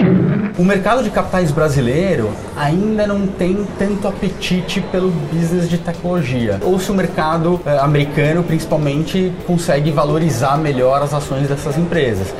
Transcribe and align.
you. 0.00 0.35
O 0.58 0.64
mercado 0.64 1.02
de 1.02 1.10
capitais 1.10 1.50
brasileiro 1.50 2.30
ainda 2.56 3.06
não 3.06 3.26
tem 3.26 3.66
tanto 3.78 4.08
apetite 4.08 4.80
pelo 4.92 5.10
business 5.10 5.68
de 5.68 5.78
tecnologia. 5.78 6.58
Ou 6.62 6.78
se 6.78 6.90
o 6.90 6.94
mercado 6.94 7.60
eh, 7.66 7.78
americano, 7.78 8.42
principalmente, 8.42 9.32
consegue 9.46 9.90
valorizar 9.90 10.56
melhor 10.56 11.02
as 11.02 11.12
ações 11.12 11.48
dessas 11.48 11.76
empresas. 11.76 12.34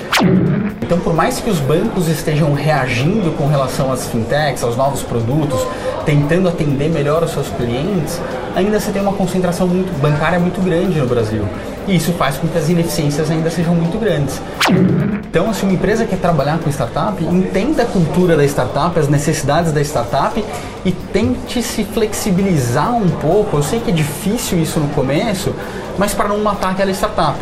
Então, 0.80 0.98
por 0.98 1.14
mais 1.14 1.40
que 1.40 1.50
os 1.50 1.58
bancos 1.58 2.08
estejam 2.08 2.54
reagindo 2.54 3.32
com 3.32 3.46
relação 3.46 3.92
às 3.92 4.06
fintechs, 4.06 4.62
aos 4.62 4.76
novos 4.76 5.02
produtos, 5.02 5.66
tentando 6.04 6.48
atender 6.48 6.88
melhor 6.88 7.22
os 7.22 7.32
seus 7.32 7.48
clientes, 7.48 8.20
ainda 8.54 8.78
você 8.80 8.92
tem 8.92 9.02
uma 9.02 9.12
concentração 9.12 9.66
muito, 9.66 9.92
bancária 10.00 10.38
muito 10.38 10.62
grande 10.62 10.98
no 10.98 11.06
Brasil. 11.06 11.44
E 11.88 11.96
isso 11.96 12.12
faz 12.14 12.36
com 12.36 12.48
que 12.48 12.58
as 12.58 12.68
ineficiências 12.68 13.30
ainda 13.30 13.48
sejam 13.48 13.74
muito 13.74 13.96
grandes. 13.98 14.40
Então, 15.28 15.52
se 15.54 15.62
uma 15.62 15.72
empresa 15.72 16.04
quer 16.04 16.18
trabalhar 16.18 16.58
com 16.58 16.68
startup, 16.70 17.22
entenda 17.24 17.84
cultura 17.96 18.36
da 18.36 18.44
startup, 18.44 18.98
as 18.98 19.08
necessidades 19.08 19.72
da 19.72 19.80
startup 19.80 20.44
e 20.84 20.92
tente 20.92 21.62
se 21.62 21.82
flexibilizar 21.82 22.94
um 22.94 23.08
pouco. 23.08 23.56
Eu 23.56 23.62
sei 23.62 23.80
que 23.80 23.90
é 23.90 23.94
difícil 23.94 24.60
isso 24.60 24.78
no 24.78 24.88
começo, 24.88 25.54
mas 25.96 26.12
para 26.12 26.28
não 26.28 26.38
matar 26.42 26.72
aquela 26.72 26.90
startup. 26.90 27.38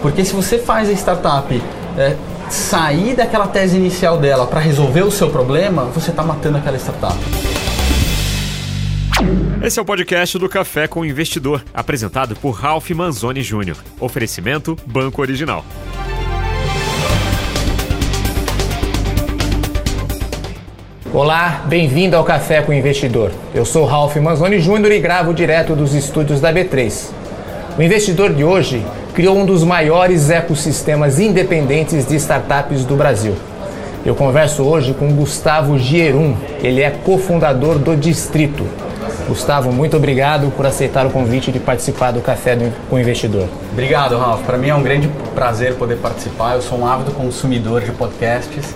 Porque 0.00 0.24
se 0.24 0.34
você 0.34 0.58
faz 0.58 0.88
a 0.88 0.92
startup 0.92 1.62
é, 1.96 2.16
sair 2.50 3.14
daquela 3.14 3.46
tese 3.46 3.76
inicial 3.76 4.18
dela 4.18 4.44
para 4.44 4.58
resolver 4.58 5.02
o 5.02 5.10
seu 5.10 5.30
problema, 5.30 5.84
você 5.84 6.10
está 6.10 6.24
matando 6.24 6.58
aquela 6.58 6.76
startup. 6.76 7.16
Esse 9.62 9.78
é 9.78 9.82
o 9.82 9.84
podcast 9.84 10.36
do 10.36 10.48
Café 10.48 10.88
com 10.88 11.00
o 11.00 11.06
Investidor, 11.06 11.62
apresentado 11.72 12.34
por 12.34 12.50
Ralph 12.50 12.90
Manzoni 12.90 13.40
Jr. 13.40 13.76
Oferecimento 14.00 14.76
Banco 14.84 15.22
Original. 15.22 15.64
Olá, 21.14 21.64
bem-vindo 21.66 22.16
ao 22.16 22.24
Café 22.24 22.62
com 22.62 22.72
o 22.72 22.74
Investidor. 22.74 23.32
Eu 23.54 23.66
sou 23.66 23.84
Ralph 23.84 24.16
Manzoni 24.16 24.58
Jr. 24.58 24.92
e 24.92 24.98
gravo 24.98 25.34
direto 25.34 25.76
dos 25.76 25.92
estúdios 25.92 26.40
da 26.40 26.50
B3. 26.50 27.10
O 27.76 27.82
investidor 27.82 28.32
de 28.32 28.42
hoje 28.42 28.82
criou 29.12 29.36
um 29.36 29.44
dos 29.44 29.62
maiores 29.62 30.30
ecossistemas 30.30 31.20
independentes 31.20 32.06
de 32.06 32.16
startups 32.16 32.86
do 32.86 32.96
Brasil. 32.96 33.34
Eu 34.06 34.14
converso 34.14 34.62
hoje 34.62 34.94
com 34.94 35.12
Gustavo 35.12 35.78
Gierum, 35.78 36.34
ele 36.62 36.80
é 36.80 36.88
cofundador 36.88 37.78
do 37.78 37.94
Distrito. 37.94 38.64
Gustavo, 39.28 39.72
muito 39.72 39.96
obrigado 39.96 40.50
por 40.56 40.66
aceitar 40.66 41.06
o 41.06 41.10
convite 41.10 41.50
de 41.50 41.58
participar 41.58 42.10
do 42.12 42.20
Café 42.20 42.56
com 42.88 42.96
o 42.96 42.98
Investidor. 42.98 43.48
Obrigado, 43.72 44.16
Ralf. 44.18 44.42
Para 44.42 44.58
mim 44.58 44.68
é 44.68 44.74
um 44.74 44.82
grande 44.82 45.08
prazer 45.34 45.74
poder 45.74 45.96
participar. 45.96 46.54
Eu 46.54 46.62
sou 46.62 46.78
um 46.78 46.86
ávido 46.86 47.12
consumidor 47.12 47.80
de 47.82 47.92
podcasts. 47.92 48.74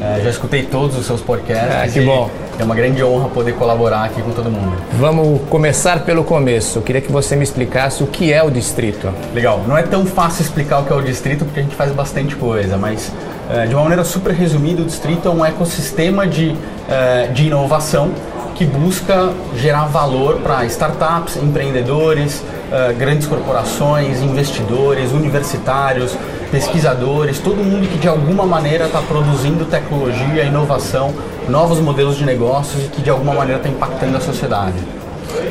É, 0.00 0.22
já 0.22 0.30
escutei 0.30 0.64
todos 0.64 0.96
os 0.98 1.06
seus 1.06 1.20
podcasts. 1.20 1.74
Ah, 1.74 1.88
que 1.88 2.00
bom. 2.00 2.30
É 2.58 2.64
uma 2.64 2.74
grande 2.74 3.04
honra 3.04 3.28
poder 3.28 3.54
colaborar 3.54 4.04
aqui 4.04 4.20
com 4.20 4.30
todo 4.30 4.50
mundo. 4.50 4.76
Vamos 4.94 5.40
começar 5.48 6.04
pelo 6.04 6.24
começo. 6.24 6.78
Eu 6.78 6.82
queria 6.82 7.00
que 7.00 7.12
você 7.12 7.36
me 7.36 7.44
explicasse 7.44 8.02
o 8.02 8.06
que 8.06 8.32
é 8.32 8.42
o 8.42 8.50
distrito. 8.50 9.12
Legal. 9.32 9.62
Não 9.66 9.76
é 9.78 9.82
tão 9.82 10.04
fácil 10.04 10.42
explicar 10.42 10.80
o 10.80 10.84
que 10.84 10.92
é 10.92 10.96
o 10.96 11.02
distrito 11.02 11.44
porque 11.44 11.60
a 11.60 11.62
gente 11.62 11.76
faz 11.76 11.92
bastante 11.92 12.34
coisa, 12.34 12.76
mas 12.76 13.12
é, 13.50 13.66
de 13.66 13.74
uma 13.74 13.82
maneira 13.82 14.04
super 14.04 14.32
resumida, 14.32 14.82
o 14.82 14.84
distrito 14.84 15.28
é 15.28 15.30
um 15.30 15.44
ecossistema 15.44 16.26
de, 16.26 16.54
é, 16.88 17.28
de 17.28 17.46
inovação 17.46 18.10
que 18.58 18.66
busca 18.66 19.30
gerar 19.56 19.86
valor 19.86 20.40
para 20.40 20.66
startups, 20.66 21.36
empreendedores, 21.36 22.42
uh, 22.72 22.92
grandes 22.98 23.28
corporações, 23.28 24.20
investidores, 24.20 25.12
universitários, 25.12 26.16
pesquisadores, 26.50 27.38
todo 27.38 27.58
mundo 27.58 27.86
que 27.86 27.98
de 27.98 28.08
alguma 28.08 28.44
maneira 28.44 28.86
está 28.86 29.00
produzindo 29.00 29.64
tecnologia, 29.64 30.42
inovação, 30.42 31.14
novos 31.48 31.78
modelos 31.78 32.16
de 32.16 32.24
negócios 32.24 32.84
e 32.84 32.88
que 32.88 33.00
de 33.00 33.10
alguma 33.10 33.32
maneira 33.32 33.60
está 33.60 33.68
impactando 33.68 34.16
a 34.16 34.20
sociedade. 34.20 34.74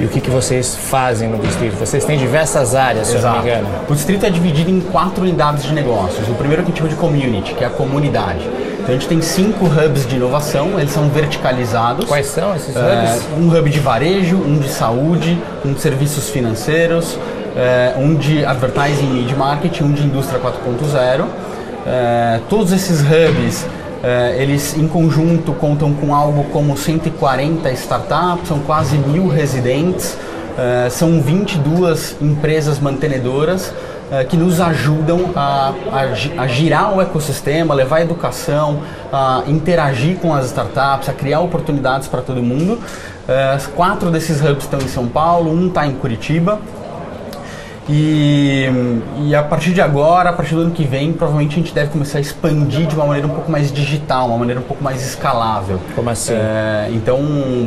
E 0.01 0.03
o 0.03 0.09
que, 0.09 0.19
que 0.19 0.29
vocês 0.29 0.75
fazem 0.75 1.29
no 1.29 1.37
distrito? 1.37 1.77
Vocês 1.77 2.03
têm 2.03 2.17
diversas 2.17 2.75
áreas, 2.75 3.07
se 3.07 3.15
Exato. 3.15 3.37
eu 3.37 3.37
não 3.37 3.45
me 3.45 3.49
engano. 3.49 3.69
O 3.87 3.93
distrito 3.93 4.25
é 4.25 4.29
dividido 4.29 4.69
em 4.69 4.81
quatro 4.81 5.23
unidades 5.23 5.63
de 5.63 5.73
negócios. 5.73 6.27
O 6.27 6.33
primeiro 6.33 6.63
que 6.63 6.71
a 6.71 6.75
gente 6.75 6.77
chama 6.79 6.89
de 6.89 6.95
community, 6.95 7.53
que 7.53 7.63
é 7.63 7.67
a 7.67 7.69
comunidade. 7.69 8.41
Então 8.87 8.95
a 8.95 8.99
gente 8.99 9.09
tem 9.09 9.21
cinco 9.21 9.65
hubs 9.65 10.07
de 10.07 10.15
inovação, 10.15 10.79
eles 10.79 10.91
são 10.91 11.09
verticalizados. 11.09 12.05
Quais 12.05 12.27
são 12.27 12.55
esses 12.55 12.69
hubs? 12.69 12.79
É, 12.79 13.19
um 13.37 13.53
hub 13.53 13.69
de 13.69 13.81
varejo, 13.81 14.37
um 14.37 14.59
de 14.59 14.69
saúde, 14.69 15.37
um 15.65 15.73
de 15.73 15.81
serviços 15.81 16.29
financeiros, 16.29 17.19
é, 17.53 17.95
um 17.97 18.15
de 18.15 18.45
advertising 18.45 19.19
e 19.19 19.25
de 19.25 19.35
marketing, 19.35 19.83
um 19.83 19.91
de 19.91 20.03
indústria 20.03 20.39
4.0. 20.39 21.25
É, 21.85 22.39
todos 22.47 22.71
esses 22.71 23.01
hubs 23.01 23.65
é, 24.01 24.41
eles 24.41 24.77
em 24.77 24.87
conjunto 24.87 25.51
contam 25.51 25.93
com 25.93 26.15
algo 26.15 26.45
como 26.45 26.77
140 26.77 27.69
startups, 27.71 28.47
são 28.47 28.59
quase 28.59 28.97
mil 28.97 29.27
residentes, 29.27 30.17
é, 30.57 30.89
são 30.89 31.21
22 31.21 32.15
empresas 32.21 32.79
mantenedoras 32.79 33.73
que 34.29 34.37
nos 34.37 34.61
ajudam 34.61 35.31
a, 35.35 35.73
a, 35.91 36.41
a, 36.43 36.47
girar 36.47 36.95
o 36.95 37.01
ecossistema, 37.01 37.73
levar 37.73 37.97
a 37.97 38.01
educação, 38.01 38.79
a 39.11 39.43
interagir 39.47 40.17
com 40.17 40.33
as 40.33 40.45
startups, 40.45 41.09
a 41.09 41.13
criar 41.13 41.41
oportunidades 41.41 42.07
para 42.07 42.21
todo 42.21 42.41
mundo. 42.41 42.79
Uh, 43.27 43.71
quatro 43.75 44.09
desses 44.09 44.41
hubs 44.41 44.63
estão 44.63 44.79
em 44.79 44.87
São 44.87 45.07
Paulo, 45.07 45.51
um 45.51 45.67
está 45.67 45.85
em 45.85 45.93
Curitiba. 45.93 46.59
E, 47.89 48.65
e, 49.21 49.35
a 49.35 49.41
partir 49.41 49.71
de 49.73 49.81
agora, 49.81 50.29
a 50.29 50.33
partir 50.33 50.55
do 50.55 50.61
ano 50.61 50.71
que 50.71 50.83
vem, 50.83 51.13
provavelmente 51.13 51.53
a 51.53 51.55
gente 51.55 51.73
deve 51.73 51.89
começar 51.89 52.17
a 52.17 52.21
expandir 52.21 52.85
de 52.85 52.95
uma 52.95 53.05
maneira 53.05 53.27
um 53.27 53.31
pouco 53.31 53.49
mais 53.49 53.71
digital, 53.71 54.27
uma 54.27 54.37
maneira 54.37 54.59
um 54.59 54.63
pouco 54.63 54.83
mais 54.83 55.05
escalável. 55.05 55.79
Como 55.95 56.09
assim? 56.09 56.33
É, 56.33 56.89
então. 56.91 57.17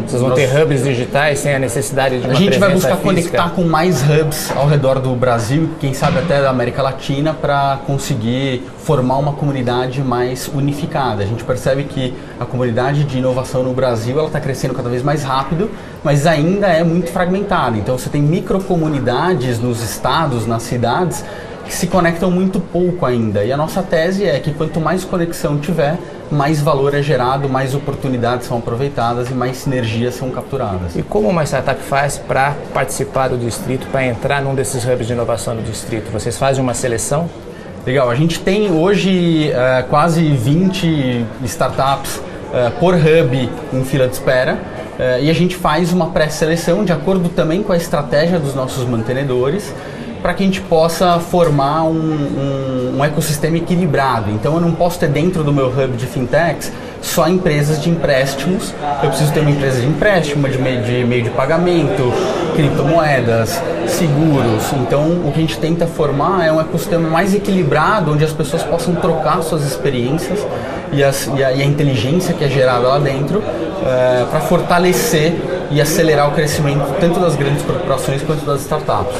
Vocês 0.06 0.20
vão 0.20 0.30
nós, 0.30 0.38
ter 0.38 0.62
hubs 0.62 0.84
digitais 0.84 1.38
sem 1.38 1.54
a 1.54 1.58
necessidade 1.58 2.18
de 2.20 2.26
uma 2.26 2.32
A 2.32 2.36
gente 2.36 2.58
vai 2.58 2.70
buscar 2.70 2.96
física. 2.96 3.08
conectar 3.08 3.50
com 3.50 3.64
mais 3.64 4.02
hubs 4.02 4.50
ao 4.54 4.66
redor 4.66 5.00
do 5.00 5.14
Brasil, 5.14 5.70
quem 5.80 5.94
sabe 5.94 6.18
até 6.18 6.42
da 6.42 6.50
América 6.50 6.82
Latina, 6.82 7.32
para 7.32 7.78
conseguir 7.86 8.62
formar 8.82 9.18
uma 9.18 9.32
comunidade 9.32 10.02
mais 10.02 10.48
unificada. 10.48 11.22
A 11.22 11.26
gente 11.26 11.44
percebe 11.44 11.84
que 11.84 12.14
a 12.38 12.44
comunidade 12.44 13.04
de 13.04 13.18
inovação 13.18 13.62
no 13.62 13.72
Brasil 13.72 14.18
ela 14.18 14.26
está 14.26 14.40
crescendo 14.40 14.74
cada 14.74 14.88
vez 14.88 15.02
mais 15.02 15.22
rápido, 15.22 15.70
mas 16.02 16.26
ainda 16.26 16.66
é 16.66 16.82
muito 16.82 17.10
fragmentada. 17.10 17.76
Então 17.76 17.96
você 17.98 18.08
tem 18.08 18.22
microcomunidades 18.22 19.58
nos 19.58 19.82
estados, 19.82 20.46
nas 20.46 20.62
cidades, 20.62 21.24
que 21.64 21.74
se 21.74 21.86
conectam 21.86 22.30
muito 22.30 22.58
pouco 22.58 23.06
ainda. 23.06 23.44
E 23.44 23.52
a 23.52 23.56
nossa 23.56 23.82
tese 23.82 24.24
é 24.24 24.38
que 24.40 24.52
quanto 24.52 24.80
mais 24.80 25.04
conexão 25.04 25.58
tiver, 25.58 25.98
mais 26.30 26.60
valor 26.60 26.94
é 26.94 27.02
gerado, 27.02 27.48
mais 27.48 27.74
oportunidades 27.74 28.46
são 28.46 28.58
aproveitadas 28.58 29.30
e 29.30 29.34
mais 29.34 29.58
sinergias 29.58 30.14
são 30.14 30.30
capturadas. 30.30 30.96
E 30.96 31.02
como 31.02 31.28
uma 31.28 31.44
startup 31.44 31.80
faz 31.82 32.18
para 32.18 32.56
participar 32.72 33.28
do 33.28 33.36
distrito, 33.36 33.86
para 33.88 34.06
entrar 34.06 34.42
num 34.42 34.54
desses 34.54 34.84
hubs 34.84 35.06
de 35.06 35.12
inovação 35.12 35.54
do 35.54 35.62
distrito? 35.62 36.10
Vocês 36.10 36.38
fazem 36.38 36.62
uma 36.62 36.74
seleção? 36.74 37.28
Legal, 37.86 38.10
a 38.10 38.14
gente 38.14 38.40
tem 38.40 38.70
hoje 38.70 39.50
uh, 39.54 39.88
quase 39.88 40.22
20 40.22 41.24
startups 41.44 42.16
uh, 42.16 42.70
por 42.78 42.94
hub 42.94 43.50
em 43.72 43.84
fila 43.84 44.06
de 44.06 44.12
espera 44.12 44.58
uh, 44.98 45.22
e 45.22 45.30
a 45.30 45.32
gente 45.32 45.56
faz 45.56 45.90
uma 45.90 46.10
pré-seleção 46.10 46.84
de 46.84 46.92
acordo 46.92 47.30
também 47.30 47.62
com 47.62 47.72
a 47.72 47.76
estratégia 47.78 48.38
dos 48.38 48.54
nossos 48.54 48.86
mantenedores 48.86 49.74
para 50.20 50.34
que 50.34 50.42
a 50.42 50.46
gente 50.46 50.60
possa 50.60 51.18
formar 51.18 51.84
um, 51.84 51.94
um, 51.94 52.96
um, 52.98 53.04
ecossistema 53.04 53.56
equilibrado. 53.56 54.30
Então 54.30 54.56
eu 54.56 54.60
não 54.60 54.72
posso 54.72 54.98
ter 54.98 55.08
dentro 55.08 55.42
do 55.42 55.50
meu 55.50 55.68
hub 55.68 55.96
de 55.96 56.04
fintechs 56.04 56.70
só 57.00 57.26
empresas 57.26 57.82
de 57.82 57.88
empréstimos. 57.88 58.74
Eu 59.02 59.08
preciso 59.08 59.32
ter 59.32 59.40
uma 59.40 59.50
empresa 59.50 59.80
de 59.80 59.86
empréstimo, 59.86 60.46
de 60.46 60.58
meio 60.58 60.82
de, 60.82 61.02
meio 61.04 61.22
de 61.22 61.30
pagamento, 61.30 62.12
criptomoedas, 62.54 63.62
seguros. 63.90 64.72
Então 64.72 65.26
o 65.26 65.32
que 65.32 65.38
a 65.38 65.42
gente 65.42 65.58
tenta 65.58 65.86
formar 65.86 66.46
é 66.46 66.52
um 66.52 66.60
ecossistema 66.60 67.08
mais 67.08 67.34
equilibrado, 67.34 68.12
onde 68.12 68.24
as 68.24 68.32
pessoas 68.32 68.62
possam 68.62 68.94
trocar 68.94 69.42
suas 69.42 69.64
experiências 69.64 70.46
e, 70.92 71.02
as, 71.04 71.26
e, 71.36 71.44
a, 71.44 71.52
e 71.52 71.62
a, 71.62 71.64
inteligência 71.64 72.34
que 72.34 72.44
é 72.44 72.48
gerada 72.48 72.86
lá 72.88 72.98
dentro 72.98 73.42
é, 73.84 74.24
para 74.30 74.40
fortalecer 74.40 75.34
e 75.70 75.80
acelerar 75.80 76.28
o 76.28 76.32
crescimento 76.32 76.84
tanto 76.98 77.20
das 77.20 77.36
grandes 77.36 77.62
corporações 77.62 78.22
quanto 78.22 78.44
das 78.44 78.62
startups. 78.62 79.16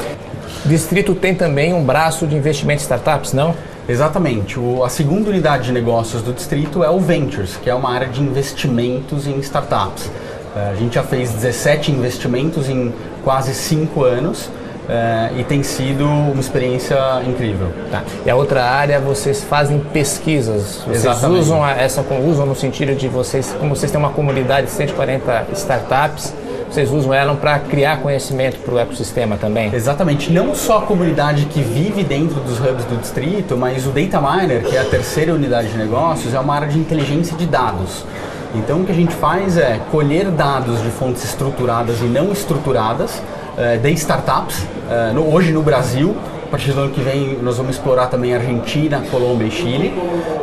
Distrito 0.65 1.15
tem 1.15 1.33
também 1.33 1.73
um 1.73 1.83
braço 1.83 2.27
de 2.27 2.35
investimento 2.35 2.81
em 2.81 2.83
startups, 2.83 3.33
não? 3.33 3.55
Exatamente. 3.89 4.59
O, 4.59 4.83
a 4.83 4.89
segunda 4.89 5.29
unidade 5.29 5.65
de 5.65 5.71
negócios 5.71 6.21
do 6.21 6.33
distrito 6.33 6.83
é 6.83 6.89
o 6.89 6.99
Ventures, 6.99 7.57
que 7.57 7.69
é 7.69 7.73
uma 7.73 7.91
área 7.91 8.07
de 8.07 8.21
investimentos 8.21 9.27
em 9.27 9.39
startups. 9.39 10.09
É, 10.55 10.69
a 10.71 10.75
gente 10.75 10.95
já 10.95 11.03
fez 11.03 11.31
17 11.31 11.91
investimentos 11.91 12.69
em 12.69 12.93
quase 13.23 13.53
5 13.53 14.03
anos. 14.03 14.49
É, 14.93 15.39
e 15.39 15.43
tem 15.45 15.63
sido 15.63 16.03
uma 16.05 16.41
experiência 16.41 16.97
incrível. 17.25 17.69
Tá. 17.89 18.03
E 18.25 18.29
a 18.29 18.35
outra 18.35 18.65
área, 18.65 18.99
vocês 18.99 19.41
fazem 19.41 19.79
pesquisas. 19.79 20.83
Vocês 20.85 21.05
Exatamente. 21.05 21.39
usam 21.39 21.65
essa 21.65 22.01
usam 22.01 22.45
no 22.45 22.55
sentido 22.55 22.93
de 22.93 23.07
vocês, 23.07 23.55
como 23.57 23.73
vocês 23.73 23.89
têm 23.89 23.97
uma 23.97 24.09
comunidade 24.09 24.67
de 24.67 24.73
140 24.73 25.47
startups, 25.53 26.33
vocês 26.69 26.91
usam 26.91 27.13
ela 27.13 27.33
para 27.35 27.57
criar 27.59 28.01
conhecimento 28.01 28.59
para 28.59 28.73
o 28.73 28.79
ecossistema 28.79 29.37
também? 29.37 29.73
Exatamente. 29.73 30.29
Não 30.29 30.53
só 30.53 30.79
a 30.79 30.81
comunidade 30.81 31.45
que 31.45 31.61
vive 31.61 32.03
dentro 32.03 32.41
dos 32.41 32.59
hubs 32.59 32.83
do 32.83 32.97
distrito, 32.99 33.55
mas 33.55 33.85
o 33.87 33.91
Data 33.91 34.19
Miner, 34.19 34.63
que 34.63 34.75
é 34.75 34.81
a 34.81 34.85
terceira 34.85 35.33
unidade 35.33 35.69
de 35.69 35.77
negócios, 35.77 36.33
é 36.33 36.39
uma 36.39 36.53
área 36.53 36.67
de 36.67 36.77
inteligência 36.77 37.37
de 37.37 37.45
dados. 37.45 38.05
Então 38.53 38.81
o 38.81 38.85
que 38.85 38.91
a 38.91 38.95
gente 38.95 39.13
faz 39.15 39.57
é 39.57 39.79
colher 39.89 40.29
dados 40.31 40.81
de 40.81 40.89
fontes 40.89 41.23
estruturadas 41.23 42.01
e 42.01 42.05
não 42.05 42.33
estruturadas 42.33 43.21
eh, 43.57 43.77
de 43.77 43.91
startups, 43.91 44.65
eh, 44.91 45.13
no, 45.13 45.33
hoje 45.33 45.53
no 45.53 45.63
Brasil, 45.63 46.13
a 46.43 46.47
partir 46.51 46.73
do 46.73 46.81
ano 46.81 46.91
que 46.91 46.99
vem 46.99 47.39
nós 47.41 47.55
vamos 47.55 47.77
explorar 47.77 48.07
também 48.07 48.35
Argentina, 48.35 49.01
Colômbia 49.09 49.47
e 49.47 49.51
Chile. 49.51 49.93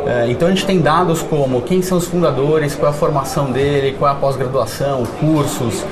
Eh, 0.07 0.27
então 0.29 0.47
a 0.47 0.51
gente 0.51 0.65
tem 0.65 0.81
dados 0.81 1.21
como 1.21 1.61
quem 1.61 1.83
são 1.83 1.99
os 1.99 2.07
fundadores, 2.07 2.73
qual 2.73 2.91
é 2.91 2.95
a 2.95 2.97
formação 2.97 3.51
dele, 3.51 3.95
qual 3.99 4.09
é 4.11 4.13
a 4.15 4.17
pós-graduação, 4.17 5.03
cursos, 5.19 5.85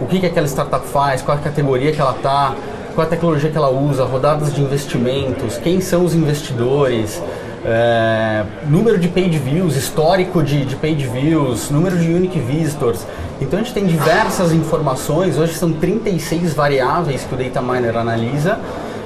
o 0.00 0.06
que, 0.06 0.20
que 0.20 0.26
aquela 0.26 0.46
startup 0.46 0.86
faz, 0.86 1.22
qual 1.22 1.36
é 1.36 1.40
a 1.40 1.42
categoria 1.42 1.90
que 1.92 2.00
ela 2.00 2.12
está, 2.12 2.54
qual 2.94 3.04
é 3.04 3.08
a 3.08 3.10
tecnologia 3.10 3.50
que 3.50 3.56
ela 3.56 3.70
usa, 3.70 4.04
rodadas 4.04 4.54
de 4.54 4.60
investimentos, 4.62 5.56
quem 5.56 5.80
são 5.80 6.04
os 6.04 6.14
investidores, 6.14 7.20
número 8.68 8.98
de 8.98 9.08
page 9.08 9.38
views, 9.38 9.74
histórico 9.74 10.42
de, 10.44 10.64
de 10.64 10.76
page 10.76 11.08
views, 11.08 11.70
número 11.70 11.98
de 11.98 12.12
unique 12.12 12.38
visitors. 12.38 13.04
Então 13.40 13.58
a 13.58 13.62
gente 13.62 13.74
tem 13.74 13.84
diversas 13.84 14.52
informações, 14.52 15.38
hoje 15.38 15.54
são 15.54 15.72
36 15.72 16.54
variáveis 16.54 17.24
que 17.24 17.34
o 17.34 17.36
Data 17.36 17.60
Miner 17.60 17.96
analisa 17.96 18.58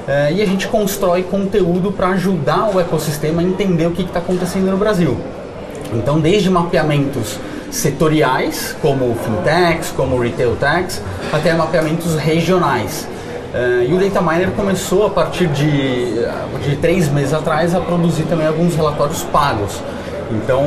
é, 0.06 0.32
e 0.32 0.42
a 0.42 0.46
gente 0.46 0.68
constrói 0.68 1.22
conteúdo 1.24 1.90
para 1.90 2.08
ajudar 2.08 2.70
o 2.74 2.80
ecossistema 2.80 3.42
a 3.42 3.44
entender 3.44 3.86
o 3.86 3.90
que 3.90 4.02
está 4.02 4.20
acontecendo 4.20 4.70
no 4.70 4.76
Brasil. 4.76 5.16
Então, 5.92 6.20
desde 6.20 6.48
mapeamentos 6.48 7.38
setoriais, 7.70 8.74
como 8.80 9.14
fintechs, 9.16 9.90
como 9.90 10.18
retail 10.20 10.56
techs, 10.56 11.02
até 11.32 11.52
mapeamentos 11.52 12.14
regionais. 12.14 13.08
Uh, 13.52 13.82
e 13.88 13.92
o 13.92 13.98
Data 13.98 14.22
Miner 14.22 14.50
começou 14.52 15.06
a 15.06 15.10
partir 15.10 15.48
de, 15.48 16.14
de 16.62 16.76
três 16.80 17.08
meses 17.08 17.32
atrás 17.32 17.74
a 17.74 17.80
produzir 17.80 18.22
também 18.24 18.46
alguns 18.46 18.76
relatórios 18.76 19.24
pagos. 19.24 19.80
Então, 20.30 20.64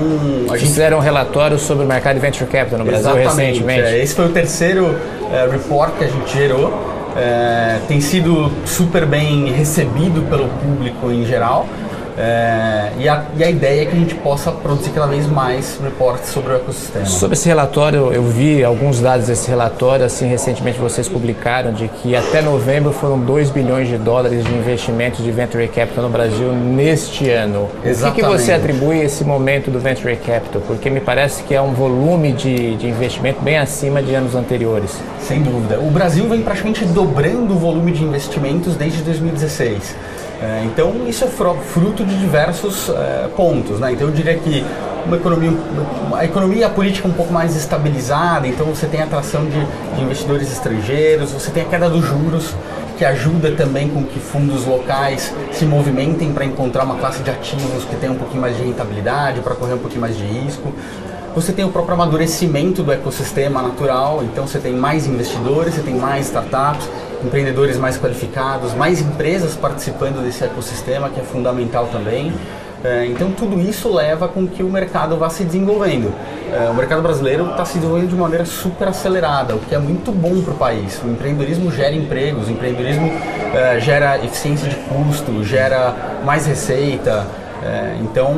a 0.49 0.57
gente... 0.57 0.67
Fizeram 0.67 0.97
um 0.97 1.01
relatório 1.01 1.57
sobre 1.57 1.85
o 1.85 1.87
mercado 1.87 2.15
de 2.15 2.21
venture 2.21 2.49
capital 2.49 2.79
no 2.79 2.85
Brasil 2.85 3.11
Exatamente, 3.11 3.59
recentemente. 3.59 3.81
É, 3.81 4.03
esse 4.03 4.13
foi 4.13 4.25
o 4.25 4.29
terceiro 4.29 4.85
uh, 4.85 5.51
report 5.51 5.93
que 5.97 6.03
a 6.03 6.07
gente 6.07 6.33
gerou. 6.33 6.67
Uh, 6.67 7.87
tem 7.87 8.01
sido 8.01 8.51
super 8.65 9.05
bem 9.05 9.51
recebido 9.51 10.27
pelo 10.29 10.47
público 10.49 11.11
em 11.11 11.25
geral. 11.25 11.67
É, 12.17 12.91
e, 12.99 13.09
a, 13.09 13.23
e, 13.37 13.43
a, 13.43 13.49
ideia 13.49 13.81
é 13.81 13.85
que 13.85 13.91
a 13.91 13.99
gente 13.99 14.15
possa 14.15 14.51
produzir 14.51 14.91
cada 14.91 15.07
vez 15.07 15.25
mais 15.27 15.79
reportes 15.81 16.29
sobre 16.29 16.53
o 16.53 16.55
ecossistema. 16.55 17.05
Sobre 17.05 17.35
esse 17.35 17.47
relatório, 17.47 18.13
eu 18.13 18.23
vi 18.23 18.63
alguns 18.63 18.99
dados 18.99 19.27
desse 19.27 19.49
relatório, 19.49 20.05
assim, 20.05 20.27
recentemente 20.27 20.79
vocês 20.79 21.09
publicaram 21.09 21.73
de 21.73 21.87
que 21.87 22.15
até 22.15 22.41
novembro 22.41 22.91
foram 22.91 23.19
2 23.19 23.49
bilhões 23.49 23.87
de 23.87 23.97
dólares 23.97 24.43
de 24.43 24.53
investimentos 24.53 25.23
de 25.23 25.31
Venture 25.31 25.67
Capital 25.67 26.03
no 26.03 26.09
Brasil 26.09 26.51
neste 26.53 27.29
ano. 27.29 27.69
Exatamente. 27.83 28.11
O 28.11 28.15
que, 28.15 28.21
que 28.21 28.37
você 28.37 28.53
atribui 28.53 28.99
esse 28.99 29.23
momento 29.23 29.71
do 29.71 29.79
Venture 29.79 30.15
Capital? 30.17 30.61
Porque 30.67 30.89
me 30.89 30.99
parece 30.99 31.43
que 31.43 31.55
é 31.55 31.61
um 31.61 31.73
volume 31.73 32.31
de, 32.31 32.75
de 32.75 32.87
investimento 32.87 33.41
bem 33.41 33.57
acima 33.57 34.03
de 34.03 34.13
anos 34.13 34.35
anteriores. 34.35 34.99
Sem 35.19 35.41
dúvida. 35.41 35.79
O 35.79 35.89
Brasil 35.89 36.27
vem 36.27 36.41
praticamente 36.41 36.85
dobrando 36.85 37.53
o 37.53 37.57
volume 37.57 37.91
de 37.91 38.03
investimentos 38.03 38.75
desde 38.75 39.01
2016. 39.01 39.95
É, 40.43 40.65
então 40.65 41.07
isso 41.07 41.23
é 41.23 41.27
fruto 41.27 42.03
de 42.03 42.19
diversos 42.19 42.89
é, 42.89 43.29
pontos. 43.33 43.79
Né? 43.79 43.93
Então 43.93 44.07
eu 44.07 44.13
diria 44.13 44.35
que 44.35 44.65
uma 45.05 45.15
economia, 45.15 45.51
a 46.15 46.25
economia 46.25 46.67
a 46.67 46.69
política 46.69 47.07
um 47.07 47.13
pouco 47.13 47.31
mais 47.31 47.55
estabilizada, 47.55 48.45
então 48.45 48.65
você 48.65 48.85
tem 48.85 49.01
atração 49.01 49.45
de, 49.45 49.65
de 49.95 50.01
investidores 50.01 50.51
estrangeiros, 50.51 51.31
você 51.31 51.49
tem 51.49 51.63
a 51.63 51.65
queda 51.65 51.89
dos 51.89 52.05
juros, 52.05 52.53
que 52.97 53.05
ajuda 53.05 53.51
também 53.51 53.89
com 53.89 54.03
que 54.03 54.19
fundos 54.19 54.65
locais 54.65 55.33
se 55.51 55.65
movimentem 55.65 56.33
para 56.33 56.43
encontrar 56.43 56.83
uma 56.83 56.95
classe 56.95 57.23
de 57.23 57.31
ativos 57.31 57.85
que 57.85 57.95
tenha 57.95 58.11
um 58.11 58.17
pouquinho 58.17 58.41
mais 58.41 58.57
de 58.57 58.63
rentabilidade, 58.63 59.39
para 59.39 59.55
correr 59.55 59.73
um 59.73 59.79
pouquinho 59.79 60.01
mais 60.01 60.17
de 60.17 60.23
risco. 60.23 60.73
Você 61.35 61.51
tem 61.51 61.65
o 61.65 61.69
próprio 61.69 61.95
amadurecimento 61.95 62.83
do 62.83 62.91
ecossistema 62.91 63.61
natural, 63.61 64.21
então 64.23 64.45
você 64.45 64.59
tem 64.59 64.73
mais 64.73 65.07
investidores, 65.07 65.73
você 65.73 65.81
tem 65.81 65.95
mais 65.95 66.27
startups, 66.27 66.87
empreendedores 67.23 67.77
mais 67.77 67.97
qualificados, 67.97 68.73
mais 68.73 69.01
empresas 69.01 69.55
participando 69.55 70.23
desse 70.23 70.43
ecossistema, 70.43 71.09
que 71.09 71.19
é 71.19 71.23
fundamental 71.23 71.87
também. 71.91 72.33
É, 72.83 73.05
então 73.05 73.31
tudo 73.31 73.57
isso 73.61 73.93
leva 73.93 74.27
com 74.27 74.45
que 74.45 74.61
o 74.61 74.69
mercado 74.69 75.15
vá 75.15 75.29
se 75.29 75.45
desenvolvendo. 75.45 76.13
É, 76.51 76.69
o 76.69 76.73
mercado 76.73 77.01
brasileiro 77.01 77.49
está 77.51 77.63
se 77.63 77.75
desenvolvendo 77.75 78.09
de 78.09 78.15
maneira 78.15 78.45
super 78.45 78.89
acelerada, 78.89 79.55
o 79.55 79.59
que 79.59 79.73
é 79.73 79.79
muito 79.79 80.11
bom 80.11 80.41
para 80.41 80.53
o 80.53 80.57
país. 80.57 81.01
O 81.01 81.07
empreendedorismo 81.07 81.71
gera 81.71 81.95
empregos, 81.95 82.49
o 82.49 82.51
empreendedorismo 82.51 83.09
é, 83.53 83.79
gera 83.79 84.17
eficiência 84.17 84.67
de 84.67 84.75
custo, 84.75 85.43
gera 85.45 85.95
mais 86.25 86.45
receita. 86.45 87.25
então 88.01 88.35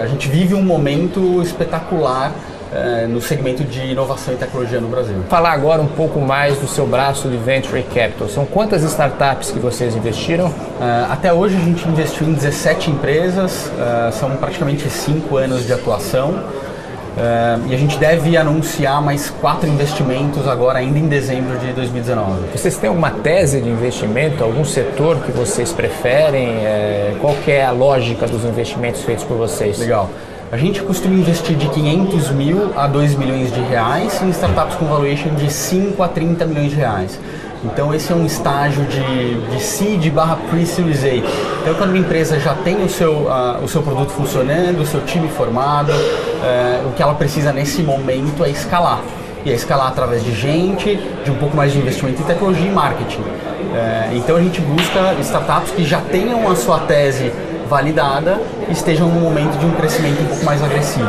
a 0.00 0.06
gente 0.06 0.28
vive 0.28 0.54
um 0.54 0.62
momento 0.62 1.42
espetacular 1.42 2.32
é, 2.72 3.06
no 3.06 3.20
segmento 3.20 3.64
de 3.64 3.80
inovação 3.80 4.34
e 4.34 4.36
tecnologia 4.36 4.80
no 4.80 4.88
Brasil. 4.88 5.16
Falar 5.28 5.52
agora 5.52 5.82
um 5.82 5.88
pouco 5.88 6.20
mais 6.20 6.58
do 6.58 6.68
seu 6.68 6.86
braço 6.86 7.28
de 7.28 7.36
Venture 7.36 7.82
Capital. 7.82 8.28
São 8.28 8.46
quantas 8.46 8.82
startups 8.82 9.50
que 9.50 9.58
vocês 9.58 9.96
investiram? 9.96 10.46
Uh, 10.46 11.10
até 11.10 11.32
hoje 11.32 11.56
a 11.56 11.60
gente 11.60 11.86
investiu 11.88 12.26
em 12.28 12.32
17 12.32 12.90
empresas, 12.90 13.66
uh, 13.66 14.12
são 14.12 14.30
praticamente 14.36 14.88
5 14.88 15.36
anos 15.36 15.66
de 15.66 15.72
atuação. 15.72 16.60
Uh, 17.10 17.66
e 17.68 17.74
a 17.74 17.76
gente 17.76 17.98
deve 17.98 18.36
anunciar 18.36 19.02
mais 19.02 19.28
quatro 19.28 19.68
investimentos 19.68 20.46
agora, 20.46 20.78
ainda 20.78 20.98
em 20.98 21.08
dezembro 21.08 21.58
de 21.58 21.72
2019. 21.72 22.56
Vocês 22.56 22.76
têm 22.76 22.88
alguma 22.88 23.10
tese 23.10 23.60
de 23.60 23.68
investimento, 23.68 24.44
algum 24.44 24.64
setor 24.64 25.16
que 25.18 25.32
vocês 25.32 25.72
preferem? 25.72 26.64
É, 26.64 27.16
qual 27.20 27.34
é 27.48 27.64
a 27.64 27.72
lógica 27.72 28.28
dos 28.28 28.44
investimentos 28.44 29.02
feitos 29.02 29.24
por 29.24 29.36
vocês? 29.36 29.78
Legal. 29.78 30.08
A 30.52 30.56
gente 30.56 30.82
costuma 30.82 31.14
investir 31.14 31.56
de 31.56 31.68
500 31.68 32.32
mil 32.32 32.72
a 32.76 32.88
2 32.88 33.14
milhões 33.14 33.54
de 33.54 33.60
reais 33.60 34.20
em 34.20 34.30
startups 34.30 34.74
com 34.74 34.84
valuation 34.86 35.32
de 35.36 35.48
5 35.48 36.02
a 36.02 36.08
30 36.08 36.44
milhões 36.44 36.70
de 36.70 36.76
reais. 36.76 37.20
Então 37.64 37.94
esse 37.94 38.10
é 38.10 38.16
um 38.16 38.26
estágio 38.26 38.84
de, 38.86 39.34
de 39.48 39.62
seed 39.62 40.10
barra 40.10 40.36
pre-series 40.50 41.04
A. 41.04 41.14
Então 41.14 41.74
quando 41.78 41.90
uma 41.90 41.98
empresa 41.98 42.40
já 42.40 42.52
tem 42.52 42.82
o 42.82 42.88
seu, 42.88 43.12
uh, 43.12 43.62
o 43.62 43.68
seu 43.68 43.80
produto 43.80 44.10
funcionando, 44.10 44.80
o 44.80 44.86
seu 44.86 45.00
time 45.02 45.28
formado, 45.28 45.92
uh, 45.92 46.88
o 46.88 46.94
que 46.94 47.02
ela 47.02 47.14
precisa 47.14 47.52
nesse 47.52 47.80
momento 47.80 48.44
é 48.44 48.50
escalar. 48.50 49.00
E 49.44 49.52
é 49.52 49.54
escalar 49.54 49.86
através 49.86 50.24
de 50.24 50.34
gente, 50.34 50.98
de 51.24 51.30
um 51.30 51.36
pouco 51.36 51.56
mais 51.56 51.72
de 51.72 51.78
investimento 51.78 52.22
em 52.22 52.24
tecnologia 52.24 52.66
e 52.66 52.72
marketing. 52.72 53.20
Uh, 53.20 54.16
então 54.16 54.34
a 54.34 54.40
gente 54.40 54.60
busca 54.60 55.14
startups 55.20 55.70
que 55.70 55.84
já 55.84 56.00
tenham 56.00 56.50
a 56.50 56.56
sua 56.56 56.80
tese 56.80 57.30
validada 57.70 58.40
estejam 58.68 59.08
no 59.08 59.20
momento 59.20 59.56
de 59.56 59.64
um 59.64 59.70
crescimento 59.70 60.20
um 60.22 60.26
pouco 60.26 60.44
mais 60.44 60.60
agressivo. 60.62 61.06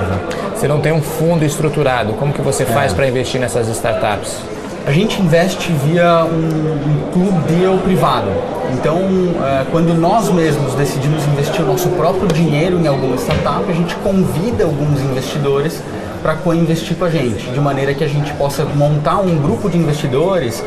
Você 0.55 0.67
não 0.67 0.79
tem 0.79 0.91
um 0.91 1.01
fundo 1.01 1.43
estruturado, 1.43 2.13
como 2.13 2.31
que 2.31 2.41
você 2.41 2.65
faz 2.65 2.91
é. 2.91 2.95
para 2.95 3.07
investir 3.07 3.41
nessas 3.41 3.67
startups? 3.67 4.37
A 4.85 4.91
gente 4.91 5.19
investe 5.21 5.71
via 5.71 6.23
um, 6.23 6.29
um 6.29 7.11
clube 7.11 7.53
deal 7.53 7.77
privado. 7.79 8.29
Então, 8.73 8.99
é, 9.43 9.65
quando 9.71 9.93
nós 9.93 10.29
mesmos 10.29 10.75
decidimos 10.75 11.25
investir 11.27 11.61
o 11.63 11.67
nosso 11.67 11.89
próprio 11.89 12.27
dinheiro 12.27 12.79
em 12.79 12.87
alguma 12.87 13.15
startup, 13.15 13.63
a 13.67 13.73
gente 13.73 13.95
convida 13.95 14.63
alguns 14.63 15.01
investidores 15.01 15.81
para 16.21 16.35
co-investir 16.35 16.95
com 16.95 17.05
a 17.05 17.09
gente, 17.09 17.49
de 17.49 17.59
maneira 17.59 17.95
que 17.95 18.03
a 18.03 18.07
gente 18.07 18.31
possa 18.33 18.63
montar 18.63 19.19
um 19.19 19.35
grupo 19.37 19.67
de 19.67 19.77
investidores 19.77 20.63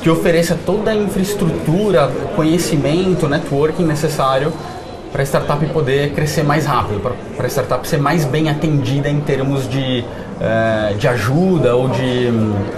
que 0.00 0.08
ofereça 0.08 0.56
toda 0.64 0.90
a 0.90 0.94
infraestrutura, 0.94 2.10
conhecimento, 2.34 3.28
networking 3.28 3.84
necessário 3.84 4.52
para 5.12 5.22
a 5.22 5.26
startup 5.26 5.64
poder 5.66 6.12
crescer 6.12 6.42
mais 6.42 6.66
rápido, 6.66 7.00
para 7.36 7.46
a 7.46 7.48
startup 7.48 7.86
ser 7.86 7.98
mais 7.98 8.24
bem 8.24 8.48
atendida 8.48 9.08
em 9.08 9.20
termos 9.20 9.68
de, 9.68 10.04
é, 10.40 10.94
de 10.94 11.08
ajuda 11.08 11.74
ou 11.74 11.88
de, 11.88 12.28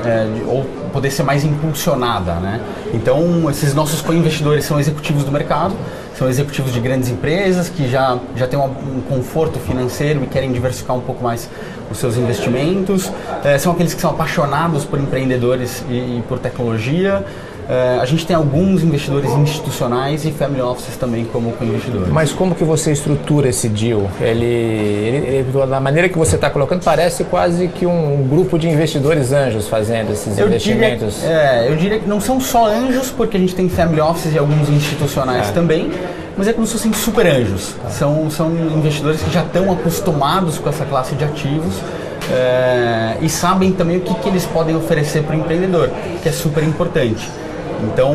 é, 0.05 0.27
de, 0.35 0.45
ou 0.47 0.65
poder 0.93 1.11
ser 1.11 1.23
mais 1.23 1.45
impulsionada, 1.45 2.35
né? 2.35 2.61
Então 2.93 3.49
esses 3.51 3.75
nossos 3.75 4.01
co-investidores 4.01 4.65
são 4.65 4.79
executivos 4.79 5.25
do 5.25 5.33
mercado, 5.33 5.75
são 6.17 6.29
executivos 6.29 6.73
de 6.73 6.81
grandes 6.81 7.09
empresas 7.09 7.69
que 7.69 7.89
já 7.89 8.19
já 8.37 8.47
têm 8.47 8.59
um 8.59 9.01
conforto 9.09 9.59
financeiro 9.59 10.23
e 10.25 10.27
querem 10.27 10.53
diversificar 10.53 10.97
um 10.97 11.01
pouco 11.01 11.23
mais 11.23 11.49
os 11.91 11.99
seus 11.99 12.17
investimentos, 12.17 13.11
é, 13.45 13.57
são 13.59 13.73
aqueles 13.73 13.95
que 13.95 14.01
são 14.01 14.11
apaixonados 14.11 14.85
por 14.85 14.99
empreendedores 14.99 15.85
e, 15.89 16.19
e 16.19 16.25
por 16.29 16.39
tecnologia. 16.39 17.25
Uh, 17.69 18.01
a 18.01 18.07
gente 18.07 18.27
tem 18.27 18.35
alguns 18.35 18.83
investidores 18.83 19.31
institucionais 19.31 20.25
e 20.25 20.33
family 20.33 20.63
offices 20.63 20.97
também 20.97 21.27
como 21.27 21.53
co-investidores. 21.53 22.09
Mas 22.09 22.33
como 22.33 22.55
que 22.55 22.65
você 22.65 22.93
estrutura 22.93 23.51
esse 23.51 23.69
deal? 23.69 24.11
Ele, 24.23 24.47
ele, 24.47 25.27
ele 25.27 25.67
da 25.67 25.79
maneira 25.79 26.09
que 26.09 26.17
você 26.17 26.37
está 26.37 26.49
colocando, 26.49 26.83
parece 26.83 27.25
quase 27.25 27.69
que 27.69 27.85
um 27.85 28.27
grupo 28.27 28.59
de 28.59 28.71
investidores 28.71 29.33
anjos 29.33 29.69
fazendo 29.69 30.13
esses 30.13 30.39
eu 30.39 30.47
investimentos. 30.47 31.17
Diria, 31.17 31.37
é, 31.37 31.69
eu 31.71 31.77
diria 31.77 31.99
que 31.99 32.09
não 32.09 32.23
são 32.23 32.41
só 32.41 32.69
anjos, 32.69 33.11
porque 33.11 33.37
a 33.37 33.41
gente 33.41 33.55
tem 33.55 33.69
family 33.69 34.01
offices 34.01 34.35
e 34.35 34.39
alguns 34.39 34.71
institucionais 34.71 35.51
é. 35.51 35.53
também, 35.53 35.93
mas 36.39 36.49
é 36.49 36.55
como 36.55 36.67
se 36.67 36.73
fossem 36.73 36.95
super 36.95 37.27
anjos. 37.27 37.75
Tá. 37.83 37.91
São, 37.91 38.31
são 38.31 38.51
investidores 38.51 39.21
que 39.21 39.31
já 39.31 39.43
estão 39.43 39.71
acostumados 39.71 40.57
com 40.57 40.71
essa 40.71 40.87
classe 40.87 41.15
de 41.17 41.23
ativos 41.23 41.75
é, 42.33 43.19
e 43.21 43.29
sabem 43.29 43.73
também 43.73 43.99
o 43.99 44.01
que, 44.01 44.15
que 44.15 44.29
eles 44.31 44.47
podem 44.47 44.75
oferecer 44.75 45.23
para 45.23 45.37
o 45.37 45.39
empreendedor, 45.39 45.91
que 46.23 46.31
é 46.31 46.33
super 46.33 46.63
importante. 46.65 47.29
Então 47.85 48.15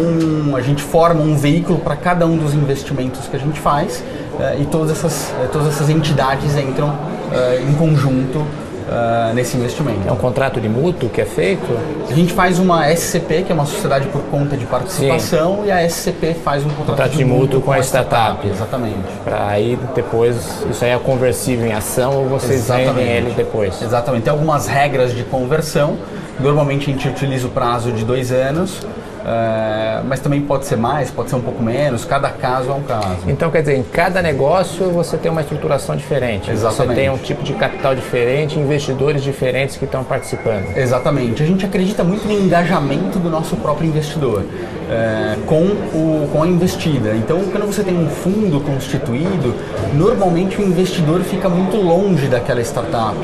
a 0.56 0.62
gente 0.62 0.82
forma 0.82 1.22
um 1.22 1.36
veículo 1.36 1.80
para 1.80 1.96
cada 1.96 2.26
um 2.26 2.38
dos 2.38 2.54
investimentos 2.54 3.28
que 3.28 3.36
a 3.36 3.40
gente 3.40 3.60
faz 3.60 4.04
é, 4.40 4.58
e 4.60 4.66
todas 4.66 4.92
essas, 4.92 5.34
todas 5.52 5.68
essas 5.68 5.90
entidades 5.90 6.58
entram 6.58 6.94
é, 7.32 7.62
em 7.62 7.74
conjunto 7.74 8.46
uh, 8.88 9.34
nesse 9.34 9.58
investimento. 9.58 10.08
É 10.08 10.12
um 10.12 10.18
contrato 10.18 10.60
de 10.60 10.70
mútuo 10.70 11.10
que 11.10 11.22
é 11.22 11.26
feito? 11.26 11.66
A 12.10 12.14
gente 12.14 12.34
faz 12.34 12.60
uma 12.60 12.90
SCP, 12.90 13.44
que 13.44 13.52
é 13.52 13.56
uma 13.56 13.66
sociedade 13.66 14.08
por 14.08 14.22
conta 14.24 14.56
de 14.56 14.66
participação, 14.66 15.58
Sim. 15.62 15.68
e 15.68 15.72
a 15.72 15.88
SCP 15.88 16.34
faz 16.36 16.64
um 16.64 16.70
contrato, 16.70 16.88
contrato 16.88 17.12
de, 17.12 17.18
de 17.18 17.26
mútuo 17.26 17.62
com 17.62 17.72
a 17.72 17.80
startup. 17.80 18.46
startup. 18.46 18.48
Exatamente. 18.48 18.98
Para 19.24 19.48
aí 19.48 19.78
depois, 19.96 20.36
isso 20.70 20.84
aí 20.84 20.92
é 20.92 20.98
conversível 20.98 21.66
em 21.66 21.74
ação 21.74 22.16
ou 22.18 22.28
vocês 22.28 22.62
Exatamente. 22.62 22.94
vendem 22.94 23.08
ele 23.08 23.32
depois? 23.32 23.82
Exatamente. 23.82 24.24
Tem 24.24 24.32
algumas 24.32 24.68
regras 24.68 25.14
de 25.14 25.24
conversão. 25.24 25.98
Normalmente 26.40 26.90
a 26.90 26.94
gente 26.94 27.08
utiliza 27.08 27.48
o 27.48 27.50
prazo 27.50 27.92
de 27.92 28.04
dois 28.04 28.32
anos. 28.32 28.82
Uh, 29.24 30.04
mas 30.06 30.20
também 30.20 30.42
pode 30.42 30.66
ser 30.66 30.76
mais, 30.76 31.10
pode 31.10 31.30
ser 31.30 31.38
um 31.38 31.42
pouco 31.42 31.64
menos, 31.64 32.04
cada 32.04 32.30
caso 32.30 32.70
é 32.70 32.74
um 32.74 32.82
caso. 32.82 33.20
Então, 33.26 33.50
quer 33.50 33.62
dizer, 33.62 33.78
em 33.78 33.84
cada 33.84 34.22
negócio 34.22 34.90
você 34.90 35.16
tem 35.16 35.32
uma 35.32 35.40
estruturação 35.40 35.96
diferente. 35.96 36.52
Exatamente. 36.52 36.90
Você 36.90 37.02
tem 37.02 37.10
um 37.10 37.18
tipo 37.18 37.42
de 37.42 37.54
capital 37.54 37.96
diferente, 37.96 38.60
investidores 38.60 39.24
diferentes 39.24 39.78
que 39.78 39.86
estão 39.86 40.04
participando. 40.04 40.76
Exatamente. 40.76 41.42
A 41.42 41.46
gente 41.46 41.66
acredita 41.66 42.04
muito 42.04 42.28
no 42.28 42.34
engajamento 42.34 43.18
do 43.18 43.30
nosso 43.30 43.56
próprio 43.56 43.88
investidor 43.88 44.42
uh, 44.42 45.42
com, 45.46 45.64
o, 45.64 46.28
com 46.30 46.44
a 46.44 46.48
investida. 46.48 47.16
Então, 47.16 47.40
quando 47.50 47.66
você 47.66 47.82
tem 47.82 47.98
um 47.98 48.10
fundo 48.10 48.60
constituído, 48.60 49.56
normalmente 49.94 50.60
o 50.60 50.66
investidor 50.66 51.22
fica 51.22 51.48
muito 51.48 51.78
longe 51.78 52.28
daquela 52.28 52.60
startup. 52.60 53.16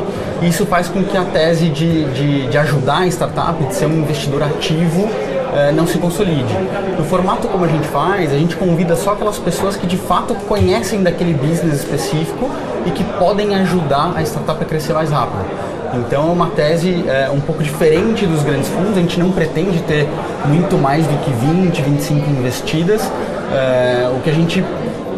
Isso 0.42 0.66
faz 0.66 0.88
com 0.88 1.04
que 1.04 1.18
a 1.18 1.26
tese 1.26 1.68
de, 1.68 2.06
de, 2.14 2.48
de 2.48 2.58
ajudar 2.58 3.00
a 3.00 3.08
startup, 3.08 3.62
de 3.66 3.76
ser 3.76 3.88
um 3.88 4.00
investidor 4.00 4.44
ativo, 4.44 5.10
é, 5.56 5.72
não 5.72 5.88
se 5.88 5.98
consolide. 5.98 6.54
No 6.98 7.04
formato 7.06 7.48
como 7.48 7.66
a 7.66 7.68
gente 7.68 7.88
faz, 7.88 8.32
a 8.32 8.38
gente 8.38 8.56
convida 8.56 8.96
só 8.96 9.14
aquelas 9.14 9.38
pessoas 9.38 9.76
que 9.76 9.88
de 9.88 9.98
fato 9.98 10.34
conhecem 10.48 11.02
daquele 11.04 11.34
business 11.34 11.80
específico 11.80 12.50
e 12.86 12.92
que 12.92 13.04
podem 13.04 13.56
ajudar 13.56 14.14
a 14.16 14.22
startup 14.22 14.62
a 14.62 14.66
crescer 14.66 14.94
mais 14.94 15.10
rápido. 15.10 15.46
Então 15.94 16.30
é 16.30 16.32
uma 16.32 16.48
tese 16.52 17.04
é, 17.08 17.30
um 17.32 17.40
pouco 17.40 17.64
diferente 17.64 18.26
dos 18.26 18.44
grandes 18.44 18.68
fundos, 18.70 18.92
a 18.92 19.02
gente 19.02 19.20
não 19.20 19.32
pretende 19.32 19.82
ter 19.82 20.08
muito 20.46 20.78
mais 20.78 21.06
do 21.08 21.18
que 21.24 21.32
20, 21.32 21.82
25 21.82 22.30
investidas. 22.30 23.12
É, 23.52 24.08
o 24.16 24.20
que 24.22 24.30
a 24.30 24.34
gente 24.34 24.64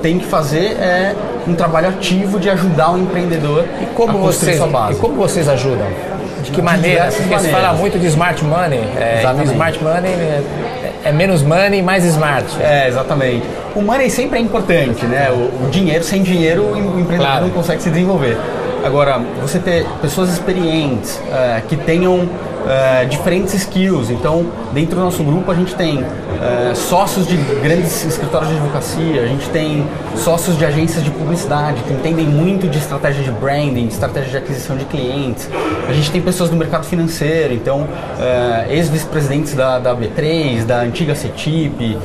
tem 0.01 0.17
que 0.17 0.25
fazer 0.25 0.77
é 0.79 1.13
um 1.47 1.53
trabalho 1.53 1.89
ativo 1.89 2.39
de 2.39 2.49
ajudar 2.49 2.93
o 2.93 2.97
empreendedor 2.97 3.65
e 3.81 3.85
como 3.87 4.17
a 4.17 4.21
construir 4.21 4.53
vocês, 4.53 4.57
sua 4.57 4.67
base. 4.67 4.93
E 4.93 5.01
como 5.01 5.15
vocês 5.15 5.49
ajudam? 5.49 5.87
De 6.41 6.51
que 6.51 6.61
maneira? 6.61 7.05
Porque 7.05 7.21
maneiras. 7.21 7.41
se 7.41 7.49
fala 7.49 7.73
muito 7.73 7.99
de 7.99 8.07
smart 8.07 8.43
money. 8.43 8.79
É, 8.97 9.23
smart 9.45 9.83
money 9.83 10.11
é, 10.11 10.43
é, 11.05 11.11
menos 11.11 11.43
money, 11.43 11.81
mais 11.81 12.03
smart. 12.05 12.45
É, 12.59 12.87
exatamente. 12.87 13.45
O 13.75 13.81
money 13.81 14.09
sempre 14.09 14.39
é 14.39 14.41
importante, 14.41 15.05
né? 15.05 15.29
O, 15.31 15.65
o 15.65 15.69
dinheiro, 15.69 16.03
sem 16.03 16.23
dinheiro, 16.23 16.63
o 16.63 16.77
empreendedor 16.99 17.17
claro. 17.17 17.45
não 17.45 17.51
consegue 17.51 17.81
se 17.81 17.89
desenvolver. 17.89 18.37
Agora, 18.83 19.21
você 19.39 19.59
ter 19.59 19.85
pessoas 20.01 20.31
experientes, 20.31 21.17
uh, 21.17 21.61
que 21.67 21.77
tenham 21.77 22.15
uh, 22.15 23.05
diferentes 23.07 23.53
skills. 23.53 24.09
Então, 24.09 24.47
dentro 24.73 24.95
do 24.95 25.01
nosso 25.01 25.23
grupo, 25.23 25.51
a 25.51 25.55
gente 25.55 25.75
tem 25.75 26.03
uh, 26.41 26.75
sócios 26.75 27.27
de 27.27 27.37
grandes 27.61 28.05
escritórios 28.05 28.49
de 28.49 28.57
advocacia, 28.57 29.21
a 29.21 29.27
gente 29.27 29.47
tem 29.49 29.87
sócios 30.15 30.57
de 30.57 30.65
agências 30.65 31.03
de 31.03 31.11
publicidade 31.11 31.81
que 31.83 31.93
entendem 31.93 32.25
muito 32.25 32.67
de 32.67 32.77
estratégia 32.77 33.23
de 33.23 33.31
branding, 33.31 33.87
de 33.87 33.93
estratégia 33.93 34.31
de 34.31 34.37
aquisição 34.37 34.75
de 34.75 34.85
clientes. 34.85 35.49
A 35.87 35.93
gente 35.93 36.11
tem 36.11 36.21
pessoas 36.21 36.49
do 36.49 36.55
mercado 36.55 36.85
financeiro, 36.85 37.53
então, 37.53 37.81
uh, 37.81 38.71
ex-vice-presidentes 38.71 39.53
da, 39.53 39.79
da 39.79 39.95
B3, 39.95 40.65
da 40.65 40.81
antiga 40.81 41.15
CETIP, 41.15 41.97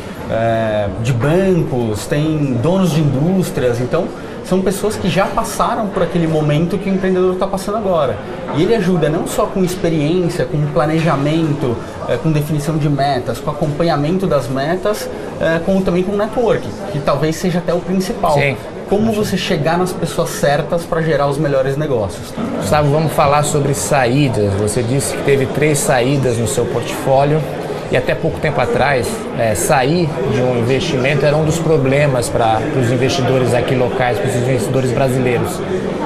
de 1.03 1.13
bancos, 1.13 2.07
tem 2.07 2.55
donos 2.61 2.91
de 2.91 3.01
indústrias. 3.01 3.81
Então, 3.81 4.09
são 4.47 4.61
pessoas 4.63 4.97
que 4.97 5.09
já 5.09 5.27
passaram 5.27 5.89
por 5.89 6.03
aquele 6.03 6.27
momento 6.27 6.79
que 6.79 6.89
o 6.89 6.95
empreendedor 6.95 7.35
está 7.35 7.47
passando 7.47 7.79
agora. 7.79 8.17
E 8.57 8.63
ele 8.63 8.75
ajuda 8.75 9.09
não 9.09 9.27
só 9.27 9.47
com 9.47 9.63
experiência, 9.65 10.45
com 10.45 10.65
planejamento, 10.67 11.77
é, 12.09 12.17
com 12.17 12.31
definição 12.31 12.77
de 12.79 12.89
metas, 12.89 13.39
com 13.39 13.51
acompanhamento 13.51 14.27
das 14.27 14.49
metas, 14.49 15.09
é, 15.41 15.59
como 15.65 15.83
também 15.83 16.03
com 16.03 16.17
network, 16.17 16.67
que 16.93 17.01
talvez 17.01 17.37
seja 17.37 17.59
até 17.59 17.75
o 17.75 17.81
principal. 17.81 18.35
Sim. 18.35 18.57
Como 18.89 19.13
você 19.13 19.37
chegar 19.37 19.77
nas 19.77 19.93
pessoas 19.93 20.31
certas 20.31 20.85
para 20.85 21.03
gerar 21.03 21.27
os 21.27 21.39
melhores 21.39 21.77
negócios. 21.77 22.33
Gustavo, 22.59 22.89
vamos 22.91 23.13
falar 23.13 23.43
sobre 23.43 23.75
saídas. 23.75 24.53
Você 24.55 24.81
disse 24.81 25.17
que 25.17 25.25
teve 25.25 25.47
três 25.47 25.79
saídas 25.79 26.39
no 26.39 26.47
seu 26.47 26.65
portfólio. 26.67 27.43
E 27.91 27.97
até 27.97 28.15
pouco 28.15 28.41
tempo 28.41 28.61
atrás, 28.61 29.09
é, 29.39 29.55
sair 29.55 30.09
de 30.33 30.41
um 30.41 30.59
investimento 30.59 31.25
era 31.25 31.37
um 31.37 31.45
dos 31.45 31.59
problemas 31.59 32.29
para 32.29 32.61
os 32.81 32.91
investidores 32.91 33.55
aqui 33.55 33.75
locais, 33.75 34.19
para 34.19 34.29
os 34.29 34.35
investidores 34.35 34.91
brasileiros. 34.91 35.61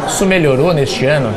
Isso 0.06 0.26
melhorou 0.26 0.74
neste 0.74 1.06
ano? 1.06 1.32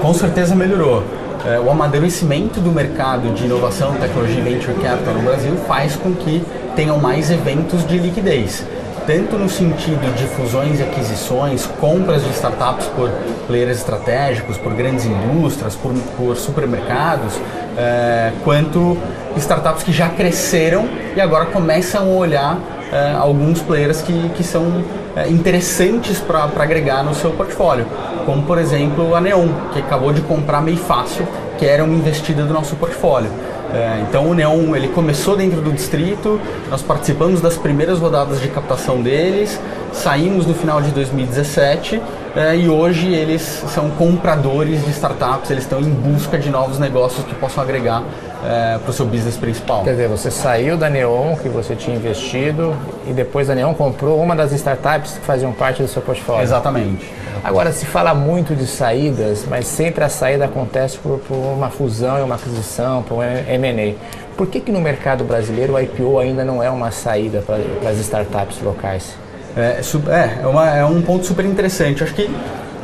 Com 0.00 0.12
certeza 0.12 0.54
melhorou. 0.54 1.02
É, 1.46 1.58
o 1.58 1.70
amadurecimento 1.70 2.60
do 2.60 2.70
mercado 2.70 3.32
de 3.34 3.44
inovação, 3.44 3.94
tecnologia 3.94 4.38
e 4.38 4.42
venture 4.42 4.74
capital 4.74 5.14
no 5.14 5.22
Brasil 5.22 5.56
faz 5.66 5.96
com 5.96 6.12
que 6.14 6.44
tenham 6.76 6.98
mais 6.98 7.30
eventos 7.30 7.86
de 7.86 7.98
liquidez 7.98 8.64
tanto 9.06 9.36
no 9.36 9.48
sentido 9.48 10.14
de 10.16 10.26
fusões 10.26 10.80
e 10.80 10.82
aquisições, 10.82 11.66
compras 11.80 12.24
de 12.24 12.30
startups 12.30 12.86
por 12.88 13.10
players 13.46 13.78
estratégicos, 13.78 14.56
por 14.56 14.72
grandes 14.74 15.04
indústrias, 15.04 15.74
por, 15.74 15.92
por 16.16 16.36
supermercados, 16.36 17.34
é, 17.76 18.32
quanto 18.44 18.96
startups 19.36 19.82
que 19.82 19.92
já 19.92 20.08
cresceram 20.08 20.88
e 21.16 21.20
agora 21.20 21.46
começam 21.46 22.02
a 22.02 22.16
olhar 22.16 22.58
é, 22.92 23.12
alguns 23.12 23.60
players 23.60 24.02
que, 24.02 24.28
que 24.30 24.44
são 24.44 24.84
é, 25.16 25.28
interessantes 25.28 26.18
para 26.18 26.44
agregar 26.44 27.02
no 27.02 27.14
seu 27.14 27.30
portfólio, 27.30 27.86
como 28.26 28.42
por 28.42 28.58
exemplo 28.58 29.14
a 29.14 29.20
Neon, 29.20 29.48
que 29.72 29.78
acabou 29.78 30.12
de 30.12 30.20
comprar 30.22 30.60
meio 30.60 30.76
fácil, 30.76 31.26
que 31.58 31.66
era 31.66 31.84
uma 31.84 31.94
investida 31.94 32.44
do 32.44 32.52
nosso 32.52 32.76
portfólio. 32.76 33.30
É, 33.72 34.04
então 34.06 34.28
o 34.28 34.34
Neon 34.34 34.76
ele 34.76 34.88
começou 34.88 35.36
dentro 35.36 35.60
do 35.62 35.72
distrito, 35.72 36.38
nós 36.70 36.82
participamos 36.82 37.40
das 37.40 37.56
primeiras 37.56 37.98
rodadas 37.98 38.40
de 38.40 38.48
captação 38.48 39.00
deles, 39.00 39.58
saímos 39.92 40.46
no 40.46 40.54
final 40.54 40.82
de 40.82 40.90
2017 40.90 42.00
é, 42.34 42.56
e 42.56 42.68
hoje 42.68 43.12
eles 43.12 43.42
são 43.42 43.90
compradores 43.90 44.84
de 44.84 44.90
startups, 44.90 45.50
eles 45.50 45.64
estão 45.64 45.80
em 45.80 45.90
busca 45.90 46.38
de 46.38 46.50
novos 46.50 46.78
negócios 46.78 47.24
que 47.26 47.34
possam 47.34 47.62
agregar 47.62 48.02
é, 48.44 48.78
para 48.78 48.90
o 48.90 48.92
seu 48.92 49.06
business 49.06 49.36
principal. 49.36 49.84
Quer 49.84 49.92
dizer, 49.92 50.08
você 50.08 50.30
saiu 50.30 50.76
da 50.76 50.88
Neon 50.88 51.36
que 51.36 51.48
você 51.48 51.76
tinha 51.76 51.96
investido 51.96 52.74
e 53.06 53.12
depois 53.12 53.50
a 53.50 53.54
Neon 53.54 53.74
comprou 53.74 54.20
uma 54.20 54.34
das 54.34 54.52
startups 54.52 55.18
que 55.18 55.24
faziam 55.24 55.52
parte 55.52 55.82
do 55.82 55.88
seu 55.88 56.02
portfólio. 56.02 56.42
Exatamente. 56.42 57.12
Agora, 57.44 57.72
se 57.72 57.84
fala 57.84 58.14
muito 58.14 58.54
de 58.54 58.66
saídas, 58.66 59.44
mas 59.48 59.66
sempre 59.66 60.04
a 60.04 60.08
saída 60.08 60.44
acontece 60.44 60.96
por, 60.98 61.18
por 61.18 61.34
uma 61.34 61.70
fusão 61.70 62.24
uma 62.24 62.36
aquisição, 62.36 63.02
por 63.02 63.16
um 63.16 63.22
M&A. 63.22 63.94
Por 64.36 64.46
que, 64.46 64.60
que 64.60 64.72
no 64.72 64.80
mercado 64.80 65.24
brasileiro 65.24 65.74
o 65.74 65.80
IPO 65.80 66.18
ainda 66.18 66.44
não 66.44 66.62
é 66.62 66.70
uma 66.70 66.90
saída 66.90 67.42
para 67.42 67.90
as 67.90 67.98
startups 67.98 68.60
locais? 68.62 69.16
É, 69.56 69.80
é, 69.80 70.42
é, 70.42 70.46
uma, 70.46 70.68
é 70.68 70.84
um 70.84 71.02
ponto 71.02 71.26
super 71.26 71.44
interessante. 71.44 72.02
Acho 72.02 72.14
que 72.14 72.30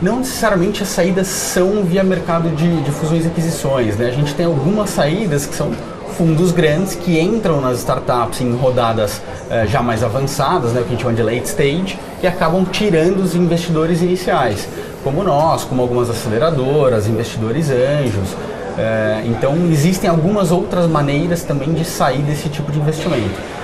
não 0.00 0.18
necessariamente 0.18 0.82
as 0.82 0.88
saídas 0.88 1.26
são 1.26 1.82
via 1.82 2.04
mercado 2.04 2.50
de, 2.50 2.82
de 2.82 2.90
fusões 2.90 3.24
e 3.24 3.28
aquisições. 3.28 3.96
Né? 3.96 4.08
A 4.08 4.12
gente 4.12 4.34
tem 4.34 4.46
algumas 4.46 4.90
saídas 4.90 5.46
que 5.46 5.54
são 5.54 5.72
fundos 6.16 6.50
grandes 6.50 6.96
que 6.96 7.18
entram 7.18 7.60
nas 7.60 7.78
startups 7.78 8.40
em 8.40 8.52
rodadas 8.56 9.22
eh, 9.48 9.68
já 9.68 9.80
mais 9.80 10.02
avançadas, 10.02 10.72
né, 10.72 10.80
o 10.80 10.82
que 10.82 10.88
a 10.88 10.90
gente 10.90 11.02
chama 11.02 11.14
de 11.14 11.22
late 11.22 11.46
stage, 11.46 11.98
e 12.20 12.26
acabam 12.26 12.64
tirando 12.64 13.20
os 13.20 13.36
investidores 13.36 14.02
iniciais, 14.02 14.68
como 15.04 15.22
nós, 15.22 15.62
como 15.62 15.80
algumas 15.80 16.10
aceleradoras, 16.10 17.06
investidores 17.06 17.70
anjos. 17.70 18.36
Eh, 18.76 19.22
então, 19.26 19.54
existem 19.70 20.10
algumas 20.10 20.50
outras 20.50 20.88
maneiras 20.88 21.44
também 21.44 21.72
de 21.72 21.84
sair 21.84 22.22
desse 22.22 22.48
tipo 22.48 22.72
de 22.72 22.80
investimento. 22.80 23.57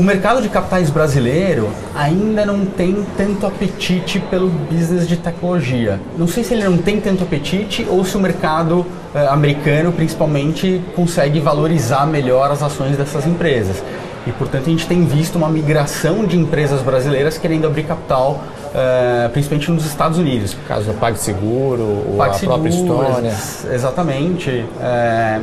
O 0.00 0.02
mercado 0.02 0.40
de 0.40 0.48
capitais 0.48 0.88
brasileiro 0.88 1.68
ainda 1.94 2.46
não 2.46 2.64
tem 2.64 3.04
tanto 3.18 3.46
apetite 3.46 4.18
pelo 4.18 4.48
business 4.48 5.06
de 5.06 5.18
tecnologia. 5.18 6.00
Não 6.16 6.26
sei 6.26 6.42
se 6.42 6.54
ele 6.54 6.64
não 6.64 6.78
tem 6.78 6.98
tanto 6.98 7.22
apetite 7.22 7.86
ou 7.86 8.02
se 8.02 8.16
o 8.16 8.18
mercado 8.18 8.86
eh, 9.14 9.26
americano, 9.28 9.92
principalmente, 9.92 10.80
consegue 10.96 11.38
valorizar 11.38 12.06
melhor 12.06 12.50
as 12.50 12.62
ações 12.62 12.96
dessas 12.96 13.26
empresas. 13.26 13.76
E, 14.26 14.32
portanto, 14.32 14.68
a 14.68 14.70
gente 14.70 14.86
tem 14.86 15.04
visto 15.04 15.36
uma 15.36 15.50
migração 15.50 16.24
de 16.24 16.38
empresas 16.38 16.80
brasileiras 16.80 17.36
querendo 17.36 17.66
abrir 17.66 17.82
capital, 17.82 18.42
eh, 18.74 19.28
principalmente 19.34 19.70
nos 19.70 19.84
Estados 19.84 20.16
Unidos. 20.16 20.56
Caso 20.66 20.86
do 20.86 20.94
PagSeguro, 20.94 21.82
o 21.82 22.14
PagSeguro, 22.16 22.54
a 22.54 22.58
própria 22.58 22.70
Estônia. 22.70 23.34
Exatamente. 23.70 24.64
É, 24.80 25.40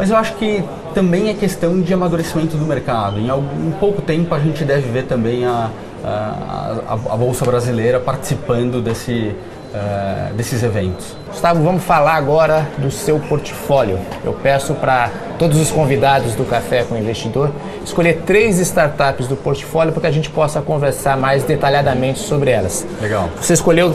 mas 0.00 0.08
eu 0.08 0.16
acho 0.16 0.34
que 0.36 0.64
também 0.94 1.28
é 1.28 1.34
questão 1.34 1.78
de 1.78 1.92
amadurecimento 1.92 2.56
do 2.56 2.64
mercado. 2.64 3.20
Em 3.20 3.28
algum 3.28 3.70
pouco 3.72 4.00
tempo 4.00 4.34
a 4.34 4.38
gente 4.38 4.64
deve 4.64 4.90
ver 4.90 5.04
também 5.04 5.44
a, 5.44 5.68
a, 6.02 6.74
a, 6.88 6.92
a 6.92 7.16
Bolsa 7.18 7.44
Brasileira 7.44 8.00
participando 8.00 8.80
desse, 8.80 9.36
uh, 9.74 10.32
desses 10.32 10.62
eventos. 10.62 11.14
Gustavo, 11.28 11.62
vamos 11.62 11.84
falar 11.84 12.14
agora 12.14 12.66
do 12.78 12.90
seu 12.90 13.20
portfólio. 13.20 13.98
Eu 14.24 14.32
peço 14.32 14.72
para 14.72 15.10
todos 15.38 15.60
os 15.60 15.70
convidados 15.70 16.34
do 16.34 16.46
Café 16.46 16.82
com 16.82 16.94
o 16.94 16.98
Investidor 16.98 17.50
escolher 17.84 18.22
três 18.24 18.58
startups 18.58 19.28
do 19.28 19.36
portfólio 19.36 19.92
para 19.92 20.00
que 20.00 20.06
a 20.06 20.10
gente 20.10 20.30
possa 20.30 20.62
conversar 20.62 21.14
mais 21.18 21.44
detalhadamente 21.44 22.20
sobre 22.20 22.50
elas. 22.50 22.86
Legal. 23.02 23.28
Você 23.38 23.52
escolheu 23.52 23.94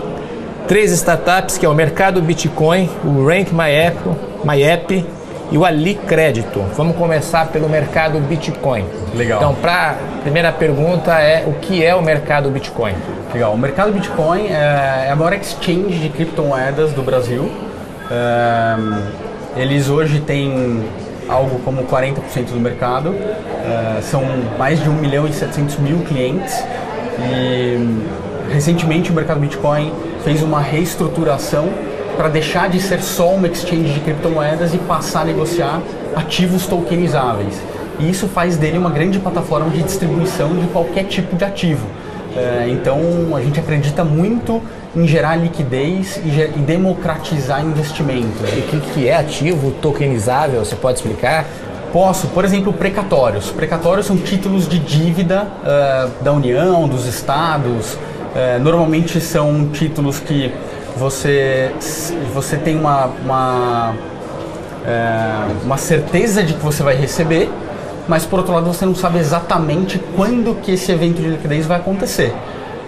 três 0.68 0.92
startups 0.92 1.58
que 1.58 1.66
é 1.66 1.70
o 1.70 1.74
Mercado 1.74 2.22
Bitcoin, 2.22 2.88
o 3.04 3.26
Rank 3.26 3.52
My 3.52 3.72
App, 3.72 3.98
My 4.44 4.62
App 4.62 5.15
e 5.52 5.58
o 5.58 5.66
Ali 5.66 5.96
Crédito. 5.96 6.62
Vamos 6.76 6.96
começar 6.96 7.48
pelo 7.48 7.70
mercado 7.70 8.20
Bitcoin. 8.20 8.86
Legal. 9.14 9.40
Então, 9.40 9.56
para 9.56 9.96
primeira 10.22 10.52
pergunta 10.52 11.20
é 11.20 11.44
o 11.46 11.54
que 11.54 11.84
é 11.84 11.94
o 11.94 12.02
mercado 12.02 12.50
Bitcoin? 12.50 12.96
Legal. 13.34 13.54
O 13.54 13.58
mercado 13.58 13.92
Bitcoin 13.92 14.48
é, 14.48 15.06
é 15.08 15.12
a 15.12 15.16
maior 15.16 15.34
exchange 15.34 16.00
de 16.00 16.10
criptomoedas 16.10 16.92
do 16.94 17.02
Brasil. 17.04 17.52
É, 18.10 19.62
eles 19.62 19.90
hoje 19.90 20.20
têm 20.20 20.84
algo 21.28 21.60
como 21.60 21.84
40% 21.84 22.50
do 22.52 22.60
mercado. 22.60 23.16
É, 23.16 24.02
são 24.02 24.24
mais 24.58 24.82
de 24.82 24.90
1 24.90 24.94
milhão 24.94 25.28
e 25.28 25.34
700 25.34 25.78
mil 25.78 26.00
clientes. 26.00 26.64
E 27.20 28.00
recentemente 28.52 29.12
o 29.12 29.14
mercado 29.14 29.40
Bitcoin 29.40 29.94
fez 30.24 30.42
uma 30.42 30.60
reestruturação 30.60 31.70
para 32.16 32.30
deixar 32.30 32.70
de 32.70 32.80
ser 32.80 33.02
só 33.02 33.30
uma 33.30 33.48
exchange 33.48 33.94
de 33.94 34.00
criptomoedas 34.00 34.74
e 34.74 34.78
passar 34.78 35.22
a 35.22 35.26
negociar 35.26 35.82
ativos 36.16 36.66
tokenizáveis. 36.66 37.62
E 38.00 38.10
isso 38.10 38.28
faz 38.28 38.58
dele 38.58 38.78
uma 38.78 38.90
grande 38.90 39.20
plataforma 39.20 39.70
de 39.70 39.84
distribuição 39.84 40.56
de 40.56 40.68
qualquer 40.68 41.06
tipo 41.06 41.36
de 41.36 41.46
ativo. 41.46 41.86
É, 42.36 42.68
então 42.70 43.00
a 43.34 43.42
gente 43.42 43.60
acredita 43.60 44.04
muito 44.04 44.62
em 44.96 45.08
gerar 45.08 45.38
liquidez 45.38 46.18
e, 46.18 46.60
democratizar 46.60 47.64
investimentos. 47.64 48.42
E 48.42 48.76
o 48.76 48.82
que, 48.82 49.08
é 49.08 49.16
ativo 49.16 49.72
tokenizável? 49.82 50.64
Você 50.64 50.76
pode 50.76 51.00
explicar? 51.00 51.46
Posso, 51.94 52.28
por 52.28 52.44
exemplo, 52.44 52.74
precatórios. 52.74 53.52
Precatórios 53.52 54.06
são 54.06 54.18
títulos 54.18 54.68
de 54.68 54.80
dívida 54.80 55.48
uh, 55.62 56.24
da 56.24 56.34
União, 56.34 56.88
dos 56.88 57.06
estados. 57.06 57.94
Uh, 57.94 58.60
normalmente 58.62 59.22
são 59.22 59.70
títulos 59.70 60.20
que 60.20 60.52
você, 60.96 61.72
você 62.34 62.58
tem 62.58 62.78
uma, 62.78 63.06
uma, 63.24 63.96
é, 64.86 65.64
uma 65.64 65.78
certeza 65.78 66.42
de 66.42 66.54
que 66.54 66.64
você 66.64 66.84
vai 66.84 66.96
receber, 66.96 67.50
mas 68.08 68.26
por 68.26 68.40
outro 68.40 68.54
lado 68.54 68.66
você 68.66 68.86
não 68.86 68.96
sabe 68.96 69.20
exatamente 69.20 70.00
quando 70.16 70.56
que 70.62 70.72
esse 70.72 70.92
evento 70.92 71.22
de 71.22 71.28
liquidez 71.28 71.66
vai 71.66 71.78
acontecer. 71.78 72.34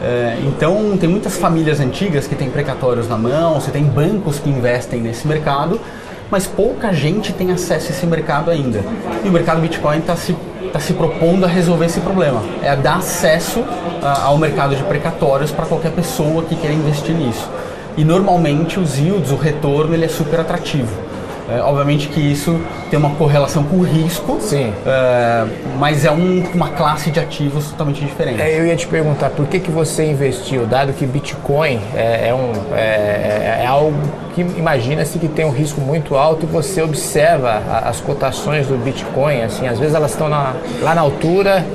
É, 0.02 0.38
então 0.44 0.96
tem 0.98 1.10
muitas 1.10 1.38
famílias 1.38 1.80
antigas 1.80 2.28
que 2.28 2.36
têm 2.36 2.50
precatórios 2.50 3.10
na 3.10 3.18
mão, 3.18 3.56
você 3.56 3.72
tem 3.72 3.84
bancos 3.84 4.40
que 4.40 4.50
investem 4.50 5.02
nesse 5.02 5.28
mercado, 5.28 5.82
mas 6.30 6.46
pouca 6.46 6.94
gente 6.94 7.34
tem 7.34 7.52
acesso 7.52 7.88
a 7.88 7.90
esse 7.96 8.06
mercado 8.06 8.52
ainda. 8.52 8.82
E 9.24 9.28
o 9.28 9.32
mercado 9.32 9.60
Bitcoin 9.60 9.98
está 9.98 10.16
se, 10.16 10.36
tá 10.72 10.80
se 10.80 10.94
propondo 10.94 11.46
a 11.46 11.48
resolver 11.48 11.88
esse 11.88 12.00
problema, 12.00 12.42
é 12.62 12.76
dar 12.76 12.98
acesso 12.98 13.64
a, 14.04 14.26
ao 14.26 14.38
mercado 14.38 14.76
de 14.76 14.84
precatórios 14.84 15.52
para 15.52 15.66
qualquer 15.66 15.92
pessoa 15.92 16.44
que 16.44 16.56
queira 16.56 16.76
investir 16.76 17.16
nisso. 17.16 17.50
E 17.98 18.06
normalmente 18.06 18.80
os 18.80 18.98
yields, 18.98 19.32
o 19.32 19.36
retorno, 19.36 19.94
ele 19.94 20.06
é 20.06 20.08
super 20.08 20.40
atrativo. 20.40 21.08
É, 21.50 21.62
obviamente 21.62 22.10
que 22.10 22.20
isso 22.20 22.60
tem 22.90 23.00
uma 23.00 23.12
correlação 23.12 23.64
com 23.64 23.78
o 23.78 23.84
risco, 23.84 24.38
Sim. 24.42 24.74
É, 24.86 25.46
mas 25.80 26.04
é 26.04 26.12
um, 26.12 26.44
uma 26.54 26.70
classe 26.70 27.10
de 27.10 27.22
ativos 27.22 27.70
totalmente 27.70 28.04
diferente. 28.04 28.42
É, 28.42 28.60
eu 28.60 28.68
ia 28.68 28.76
te 28.76 28.86
perguntar, 28.86 29.30
por 29.30 29.48
que, 29.48 29.60
que 29.60 29.72
você 29.72 30.12
investiu, 30.12 30.66
dado 30.66 30.92
que 30.92 31.06
Bitcoin 31.06 31.80
é, 31.96 32.28
é 32.28 32.34
um, 32.34 32.52
é, 32.76 33.62
é 33.64 33.66
algo 33.66 33.98
que 34.36 34.42
imagina-se 34.42 35.18
que 35.18 35.30
tem 35.30 35.46
um 35.46 35.52
risco 35.52 35.80
muito 35.80 36.16
alto 36.16 36.46
e 36.46 36.46
você 36.46 36.82
observa 36.82 37.64
as 37.86 38.02
cotações 38.02 38.68
do 38.68 38.78
Bitcoin, 38.78 39.42
assim, 39.42 39.68
às 39.68 39.80
vezes 39.80 39.96
elas 39.96 40.12
estão 40.12 40.28
na, 40.28 40.54
lá 40.82 40.94
na 40.94 41.02
altura 41.02 41.66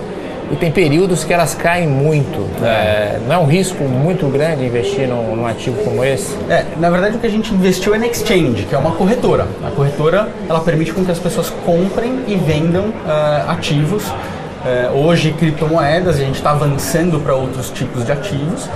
e 0.52 0.56
tem 0.56 0.70
períodos 0.70 1.24
que 1.24 1.32
elas 1.32 1.54
caem 1.54 1.88
muito. 1.88 2.46
É. 2.62 2.66
É, 2.66 3.20
não 3.26 3.34
é 3.34 3.38
um 3.38 3.46
risco 3.46 3.82
muito 3.84 4.26
grande 4.26 4.66
investir 4.66 5.08
num, 5.08 5.34
num, 5.34 5.46
ativo 5.46 5.82
como 5.82 6.04
esse? 6.04 6.36
É, 6.48 6.66
na 6.76 6.90
verdade 6.90 7.16
o 7.16 7.18
que 7.18 7.26
a 7.26 7.30
gente 7.30 7.52
investiu 7.54 7.94
é 7.94 7.98
na 7.98 8.06
Exchange, 8.06 8.66
que 8.68 8.74
é 8.74 8.78
uma 8.78 8.92
corretora. 8.92 9.46
A 9.64 9.70
corretora 9.70 10.28
ela 10.48 10.60
permite 10.60 10.92
com 10.92 11.04
que 11.04 11.10
as 11.10 11.18
pessoas 11.18 11.48
comprem 11.64 12.20
e 12.28 12.36
vendam 12.36 12.84
uh, 12.88 13.50
ativos. 13.50 14.06
Uh, 14.06 14.96
hoje 14.96 15.32
criptomoedas, 15.32 16.16
a 16.16 16.18
gente 16.18 16.36
está 16.36 16.50
avançando 16.50 17.18
para 17.18 17.34
outros 17.34 17.70
tipos 17.70 18.04
de 18.04 18.12
ativos, 18.12 18.68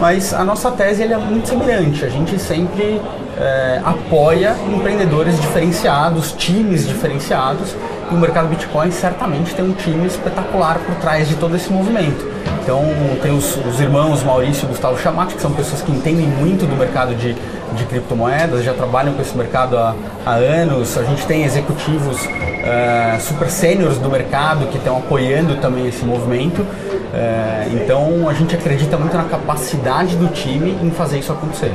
mas 0.00 0.34
a 0.34 0.44
nossa 0.44 0.70
tese 0.72 1.04
é 1.04 1.16
muito 1.16 1.48
semelhante. 1.48 2.04
A 2.04 2.08
gente 2.08 2.38
sempre 2.38 3.00
é, 3.38 3.80
apoia 3.84 4.54
empreendedores 4.72 5.40
diferenciados, 5.40 6.32
times 6.32 6.86
diferenciados, 6.86 7.74
e 8.12 8.14
o 8.14 8.18
mercado 8.18 8.48
Bitcoin 8.48 8.90
certamente 8.90 9.54
tem 9.54 9.64
um 9.64 9.72
time 9.72 10.06
espetacular 10.06 10.78
por 10.78 10.94
trás 10.96 11.28
de 11.28 11.34
todo 11.36 11.56
esse 11.56 11.72
movimento. 11.72 12.30
Então, 12.62 12.84
tem 13.22 13.32
os, 13.32 13.56
os 13.56 13.80
irmãos 13.80 14.22
Maurício 14.22 14.66
e 14.66 14.68
Gustavo 14.68 15.00
Chamati, 15.00 15.34
que 15.34 15.40
são 15.40 15.52
pessoas 15.52 15.82
que 15.82 15.90
entendem 15.90 16.26
muito 16.26 16.66
do 16.66 16.76
mercado 16.76 17.14
de, 17.14 17.34
de 17.34 17.84
criptomoedas, 17.86 18.62
já 18.62 18.72
trabalham 18.72 19.14
com 19.14 19.22
esse 19.22 19.36
mercado 19.36 19.76
há, 19.76 19.94
há 20.24 20.34
anos. 20.34 20.96
A 20.96 21.02
gente 21.02 21.26
tem 21.26 21.42
executivos 21.42 22.22
uh, 22.22 23.20
super 23.20 23.50
sêniores 23.50 23.98
do 23.98 24.08
mercado 24.08 24.66
que 24.66 24.76
estão 24.76 24.98
apoiando 24.98 25.56
também 25.56 25.88
esse 25.88 26.04
movimento. 26.04 26.60
Uh, 26.60 27.82
então, 27.82 28.28
a 28.28 28.34
gente 28.34 28.54
acredita 28.54 28.96
muito 28.96 29.16
na 29.16 29.24
capacidade 29.24 30.16
do 30.16 30.28
time 30.28 30.78
em 30.82 30.90
fazer 30.90 31.18
isso 31.18 31.32
acontecer. 31.32 31.72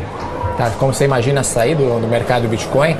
Tá, 0.58 0.71
como 0.80 0.93
você 0.93 1.06
imagina 1.06 1.43
sair 1.43 1.76
do, 1.76 2.00
do 2.00 2.08
mercado 2.08 2.47
Bitcoin? 2.47 2.95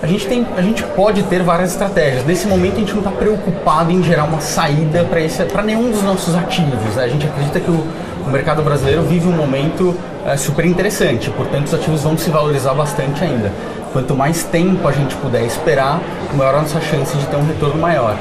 A 0.00 0.06
gente, 0.06 0.26
tem, 0.26 0.46
a 0.56 0.62
gente 0.62 0.82
pode 0.94 1.24
ter 1.24 1.42
várias 1.42 1.72
estratégias. 1.72 2.24
Nesse 2.24 2.46
momento 2.46 2.76
a 2.76 2.78
gente 2.78 2.92
não 2.92 3.00
está 3.00 3.10
preocupado 3.10 3.90
em 3.90 4.02
gerar 4.02 4.24
uma 4.24 4.40
saída 4.40 5.04
para 5.50 5.62
nenhum 5.62 5.90
dos 5.90 6.02
nossos 6.02 6.36
ativos. 6.36 6.94
Né? 6.94 7.04
A 7.04 7.08
gente 7.08 7.26
acredita 7.26 7.58
que 7.58 7.70
o, 7.70 7.84
o 8.24 8.30
mercado 8.30 8.62
brasileiro 8.62 9.02
vive 9.02 9.26
um 9.26 9.32
momento 9.32 9.96
é, 10.24 10.36
super 10.36 10.64
interessante, 10.64 11.30
portanto 11.30 11.66
os 11.66 11.74
ativos 11.74 12.02
vão 12.02 12.16
se 12.16 12.30
valorizar 12.30 12.74
bastante 12.74 13.24
ainda. 13.24 13.50
Quanto 13.92 14.14
mais 14.14 14.44
tempo 14.44 14.86
a 14.86 14.92
gente 14.92 15.16
puder 15.16 15.42
esperar, 15.44 16.00
maior 16.34 16.54
a 16.54 16.60
nossa 16.60 16.80
chance 16.80 17.16
de 17.16 17.26
ter 17.26 17.36
um 17.36 17.46
retorno 17.46 17.80
maior. 17.80 18.16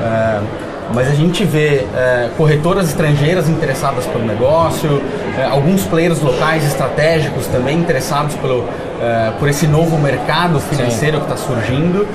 É, 0.00 0.40
mas 0.94 1.08
a 1.08 1.14
gente 1.14 1.44
vê 1.44 1.86
é, 1.96 2.30
corretoras 2.36 2.88
estrangeiras 2.88 3.48
interessadas 3.48 4.06
pelo 4.06 4.24
negócio, 4.24 5.02
alguns 5.44 5.84
players 5.84 6.20
locais 6.20 6.64
estratégicos 6.64 7.46
também 7.46 7.78
interessados 7.78 8.34
pelo, 8.36 8.68
é, 9.00 9.32
por 9.38 9.48
esse 9.48 9.66
novo 9.66 9.98
mercado 9.98 10.60
financeiro 10.60 11.18
Sim. 11.18 11.24
que 11.24 11.32
está 11.32 11.36
surgindo. 11.36 12.06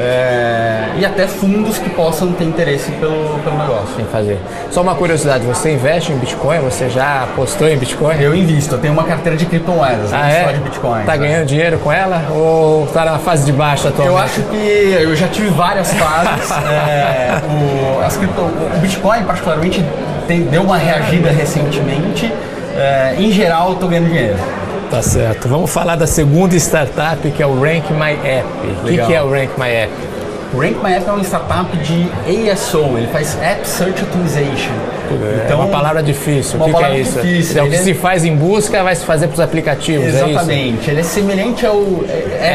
É, 0.00 0.90
e 0.96 1.04
até 1.04 1.26
fundos 1.26 1.76
que 1.76 1.90
possam 1.90 2.32
ter 2.32 2.44
interesse 2.44 2.92
pelo, 2.92 3.36
pelo 3.40 3.58
negócio. 3.58 3.96
Tem 3.96 4.04
que 4.04 4.12
fazer. 4.12 4.38
Só 4.70 4.80
uma 4.80 4.94
curiosidade, 4.94 5.44
você 5.44 5.72
investe 5.72 6.12
em 6.12 6.16
Bitcoin? 6.16 6.60
Você 6.60 6.88
já 6.88 7.24
apostou 7.24 7.68
em 7.68 7.76
Bitcoin? 7.76 8.20
Eu 8.20 8.32
invisto, 8.32 8.76
eu 8.76 8.78
tenho 8.78 8.92
uma 8.92 9.02
carteira 9.02 9.36
de 9.36 9.44
criptomoedas, 9.44 10.12
ah, 10.12 10.28
é? 10.30 10.44
só 10.44 10.52
de 10.52 10.60
Bitcoin. 10.60 11.02
Tá 11.02 11.12
né? 11.12 11.18
ganhando 11.18 11.46
dinheiro 11.46 11.78
com 11.78 11.90
ela 11.90 12.28
ou 12.30 12.84
está 12.84 13.04
na 13.04 13.18
fase 13.18 13.44
de 13.44 13.52
baixa 13.52 13.88
atualmente? 13.88 14.16
Eu 14.16 14.22
acho 14.22 14.42
que 14.42 15.02
eu 15.02 15.16
já 15.16 15.26
tive 15.26 15.48
várias 15.48 15.92
fases. 15.92 16.50
é, 16.88 17.40
o, 17.44 18.00
as 18.00 18.16
cripto, 18.16 18.40
o 18.40 18.78
Bitcoin, 18.80 19.24
particularmente, 19.24 19.84
tem, 20.28 20.42
deu 20.42 20.62
uma 20.62 20.76
reagida 20.76 21.30
recentemente. 21.30 22.32
É, 22.78 23.16
em 23.18 23.32
geral, 23.32 23.72
estou 23.72 23.88
ganhando 23.88 24.06
dinheiro. 24.06 24.36
Tá 24.90 25.02
certo. 25.02 25.48
Vamos 25.48 25.70
falar 25.70 25.96
da 25.96 26.06
segunda 26.06 26.56
startup 26.56 27.30
que 27.30 27.42
é 27.42 27.46
o 27.46 27.60
Rank 27.60 27.90
My 27.90 28.12
App. 28.26 28.48
O 28.82 29.06
que, 29.06 29.14
é 29.14 29.22
o 29.22 29.30
Rank 29.30 29.50
My 29.58 29.68
App? 29.68 29.92
O 30.54 30.60
Rank 30.60 30.82
My 30.82 30.94
App 30.94 31.08
é 31.08 31.12
uma 31.12 31.24
startup 31.24 31.76
de 31.78 32.08
ASO, 32.50 32.96
ele 32.96 33.08
faz 33.08 33.36
App 33.42 33.68
Search 33.68 34.02
Optimization. 34.02 34.72
É 35.10 35.44
então, 35.46 35.60
uma 35.60 35.68
palavra 35.68 36.02
difícil. 36.02 36.60
O 36.60 36.64
que, 36.64 36.72
que, 36.72 36.84
é 36.84 37.00
isso? 37.00 37.20
Difícil. 37.20 37.60
É 37.60 37.64
o 37.64 37.70
que 37.70 37.78
se 37.78 37.94
faz 37.94 38.24
em 38.24 38.34
busca, 38.34 38.82
vai 38.82 38.94
se 38.94 39.04
fazer 39.04 39.26
para 39.26 39.34
os 39.34 39.40
aplicativos. 39.40 40.06
É 40.06 40.30
Exatamente. 40.30 40.88
É 40.88 40.92
ele 40.92 41.00
é 41.00 41.02
semelhante 41.02 41.66
ao 41.66 41.82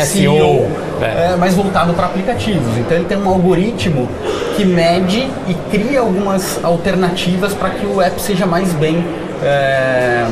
SEO, 0.06 0.72
é. 1.02 1.06
é. 1.06 1.36
mas 1.38 1.54
voltado 1.54 1.94
para 1.94 2.08
aplicativos. 2.08 2.78
Então 2.78 2.98
ele 2.98 3.06
tem 3.06 3.18
um 3.18 3.28
algoritmo 3.28 4.08
que 4.56 4.66
mede 4.66 5.28
e 5.48 5.54
cria 5.72 6.00
algumas 6.00 6.64
alternativas 6.64 7.54
para 7.54 7.72
que 7.72 7.86
o 7.86 8.02
app 8.02 8.22
seja 8.22 8.46
mais 8.46 8.72
bem 8.74 9.04
é, 9.42 10.26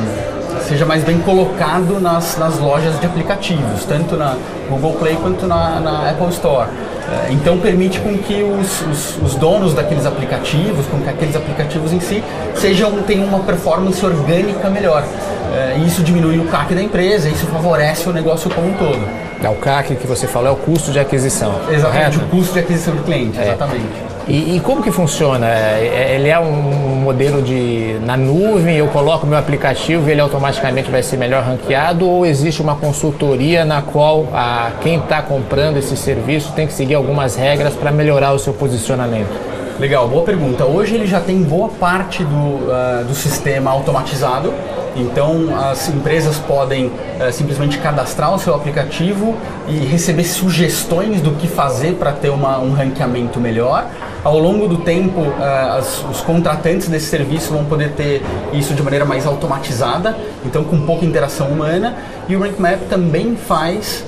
seja 0.68 0.84
mais 0.86 1.02
bem 1.02 1.18
colocado 1.18 2.00
nas, 2.00 2.36
nas 2.38 2.58
lojas 2.58 2.98
de 3.00 3.06
aplicativos, 3.06 3.84
tanto 3.84 4.16
na 4.16 4.36
Google 4.68 4.92
Play 4.94 5.16
quanto 5.16 5.46
na, 5.46 5.80
na 5.80 6.10
Apple 6.10 6.28
Store. 6.28 6.68
É, 7.12 7.32
então 7.32 7.58
permite 7.58 8.00
com 8.00 8.16
que 8.16 8.42
os, 8.42 8.80
os, 8.82 9.22
os, 9.22 9.34
donos 9.34 9.74
daqueles 9.74 10.06
aplicativos, 10.06 10.86
com 10.86 10.98
que 11.00 11.08
aqueles 11.08 11.34
aplicativos 11.34 11.92
em 11.92 12.00
si 12.00 12.22
sejam 12.54 13.02
tenham 13.02 13.26
uma 13.26 13.40
performance 13.40 14.04
orgânica 14.04 14.70
melhor. 14.70 15.04
É, 15.54 15.76
isso 15.78 16.02
diminui 16.02 16.38
o 16.38 16.46
CAC 16.46 16.74
da 16.74 16.82
empresa, 16.82 17.28
isso 17.28 17.46
favorece 17.46 18.08
o 18.08 18.12
negócio 18.12 18.48
como 18.50 18.68
um 18.68 18.74
todo. 18.74 19.06
É 19.42 19.48
o 19.48 19.56
CAC 19.56 19.96
que 19.96 20.06
você 20.06 20.26
falou 20.26 20.48
é 20.48 20.52
o 20.52 20.56
custo 20.56 20.92
de 20.92 21.00
aquisição. 21.00 21.54
Exatamente, 21.68 22.18
correto? 22.18 22.18
o 22.18 22.28
custo 22.28 22.52
de 22.54 22.60
aquisição 22.60 22.94
do 22.94 23.02
cliente, 23.02 23.38
é. 23.38 23.48
exatamente. 23.48 24.11
E, 24.28 24.56
e, 24.56 24.60
como 24.60 24.82
que 24.82 24.92
funciona? 24.92 25.46
É, 25.48 26.10
é, 26.10 26.14
ele 26.14 26.28
é 26.28 26.38
um 26.38 27.00
modelo 27.02 27.42
de 27.42 27.98
na 28.04 28.16
nuvem, 28.16 28.76
eu 28.76 28.86
coloco 28.88 29.26
meu 29.26 29.36
aplicativo 29.36 30.08
e 30.08 30.12
ele 30.12 30.20
automaticamente 30.20 30.90
vai 30.90 31.02
ser 31.02 31.16
melhor 31.16 31.42
ranqueado 31.42 32.08
ou 32.08 32.24
existe 32.24 32.62
uma 32.62 32.76
consultoria 32.76 33.64
na 33.64 33.82
qual 33.82 34.28
a, 34.32 34.72
quem 34.80 34.98
está 34.98 35.20
comprando 35.22 35.76
esse 35.76 35.96
serviço 35.96 36.52
tem 36.52 36.66
que 36.66 36.72
seguir 36.72 36.94
algumas 36.94 37.34
regras 37.34 37.74
para 37.74 37.90
melhorar 37.90 38.32
o 38.32 38.38
seu 38.38 38.52
posicionamento? 38.52 39.52
Legal, 39.78 40.06
boa 40.06 40.22
pergunta. 40.22 40.64
Hoje 40.64 40.94
ele 40.94 41.06
já 41.06 41.20
tem 41.20 41.42
boa 41.42 41.68
parte 41.68 42.22
do, 42.22 42.36
uh, 42.36 43.04
do 43.04 43.14
sistema 43.14 43.70
automatizado, 43.70 44.54
então 44.96 45.56
as 45.58 45.88
empresas 45.88 46.36
podem 46.38 46.86
uh, 46.86 47.32
simplesmente 47.32 47.78
cadastrar 47.78 48.34
o 48.34 48.38
seu 48.38 48.54
aplicativo 48.54 49.36
e 49.68 49.76
receber 49.78 50.24
sugestões 50.24 51.20
do 51.20 51.32
que 51.32 51.46
fazer 51.48 51.94
para 51.94 52.12
ter 52.12 52.30
uma, 52.30 52.58
um 52.58 52.72
ranqueamento 52.72 53.40
melhor. 53.40 53.86
Ao 54.22 54.38
longo 54.38 54.68
do 54.68 54.78
tempo, 54.78 55.20
uh, 55.20 55.78
as, 55.78 56.04
os 56.04 56.20
contratantes 56.20 56.88
desse 56.88 57.06
serviço 57.06 57.52
vão 57.52 57.64
poder 57.64 57.92
ter 57.92 58.22
isso 58.52 58.74
de 58.74 58.82
maneira 58.82 59.04
mais 59.04 59.26
automatizada, 59.26 60.16
então 60.44 60.64
com 60.64 60.80
pouca 60.82 61.04
interação 61.04 61.48
humana. 61.48 61.96
E 62.28 62.36
o 62.36 62.40
RankMap 62.40 62.82
também 62.88 63.36
faz 63.36 64.04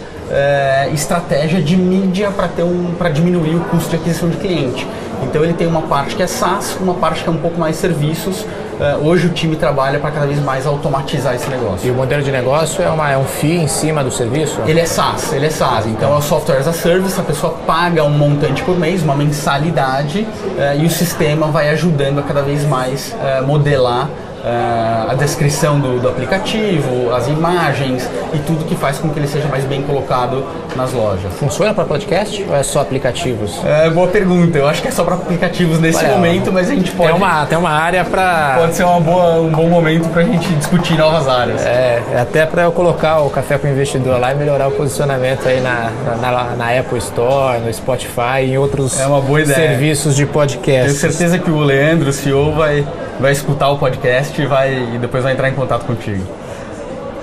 estratégia 0.94 1.60
de 1.60 1.76
mídia 1.76 2.30
para 2.30 2.48
um, 2.64 2.94
diminuir 3.12 3.56
o 3.56 3.60
custo 3.64 3.90
de 3.90 3.96
aquisição 3.96 4.30
de 4.30 4.38
cliente. 4.38 4.86
Então 5.22 5.44
ele 5.44 5.52
tem 5.52 5.66
uma 5.66 5.82
parte 5.82 6.16
que 6.16 6.22
é 6.22 6.26
SaaS, 6.26 6.76
uma 6.80 6.94
parte 6.94 7.22
que 7.22 7.28
é 7.28 7.32
um 7.32 7.36
pouco 7.36 7.58
mais 7.58 7.76
serviços. 7.76 8.44
Uh, 8.74 9.06
hoje 9.06 9.26
o 9.26 9.30
time 9.30 9.56
trabalha 9.56 9.98
para 9.98 10.10
cada 10.10 10.26
vez 10.26 10.40
mais 10.40 10.66
automatizar 10.66 11.34
esse 11.34 11.48
negócio. 11.48 11.86
E 11.86 11.90
o 11.90 11.94
modelo 11.94 12.22
de 12.22 12.30
negócio 12.32 12.82
é, 12.82 12.88
uma, 12.88 13.10
é 13.10 13.16
um 13.16 13.24
FII 13.24 13.58
em 13.58 13.68
cima 13.68 14.02
do 14.02 14.10
serviço? 14.10 14.60
Ele 14.66 14.80
é 14.80 14.86
SaaS, 14.86 15.32
ele 15.32 15.46
é 15.46 15.50
SaaS. 15.50 15.86
Então 15.86 16.12
é 16.12 16.16
o 16.16 16.22
software 16.22 16.58
as 16.58 16.68
a 16.68 16.72
service, 16.72 17.18
a 17.18 17.22
pessoa 17.22 17.54
paga 17.66 18.02
um 18.02 18.10
montante 18.10 18.62
por 18.62 18.78
mês, 18.78 19.02
uma 19.02 19.14
mensalidade, 19.14 20.20
uh, 20.20 20.80
e 20.80 20.86
o 20.86 20.90
sistema 20.90 21.46
vai 21.48 21.70
ajudando 21.70 22.18
a 22.18 22.22
cada 22.22 22.42
vez 22.42 22.64
mais 22.64 23.14
uh, 23.14 23.46
modelar 23.46 24.08
uh, 24.44 25.10
a 25.10 25.14
descrição 25.14 25.80
do, 25.80 25.98
do, 25.98 26.08
aplicativo, 26.08 27.12
as 27.14 27.26
imagens 27.28 28.08
e 28.32 28.38
tudo 28.38 28.64
que 28.64 28.76
faz 28.76 28.98
com 28.98 29.08
que 29.08 29.18
ele 29.18 29.26
seja 29.26 29.48
mais 29.48 29.64
bem 29.64 29.82
colocado 29.82 30.44
nas 30.76 30.92
lojas. 30.92 31.32
Funciona 31.34 31.72
para 31.72 31.84
podcast 31.84 32.44
ou 32.48 32.54
é 32.54 32.62
só 32.62 32.80
aplicativos? 32.80 33.60
É, 33.64 33.88
boa 33.88 34.08
pergunta. 34.08 34.58
Eu 34.58 34.68
acho 34.68 34.82
que 34.82 34.88
é 34.88 34.90
só 34.90 35.02
para 35.02 35.14
aplicativos 35.14 35.80
nesse 35.80 36.04
momento, 36.04 36.52
mas 36.52 36.70
a 36.70 36.74
gente 36.74 36.90
pode. 36.90 37.10
Tem 37.10 37.16
uma, 37.16 37.46
tem 37.46 37.58
uma 37.58 37.70
área 37.70 38.04
para. 38.04 38.56
Pode 38.58 38.74
ser 38.74 38.84
uma 38.84 39.00
boa, 39.00 39.40
um 39.40 39.50
bom 39.50 39.68
momento 39.68 40.08
para 40.10 40.22
a 40.22 40.24
gente 40.24 40.52
discutir 40.54 40.96
novas 40.96 41.26
áreas. 41.28 41.64
É, 41.64 42.02
é 42.12 42.20
até 42.20 42.44
para 42.44 42.62
eu 42.62 42.72
colocar 42.72 43.20
o 43.20 43.30
Café 43.30 43.56
com 43.56 43.66
o 43.66 43.70
Investidor 43.70 44.18
lá 44.18 44.32
e 44.32 44.36
melhorar 44.36 44.68
o 44.68 44.72
posicionamento 44.72 45.48
aí 45.48 45.60
na, 45.60 45.90
na, 46.20 46.56
na 46.56 46.78
Apple 46.78 46.98
Store, 46.98 47.60
no 47.60 47.72
Spotify 47.72 48.42
e 48.42 48.52
em 48.52 48.58
outros 48.58 48.98
é 48.98 49.44
serviços 49.44 50.14
de 50.14 50.26
podcast. 50.26 50.86
Tenho 50.86 51.12
certeza 51.12 51.38
que 51.38 51.50
o 51.50 51.58
Leandro, 51.58 52.10
o 52.10 52.12
CEO, 52.12 52.52
vai 52.52 52.84
vai 53.20 53.32
escutar 53.32 53.70
o 53.70 53.78
podcast 53.78 54.40
e, 54.40 54.46
vai, 54.46 54.94
e 54.94 54.98
depois 54.98 55.22
vai 55.22 55.32
entrar 55.32 55.48
em 55.48 55.54
contato 55.54 55.84
contigo. 55.84 56.24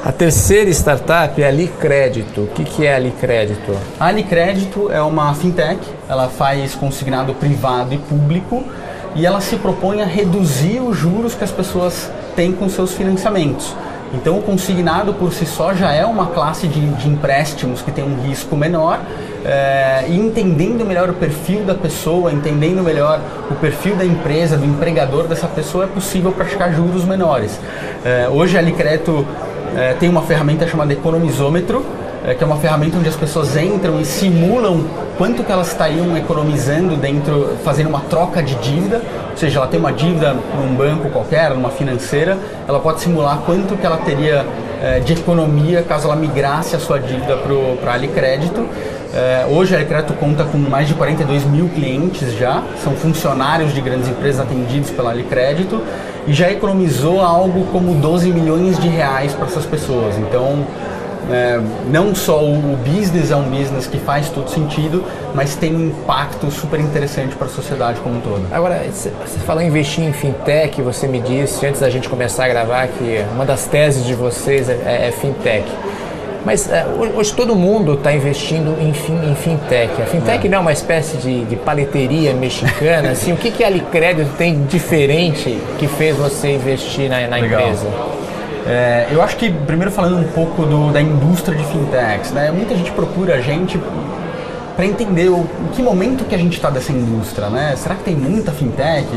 A 0.04 0.12
terceira 0.12 0.70
startup 0.72 1.40
é 1.42 1.48
a 1.48 1.52
Licrédito. 1.52 2.42
O 2.42 2.48
que, 2.48 2.64
que 2.64 2.88
é 2.88 2.96
a 2.96 3.00
Licrédito? 3.00 3.78
A 4.00 4.12
Licrédito 4.12 4.92
é 4.92 5.00
uma 5.02 5.32
fintech, 5.36 5.80
ela 6.10 6.28
faz 6.28 6.74
consignado 6.74 7.36
privado 7.36 7.94
e 7.94 8.00
público 8.00 8.64
e 9.14 9.26
ela 9.26 9.40
se 9.42 9.58
propõe 9.58 10.02
a 10.02 10.06
reduzir 10.06 10.80
os 10.80 10.98
juros 10.98 11.36
que 11.36 11.44
as 11.44 11.52
pessoas 11.52 12.10
têm 12.36 12.52
com 12.52 12.68
seus 12.68 12.94
financiamentos. 12.94 13.76
Então, 14.14 14.40
o 14.40 14.42
consignado 14.42 15.14
por 15.14 15.32
si 15.32 15.46
só 15.46 15.74
já 15.74 15.94
é 15.94 16.06
uma 16.06 16.28
classe 16.28 16.68
de, 16.68 16.86
de 16.96 17.08
empréstimos 17.08 17.82
que 17.82 17.92
tem 17.92 18.04
um 18.04 18.22
risco 18.24 18.58
menor 18.58 19.00
é, 19.46 20.06
e 20.08 20.16
entendendo 20.18 20.86
melhor 20.86 21.10
o 21.10 21.14
perfil 21.14 21.64
da 21.64 21.76
pessoa, 21.76 22.32
entendendo 22.32 22.84
melhor 22.84 23.20
o 23.50 23.56
perfil 23.56 23.96
da 23.96 24.06
empresa, 24.06 24.58
do 24.58 24.66
empregador 24.66 25.28
dessa 25.28 25.48
pessoa, 25.48 25.86
é 25.86 25.88
possível 25.88 26.32
praticar 26.32 26.74
juros 26.74 27.06
menores. 27.06 27.60
É, 28.06 28.28
hoje 28.30 28.58
a 28.58 28.62
Licreto 28.62 29.26
é, 29.76 29.94
tem 29.94 30.10
uma 30.10 30.22
ferramenta 30.22 30.68
chamada 30.68 30.94
Economizômetro, 30.94 31.86
que 32.38 32.44
é 32.44 32.46
uma 32.46 32.58
ferramenta 32.58 32.98
onde 32.98 33.10
as 33.10 33.16
pessoas 33.16 33.58
entram 33.58 34.00
e 34.00 34.06
simulam 34.06 34.86
quanto 35.18 35.44
que 35.44 35.52
elas 35.52 35.72
estariam 35.72 36.16
economizando 36.16 36.96
dentro, 36.96 37.58
fazendo 37.64 37.90
uma 37.90 38.02
troca 38.02 38.44
de 38.44 38.54
dívida, 38.56 39.02
ou 39.32 39.38
seja, 39.38 39.58
ela 39.58 39.68
tem 39.68 39.80
uma 39.80 39.92
dívida 39.92 40.36
num 40.56 40.76
banco 40.76 41.10
qualquer, 41.10 41.50
numa 41.50 41.72
financeira, 41.72 42.38
ela 42.68 42.80
pode 42.80 43.02
simular 43.02 43.40
quanto 43.40 43.76
que 43.76 43.84
ela 43.84 43.98
teria 43.98 44.46
de 45.04 45.14
economia 45.14 45.84
caso 45.84 46.08
ela 46.08 46.16
migrasse 46.16 46.76
a 46.76 46.80
sua 46.80 47.00
dívida 47.00 47.38
para 47.38 47.92
a 47.92 47.94
Alicrédito. 47.94 48.68
É, 49.14 49.46
hoje 49.50 49.76
a 49.76 49.78
Alicrédito 49.78 50.14
conta 50.14 50.44
com 50.46 50.58
mais 50.58 50.88
de 50.88 50.94
42 50.94 51.44
mil 51.46 51.68
clientes 51.70 52.34
já, 52.38 52.64
são 52.84 52.94
funcionários 52.94 53.74
de 53.74 53.82
grandes 53.82 54.08
empresas 54.08 54.40
atendidos 54.42 54.90
pela 54.90 55.12
Alicrédito 55.12 55.82
e 56.26 56.34
já 56.34 56.50
economizou 56.50 57.22
algo 57.22 57.66
como 57.72 57.94
12 57.96 58.32
milhões 58.32 58.80
de 58.80 58.88
reais 58.88 59.34
para 59.34 59.48
essas 59.48 59.66
pessoas. 59.66 60.18
Então, 60.18 60.66
é, 61.30 61.60
não 61.90 62.16
só 62.16 62.44
o, 62.44 62.78
business 62.78 63.32
é 63.32 63.36
um 63.36 63.50
business 63.50 63.88
que 63.88 63.98
faz 64.00 64.30
todo 64.30 64.50
sentido, 64.50 65.04
mas 65.34 65.56
tem 65.56 65.76
um 65.76 65.88
impacto 65.88 66.50
super 66.50 66.80
interessante 66.80 67.36
para 67.36 67.48
a 67.48 67.50
sociedade 67.50 68.00
como 68.00 68.18
um 68.18 68.22
todo. 68.22 68.46
Agora, 68.52 68.82
você 68.90 69.10
falou 69.46 69.62
em 69.62 69.68
investir 69.68 70.04
em 70.04 70.14
fintech, 70.14 70.82
você 70.82 71.08
me 71.08 71.20
disse 71.20 71.66
antes 71.66 71.82
da 71.82 71.90
gente 71.90 72.10
começar 72.10 72.46
a 72.46 72.48
gravar 72.48 72.88
que 72.88 73.24
uma 73.34 73.46
das 73.46 73.66
teses 73.66 74.06
de 74.06 74.16
vocês 74.16 74.70
é, 74.70 74.80
é, 74.86 75.08
é 75.08 75.12
fintech. 75.12 75.66
Mas 76.44 76.70
é, 76.72 76.86
hoje 77.16 77.34
todo 77.34 77.56
mundo 77.56 77.94
está 77.94 78.12
investindo 78.12 78.76
em, 78.82 78.94
fin, 78.94 79.14
em, 79.14 79.36
fintech. 79.36 80.02
A 80.02 80.06
fintech 80.06 80.48
é. 80.48 80.50
não 80.50 80.58
é 80.58 80.62
uma 80.62 80.74
espécie 80.74 81.18
de, 81.18 81.46
de 81.46 81.56
paleteria 81.56 82.34
mexicana. 82.34 83.12
assim, 83.12 83.32
o 83.32 83.38
que, 83.38 83.52
que 83.52 83.64
a 83.64 83.68
Alicrédito 83.68 84.32
tem 84.38 84.64
diferente 84.66 85.60
que 85.78 85.88
fez 85.88 86.18
você 86.18 86.56
investir 86.56 87.10
na, 87.10 87.28
na 87.28 87.40
empresa? 87.40 87.88
É, 88.66 89.08
eu 89.12 89.22
acho 89.22 89.38
que, 89.38 89.52
primeiro 89.52 89.92
falando 89.92 90.18
um 90.18 90.32
pouco 90.32 90.64
do, 90.64 90.92
da 90.92 91.02
indústria 91.02 91.58
de 91.58 91.64
fintechs, 91.66 92.32
né? 92.32 92.52
muita 92.52 92.76
gente 92.76 92.92
procura 92.92 93.36
a 93.36 93.42
gente 93.42 93.80
para 94.76 94.86
entender 94.86 95.30
o, 95.30 95.48
em 95.66 95.68
que 95.74 95.82
momento 95.82 96.26
que 96.26 96.36
a 96.36 96.38
gente 96.38 96.54
está 96.54 96.70
dessa 96.70 96.92
indústria. 96.92 97.50
Né? 97.50 97.76
Será 97.76 97.96
que 97.96 98.04
tem 98.04 98.16
muita 98.16 98.52
fintech? 98.52 99.08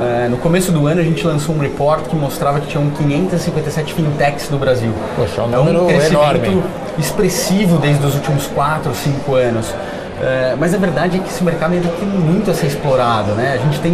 É, 0.00 0.28
no 0.28 0.38
começo 0.38 0.72
do 0.72 0.86
ano 0.86 1.00
a 1.00 1.04
gente 1.04 1.26
lançou 1.26 1.54
um 1.54 1.58
report 1.58 2.06
que 2.06 2.16
mostrava 2.16 2.60
que 2.60 2.66
tinham 2.66 2.88
557 2.90 3.92
fintechs 3.92 4.48
no 4.50 4.58
Brasil. 4.58 4.92
Poxa, 5.16 5.42
é 5.42 5.44
um 5.44 5.48
número 5.48 5.78
é 5.78 5.82
um 5.82 5.86
crescimento 5.86 6.46
enorme. 6.46 6.62
expressivo 6.98 7.78
desde 7.78 8.04
os 8.06 8.14
últimos 8.14 8.46
4, 8.46 8.94
5 8.94 9.34
anos. 9.34 9.74
É, 10.20 10.54
mas 10.58 10.72
a 10.72 10.78
verdade 10.78 11.18
é 11.18 11.20
que 11.20 11.28
esse 11.28 11.42
mercado 11.42 11.74
ainda 11.74 11.88
tem 11.88 12.08
muito 12.08 12.50
a 12.50 12.54
ser 12.54 12.66
explorado. 12.66 13.32
Né? 13.32 13.52
A 13.54 13.58
gente 13.58 13.80
tem, 13.80 13.92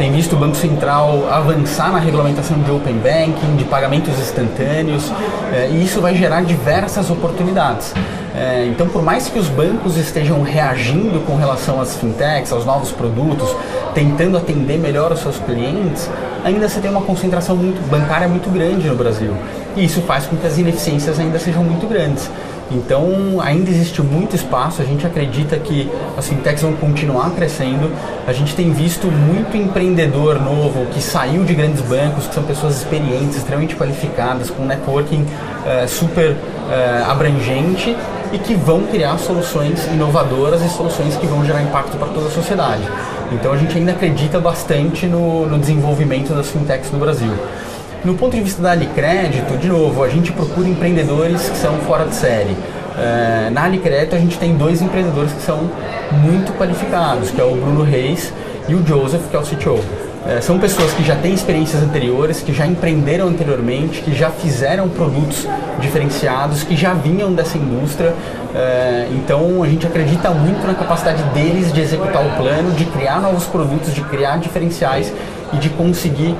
tem 0.00 0.10
visto 0.10 0.32
o 0.34 0.38
Banco 0.38 0.56
Central 0.56 1.28
avançar 1.30 1.92
na 1.92 1.98
regulamentação 1.98 2.58
de 2.58 2.70
Open 2.70 2.94
Banking, 2.94 3.56
de 3.56 3.64
pagamentos 3.64 4.18
instantâneos, 4.18 5.12
é, 5.52 5.68
e 5.70 5.84
isso 5.84 6.00
vai 6.00 6.14
gerar 6.14 6.40
diversas 6.40 7.10
oportunidades. 7.10 7.92
É, 8.34 8.64
então, 8.64 8.88
por 8.88 9.02
mais 9.02 9.28
que 9.28 9.38
os 9.38 9.48
bancos 9.48 9.98
estejam 9.98 10.40
reagindo 10.40 11.20
com 11.26 11.36
relação 11.36 11.82
às 11.82 11.96
fintechs, 11.96 12.50
aos 12.50 12.64
novos 12.64 12.90
produtos, 12.90 13.54
tentando 13.92 14.38
atender 14.38 14.78
melhor 14.78 15.12
os 15.12 15.20
seus 15.20 15.38
clientes, 15.38 16.08
ainda 16.46 16.66
você 16.66 16.80
tem 16.80 16.90
uma 16.90 17.02
concentração 17.02 17.54
muito, 17.54 17.86
bancária 17.90 18.26
muito 18.26 18.48
grande 18.48 18.88
no 18.88 18.96
Brasil. 18.96 19.36
E 19.76 19.84
isso 19.84 20.00
faz 20.00 20.24
com 20.24 20.34
que 20.34 20.46
as 20.46 20.56
ineficiências 20.56 21.20
ainda 21.20 21.38
sejam 21.38 21.62
muito 21.62 21.86
grandes. 21.86 22.30
Então, 22.70 23.40
ainda 23.40 23.68
existe 23.68 24.00
muito 24.00 24.36
espaço, 24.36 24.80
a 24.80 24.84
gente 24.84 25.04
acredita 25.04 25.58
que 25.58 25.90
as 26.16 26.28
fintechs 26.28 26.62
vão 26.62 26.74
continuar 26.74 27.30
crescendo. 27.30 27.90
A 28.26 28.32
gente 28.32 28.54
tem 28.54 28.70
visto 28.72 29.08
muito 29.08 29.56
empreendedor 29.56 30.40
novo 30.40 30.86
que 30.86 31.02
saiu 31.02 31.44
de 31.44 31.52
grandes 31.52 31.82
bancos, 31.82 32.28
que 32.28 32.34
são 32.34 32.44
pessoas 32.44 32.76
experientes, 32.76 33.38
extremamente 33.38 33.74
qualificadas, 33.74 34.50
com 34.50 34.64
networking 34.64 35.22
uh, 35.22 35.88
super 35.88 36.30
uh, 36.30 37.10
abrangente 37.10 37.96
e 38.32 38.38
que 38.38 38.54
vão 38.54 38.82
criar 38.82 39.18
soluções 39.18 39.84
inovadoras 39.86 40.62
e 40.62 40.68
soluções 40.68 41.16
que 41.16 41.26
vão 41.26 41.44
gerar 41.44 41.62
impacto 41.62 41.96
para 41.96 42.08
toda 42.08 42.28
a 42.28 42.30
sociedade. 42.30 42.82
Então, 43.32 43.52
a 43.52 43.56
gente 43.56 43.76
ainda 43.76 43.92
acredita 43.92 44.38
bastante 44.38 45.06
no, 45.06 45.46
no 45.46 45.58
desenvolvimento 45.58 46.32
das 46.32 46.48
fintechs 46.50 46.92
no 46.92 46.98
Brasil. 47.00 47.32
No 48.02 48.14
ponto 48.14 48.34
de 48.34 48.42
vista 48.42 48.62
da 48.62 48.70
Alicrédito, 48.70 49.58
de 49.58 49.68
novo, 49.68 50.02
a 50.02 50.08
gente 50.08 50.32
procura 50.32 50.66
empreendedores 50.66 51.50
que 51.50 51.56
são 51.58 51.76
fora 51.80 52.06
de 52.06 52.14
série. 52.14 52.52
Uh, 52.52 53.50
na 53.52 53.64
Alicrédito 53.64 54.16
a 54.16 54.18
gente 54.18 54.38
tem 54.38 54.56
dois 54.56 54.80
empreendedores 54.80 55.30
que 55.32 55.42
são 55.42 55.70
muito 56.22 56.50
qualificados, 56.56 57.30
que 57.30 57.38
é 57.38 57.44
o 57.44 57.54
Bruno 57.54 57.82
Reis 57.82 58.32
e 58.66 58.74
o 58.74 58.86
Joseph, 58.86 59.28
que 59.30 59.36
é 59.36 59.38
o 59.38 59.42
CTO. 59.42 59.80
É, 60.26 60.40
são 60.40 60.58
pessoas 60.58 60.92
que 60.92 61.02
já 61.02 61.16
têm 61.16 61.32
experiências 61.32 61.82
anteriores, 61.82 62.42
que 62.42 62.52
já 62.52 62.66
empreenderam 62.66 63.26
anteriormente, 63.28 64.02
que 64.02 64.14
já 64.14 64.30
fizeram 64.30 64.86
produtos 64.88 65.46
diferenciados, 65.78 66.62
que 66.62 66.76
já 66.76 66.92
vinham 66.92 67.32
dessa 67.32 67.56
indústria. 67.56 68.10
Uh, 68.10 69.14
então 69.14 69.62
a 69.62 69.66
gente 69.66 69.86
acredita 69.86 70.30
muito 70.30 70.66
na 70.66 70.74
capacidade 70.74 71.22
deles 71.34 71.72
de 71.72 71.80
executar 71.80 72.24
o 72.24 72.30
plano, 72.36 72.72
de 72.72 72.84
criar 72.86 73.20
novos 73.20 73.44
produtos, 73.44 73.94
de 73.94 74.02
criar 74.02 74.38
diferenciais 74.38 75.12
e 75.52 75.56
de 75.56 75.68
conseguir 75.70 76.34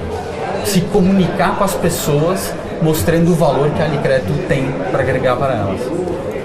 se 0.64 0.81
comunicar 0.83 1.57
com 1.57 1.64
as 1.64 1.75
pessoas 1.75 2.53
mostrando 2.83 3.31
o 3.31 3.35
valor 3.35 3.70
que 3.70 3.83
a 3.83 3.85
Alicreto 3.85 4.33
tem 4.49 4.73
para 4.90 5.01
agregar 5.01 5.37
para 5.37 5.55
elas. 5.55 5.81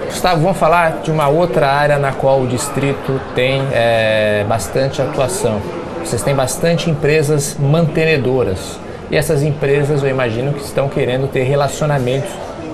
Gustavo, 0.06 0.42
vamos 0.42 0.58
falar 0.58 1.02
de 1.04 1.12
uma 1.12 1.28
outra 1.28 1.68
área 1.68 1.98
na 1.98 2.12
qual 2.12 2.42
o 2.42 2.48
distrito 2.48 3.20
tem 3.34 3.62
é, 3.72 4.46
bastante 4.48 5.02
atuação. 5.02 5.62
Vocês 6.04 6.22
têm 6.22 6.36
bastante 6.36 6.90
empresas 6.90 7.58
mantenedoras. 7.60 8.80
E 9.10 9.16
essas 9.16 9.44
empresas, 9.44 10.04
eu 10.04 10.10
imagino 10.10 10.54
que 10.54 10.64
estão 10.64 10.88
querendo 10.88 11.28
ter 11.28 11.44
relacionamentos 11.44 12.30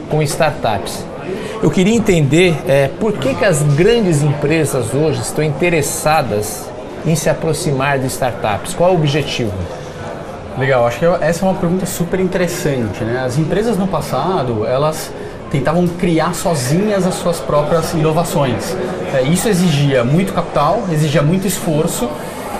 com 0.09 0.21
startups. 0.21 1.05
Eu 1.61 1.69
queria 1.69 1.95
entender 1.95 2.55
é, 2.67 2.89
por 2.99 3.13
que, 3.13 3.33
que 3.33 3.45
as 3.45 3.61
grandes 3.61 4.21
empresas 4.21 4.93
hoje 4.93 5.21
estão 5.21 5.43
interessadas 5.43 6.69
em 7.05 7.15
se 7.15 7.29
aproximar 7.29 7.99
de 7.99 8.07
startups. 8.07 8.73
Qual 8.73 8.89
é 8.89 8.93
o 8.93 8.95
objetivo? 8.95 9.53
Legal, 10.57 10.85
acho 10.85 10.99
que 10.99 11.05
essa 11.05 11.45
é 11.45 11.49
uma 11.49 11.57
pergunta 11.57 11.85
super 11.85 12.19
interessante. 12.19 13.03
Né? 13.03 13.23
As 13.25 13.37
empresas 13.37 13.77
no 13.77 13.87
passado, 13.87 14.65
elas 14.65 15.11
tentavam 15.49 15.87
criar 15.87 16.33
sozinhas 16.33 17.05
as 17.05 17.15
suas 17.15 17.39
próprias 17.39 17.93
inovações. 17.93 18.75
É, 19.13 19.21
isso 19.23 19.49
exigia 19.49 20.03
muito 20.03 20.33
capital, 20.33 20.83
exigia 20.91 21.21
muito 21.21 21.47
esforço 21.47 22.09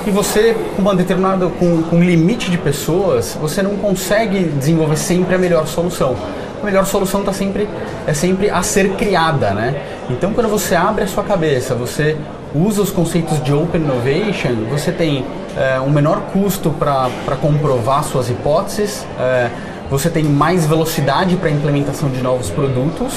e 0.06 0.10
você, 0.10 0.56
com 0.76 0.82
uma 0.82 0.96
determinada, 0.96 1.48
com, 1.48 1.84
com 1.84 1.98
um 1.98 2.04
limite 2.04 2.50
de 2.50 2.58
pessoas, 2.58 3.38
você 3.40 3.62
não 3.62 3.78
consegue 3.78 4.46
desenvolver 4.46 4.98
sempre 4.98 5.36
a 5.36 5.38
melhor 5.38 5.68
solução. 5.68 6.16
A 6.62 6.66
melhor 6.66 6.86
solução 6.86 7.24
tá 7.24 7.32
sempre, 7.32 7.68
é 8.08 8.14
sempre 8.14 8.50
a 8.50 8.64
ser 8.64 8.94
criada, 8.94 9.52
né? 9.52 9.80
Então, 10.10 10.34
quando 10.34 10.50
você 10.50 10.76
abre 10.76 11.04
a 11.04 11.08
sua 11.08 11.24
cabeça, 11.24 11.76
você 11.76 12.18
usa 12.54 12.82
os 12.82 12.92
conceitos 12.92 13.42
de 13.44 13.54
Open 13.54 13.82
Innovation, 13.82 14.66
você 14.70 14.92
tem 14.92 15.26
é, 15.58 15.80
um 15.80 15.90
menor 15.90 16.22
custo 16.34 16.70
para 16.70 17.36
comprovar 17.42 18.04
suas 18.04 18.30
hipóteses, 18.30 19.06
é, 19.20 19.50
você 19.90 20.10
tem 20.10 20.24
mais 20.24 20.66
velocidade 20.66 21.36
para 21.36 21.50
a 21.50 21.52
implementação 21.52 22.10
de 22.10 22.22
novos 22.22 22.50
produtos 22.50 23.14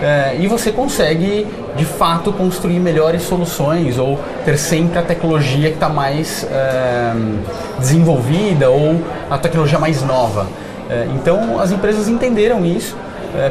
é, 0.00 0.36
e 0.38 0.46
você 0.46 0.70
consegue 0.70 1.46
de 1.76 1.84
fato 1.84 2.32
construir 2.32 2.78
melhores 2.80 3.22
soluções 3.22 3.98
ou 3.98 4.18
ter 4.44 4.56
sempre 4.58 4.98
a 4.98 5.02
tecnologia 5.02 5.68
que 5.68 5.74
está 5.74 5.88
mais 5.88 6.46
desenvolvida 7.78 8.68
ou 8.68 9.00
a 9.30 9.38
tecnologia 9.38 9.78
mais 9.78 10.02
nova. 10.02 10.46
Então 11.14 11.58
as 11.58 11.72
empresas 11.72 12.08
entenderam 12.08 12.66
isso, 12.66 12.94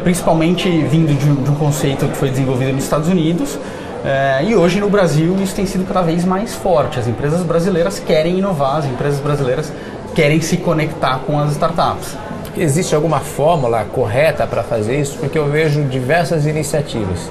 principalmente 0.04 0.70
vindo 0.84 1.18
de 1.18 1.28
um, 1.28 1.36
de 1.36 1.50
um, 1.50 1.56
conceito 1.56 2.06
que 2.06 2.16
foi 2.16 2.30
desenvolvido 2.30 2.74
nos 2.74 2.84
Estados 2.84 3.08
Unidos. 3.08 3.58
É, 4.04 4.44
e 4.44 4.56
hoje 4.56 4.80
no 4.80 4.90
Brasil 4.90 5.36
isso 5.42 5.56
tem 5.56 5.66
sido 5.66 5.86
cada 5.86 6.02
vez 6.02 6.26
mais 6.26 6.56
forte. 6.56 7.00
As 7.00 7.08
empresas 7.08 7.44
brasileiras 7.44 8.00
querem 8.00 8.40
inovar, 8.40 8.78
as 8.78 8.86
empresas 8.86 9.20
brasileiras 9.20 9.72
querem 10.16 10.42
se 10.42 10.58
conectar 10.58 11.20
com 11.26 11.40
as 11.40 11.52
startups. 11.52 12.16
Existe 12.58 12.94
alguma 12.94 13.20
fórmula 13.20 13.86
correta 13.86 14.46
para 14.46 14.64
fazer 14.64 15.00
isso? 15.00 15.18
Porque 15.20 15.38
eu 15.38 15.50
vejo 15.50 15.84
diversas 15.84 16.46
iniciativas. 16.46 17.30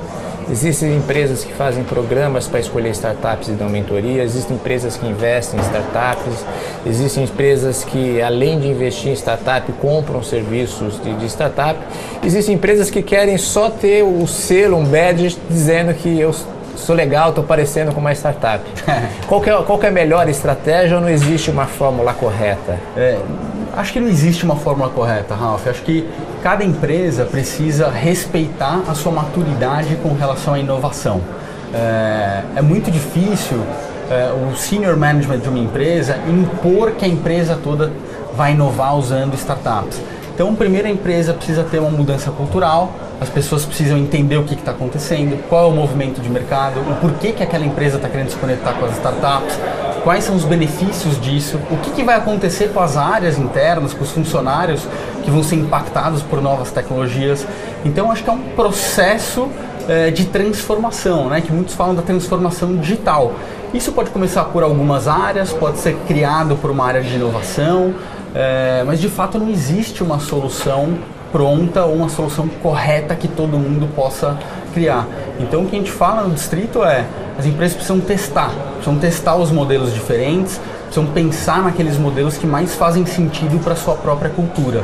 Existem 0.50 0.96
empresas 0.96 1.44
que 1.44 1.52
fazem 1.52 1.85
programas 1.85 2.48
para 2.48 2.59
escolher 2.59 2.90
startups 2.90 3.48
e 3.48 3.52
dão 3.52 3.68
mentoria, 3.68 4.24
existem 4.24 4.56
empresas 4.56 4.96
que 4.96 5.06
investem 5.06 5.61
em 5.61 5.62
startups, 5.62 6.44
existem 6.85 7.22
empresas 7.22 7.85
que, 7.85 8.20
além 8.20 8.59
de 8.59 8.66
investir 8.66 9.12
em 9.12 9.14
startup, 9.14 9.70
compram 9.74 10.24
serviços 10.24 11.00
de, 11.00 11.14
de 11.14 11.26
startup, 11.26 11.78
existem 12.24 12.56
empresas 12.56 12.90
que 12.90 13.00
querem 13.00 13.38
só 13.38 13.70
ter 13.70 14.02
o 14.02 14.26
selo, 14.26 14.76
um 14.76 14.85
badge, 14.85 15.38
dizendo 15.48 15.94
que 15.94 16.18
eu 16.18 16.35
sou 16.76 16.94
legal, 16.94 17.30
estou 17.30 17.44
parecendo 17.44 17.92
com 17.92 18.00
uma 18.00 18.12
startup. 18.12 18.64
qual, 19.26 19.44
é, 19.44 19.62
qual 19.62 19.83
é 19.83 19.88
a 19.88 19.90
melhor 19.90 20.28
estratégia 20.28 20.96
ou 20.96 21.02
não 21.02 21.09
existe 21.09 21.50
uma 21.50 21.66
fórmula 21.66 22.12
correta? 22.12 22.78
É, 22.96 23.18
acho 23.76 23.92
que 23.92 24.00
não 24.00 24.09
existe 24.09 24.44
uma 24.44 24.56
fórmula 24.56 24.90
correta, 24.90 25.35
Ralph. 25.35 25.66
Acho 25.66 25.83
que 25.83 26.09
cada 26.42 26.64
empresa 26.64 27.24
precisa 27.24 27.88
respeitar 27.88 28.83
a 28.88 28.94
sua 28.94 29.12
maturidade 29.12 29.96
com 29.96 30.14
relação 30.14 30.54
à 30.54 30.59
inovação. 30.59 31.20
É, 31.72 32.42
é 32.56 32.62
muito 32.62 32.90
difícil 32.90 33.61
é, 34.11 34.33
o 34.33 34.56
senior 34.56 34.96
management 34.96 35.38
de 35.38 35.48
uma 35.48 35.59
empresa 35.59 36.18
impor 36.28 36.92
que 36.92 37.04
a 37.04 37.09
empresa 37.09 37.59
toda 37.62 37.92
vai 38.35 38.52
inovar 38.52 38.96
usando 38.96 39.35
startups. 39.35 40.00
Então, 40.40 40.55
primeiro 40.55 40.88
a 40.88 40.90
empresa 40.90 41.35
precisa 41.35 41.62
ter 41.62 41.81
uma 41.81 41.90
mudança 41.90 42.31
cultural, 42.31 42.94
as 43.20 43.29
pessoas 43.29 43.66
precisam 43.66 43.98
entender 43.98 44.38
o 44.38 44.44
que 44.44 44.55
está 44.55 44.70
acontecendo, 44.70 45.38
qual 45.50 45.66
é 45.66 45.68
o 45.68 45.70
movimento 45.70 46.18
de 46.18 46.31
mercado, 46.31 46.81
o 46.81 46.94
porquê 46.94 47.33
que 47.33 47.42
aquela 47.42 47.66
empresa 47.66 47.96
está 47.96 48.09
querendo 48.09 48.31
se 48.31 48.37
conectar 48.37 48.72
com 48.72 48.87
as 48.87 48.92
startups, 48.92 49.59
quais 50.03 50.24
são 50.24 50.35
os 50.35 50.44
benefícios 50.44 51.20
disso, 51.20 51.61
o 51.70 51.76
que, 51.76 51.90
que 51.90 52.03
vai 52.03 52.16
acontecer 52.16 52.72
com 52.72 52.81
as 52.81 52.96
áreas 52.96 53.38
internas, 53.38 53.92
com 53.92 54.03
os 54.03 54.12
funcionários 54.12 54.88
que 55.22 55.31
vão 55.31 55.42
ser 55.42 55.57
impactados 55.57 56.22
por 56.22 56.40
novas 56.40 56.70
tecnologias. 56.70 57.46
Então, 57.85 58.11
acho 58.11 58.24
que 58.24 58.31
é 58.31 58.33
um 58.33 58.40
processo 58.57 59.46
é, 59.87 60.11
de 60.11 60.24
transformação, 60.24 61.29
né, 61.29 61.42
que 61.42 61.53
muitos 61.53 61.74
falam 61.74 61.94
da 61.94 62.00
transformação 62.00 62.76
digital. 62.76 63.35
Isso 63.74 63.92
pode 63.92 64.09
começar 64.09 64.44
por 64.44 64.62
algumas 64.62 65.07
áreas, 65.07 65.53
pode 65.53 65.79
ser 65.79 65.96
criado 66.09 66.57
por 66.57 66.70
uma 66.70 66.87
área 66.87 67.03
de 67.03 67.14
inovação, 67.14 67.94
é, 68.34 68.82
mas 68.86 69.00
de 69.00 69.08
fato 69.08 69.38
não 69.38 69.48
existe 69.48 70.02
uma 70.02 70.18
solução 70.18 70.98
pronta 71.32 71.84
ou 71.84 71.94
uma 71.94 72.08
solução 72.08 72.48
correta 72.62 73.14
que 73.14 73.28
todo 73.28 73.56
mundo 73.58 73.88
possa 73.94 74.38
criar. 74.72 75.06
Então 75.38 75.62
o 75.62 75.66
que 75.66 75.76
a 75.76 75.78
gente 75.78 75.90
fala 75.90 76.22
no 76.22 76.34
distrito 76.34 76.84
é 76.84 77.04
as 77.38 77.46
empresas 77.46 77.74
precisam 77.74 78.00
testar, 78.00 78.50
precisam 78.74 78.98
testar 78.98 79.36
os 79.36 79.50
modelos 79.50 79.94
diferentes, 79.94 80.60
precisam 80.84 81.06
pensar 81.06 81.62
naqueles 81.62 81.96
modelos 81.96 82.36
que 82.36 82.46
mais 82.46 82.74
fazem 82.74 83.06
sentido 83.06 83.62
para 83.62 83.72
a 83.72 83.76
sua 83.76 83.94
própria 83.94 84.30
cultura. 84.30 84.82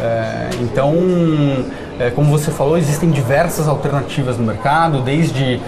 É, 0.00 0.50
então, 0.60 0.94
é, 1.98 2.10
como 2.10 2.30
você 2.30 2.50
falou, 2.50 2.76
existem 2.76 3.10
diversas 3.10 3.68
alternativas 3.68 4.36
no 4.36 4.44
mercado, 4.44 5.00
desde 5.00 5.60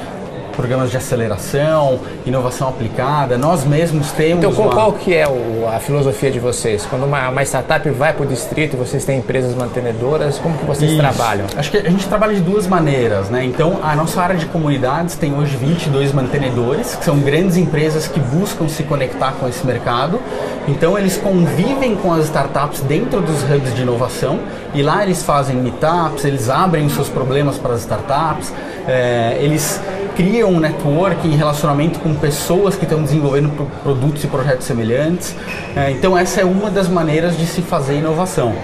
programas 0.57 0.91
de 0.91 0.97
aceleração, 0.97 2.01
inovação 2.25 2.69
aplicada. 2.69 3.37
Nós 3.37 3.65
mesmos 3.65 4.11
temos. 4.13 4.39
Então, 4.39 4.53
qual, 4.53 4.69
uma... 4.69 4.75
qual 4.75 4.93
que 4.95 5.15
é 5.15 5.29
o, 5.29 5.69
a 5.69 5.79
filosofia 5.79 6.31
de 6.31 6.41
vocês? 6.41 6.87
Quando 6.87 7.05
uma, 7.05 7.29
uma 7.29 7.43
startup 7.43 7.89
vai 7.91 8.13
para 8.13 8.25
o 8.25 8.27
distrito 8.27 8.75
e 8.75 8.77
vocês 8.77 9.05
têm 9.05 9.19
empresas 9.19 9.55
mantenedoras, 9.55 10.39
como 10.39 10.57
que 10.57 10.65
vocês 10.65 10.91
Isso. 10.91 11.01
trabalham? 11.01 11.47
Acho 11.57 11.71
que 11.71 11.77
a 11.77 11.91
gente 11.91 12.09
trabalha 12.09 12.35
de 12.35 12.41
duas 12.41 12.67
maneiras, 12.67 13.29
né? 13.29 13.45
Então, 13.45 13.79
a 13.83 13.95
nossa 13.95 14.21
área 14.21 14.37
de 14.37 14.47
comunidades 14.47 15.15
tem 15.17 15.35
hoje 15.35 15.57
22 15.57 16.13
mantenedores, 16.13 16.97
que 16.97 17.05
são 17.05 17.19
grandes 17.19 17.57
empresas 17.57 18.09
que 18.09 18.19
buscam 18.19 18.67
se 18.69 18.83
conectar 18.83 19.33
com 19.33 19.47
esse 19.47 19.65
mercado. 19.67 20.21
Então, 20.67 20.99
eles 20.99 21.17
convivem 21.17 21.95
com 21.97 22.13
as 22.13 22.25
startups 22.25 22.81
dentro 22.81 23.21
dos 23.21 23.43
hubs 23.43 23.75
de 23.75 23.83
inovação 23.83 24.41
e 24.75 24.83
lá 24.83 25.03
eles 25.03 25.23
fazem 25.23 25.57
meetups, 25.57 26.25
eles 26.25 26.49
abrem 26.49 26.87
os 26.87 26.95
seus 26.95 27.09
problemas 27.09 27.59
para 27.59 27.75
as 27.75 27.81
startups, 27.81 28.53
é, 28.87 29.37
eles 29.41 29.81
criam 30.17 30.51
um 30.51 30.59
network 30.59 31.29
em 31.29 31.37
relacionamento 31.37 32.01
com 32.01 32.15
pessoas 32.15 32.75
que 32.75 32.85
estão 32.85 33.03
desenvolvendo 33.03 33.51
produtos 33.83 34.25
e 34.25 34.27
projetos 34.27 34.67
semelhantes. 34.67 35.37
É, 35.77 35.91
então 35.91 36.17
essa 36.17 36.41
é 36.41 36.45
uma 36.45 36.71
das 36.71 36.89
maneiras 36.89 37.37
de 37.37 37.47
se 37.47 37.61
fazer 37.61 37.99
inovação. 37.99 38.55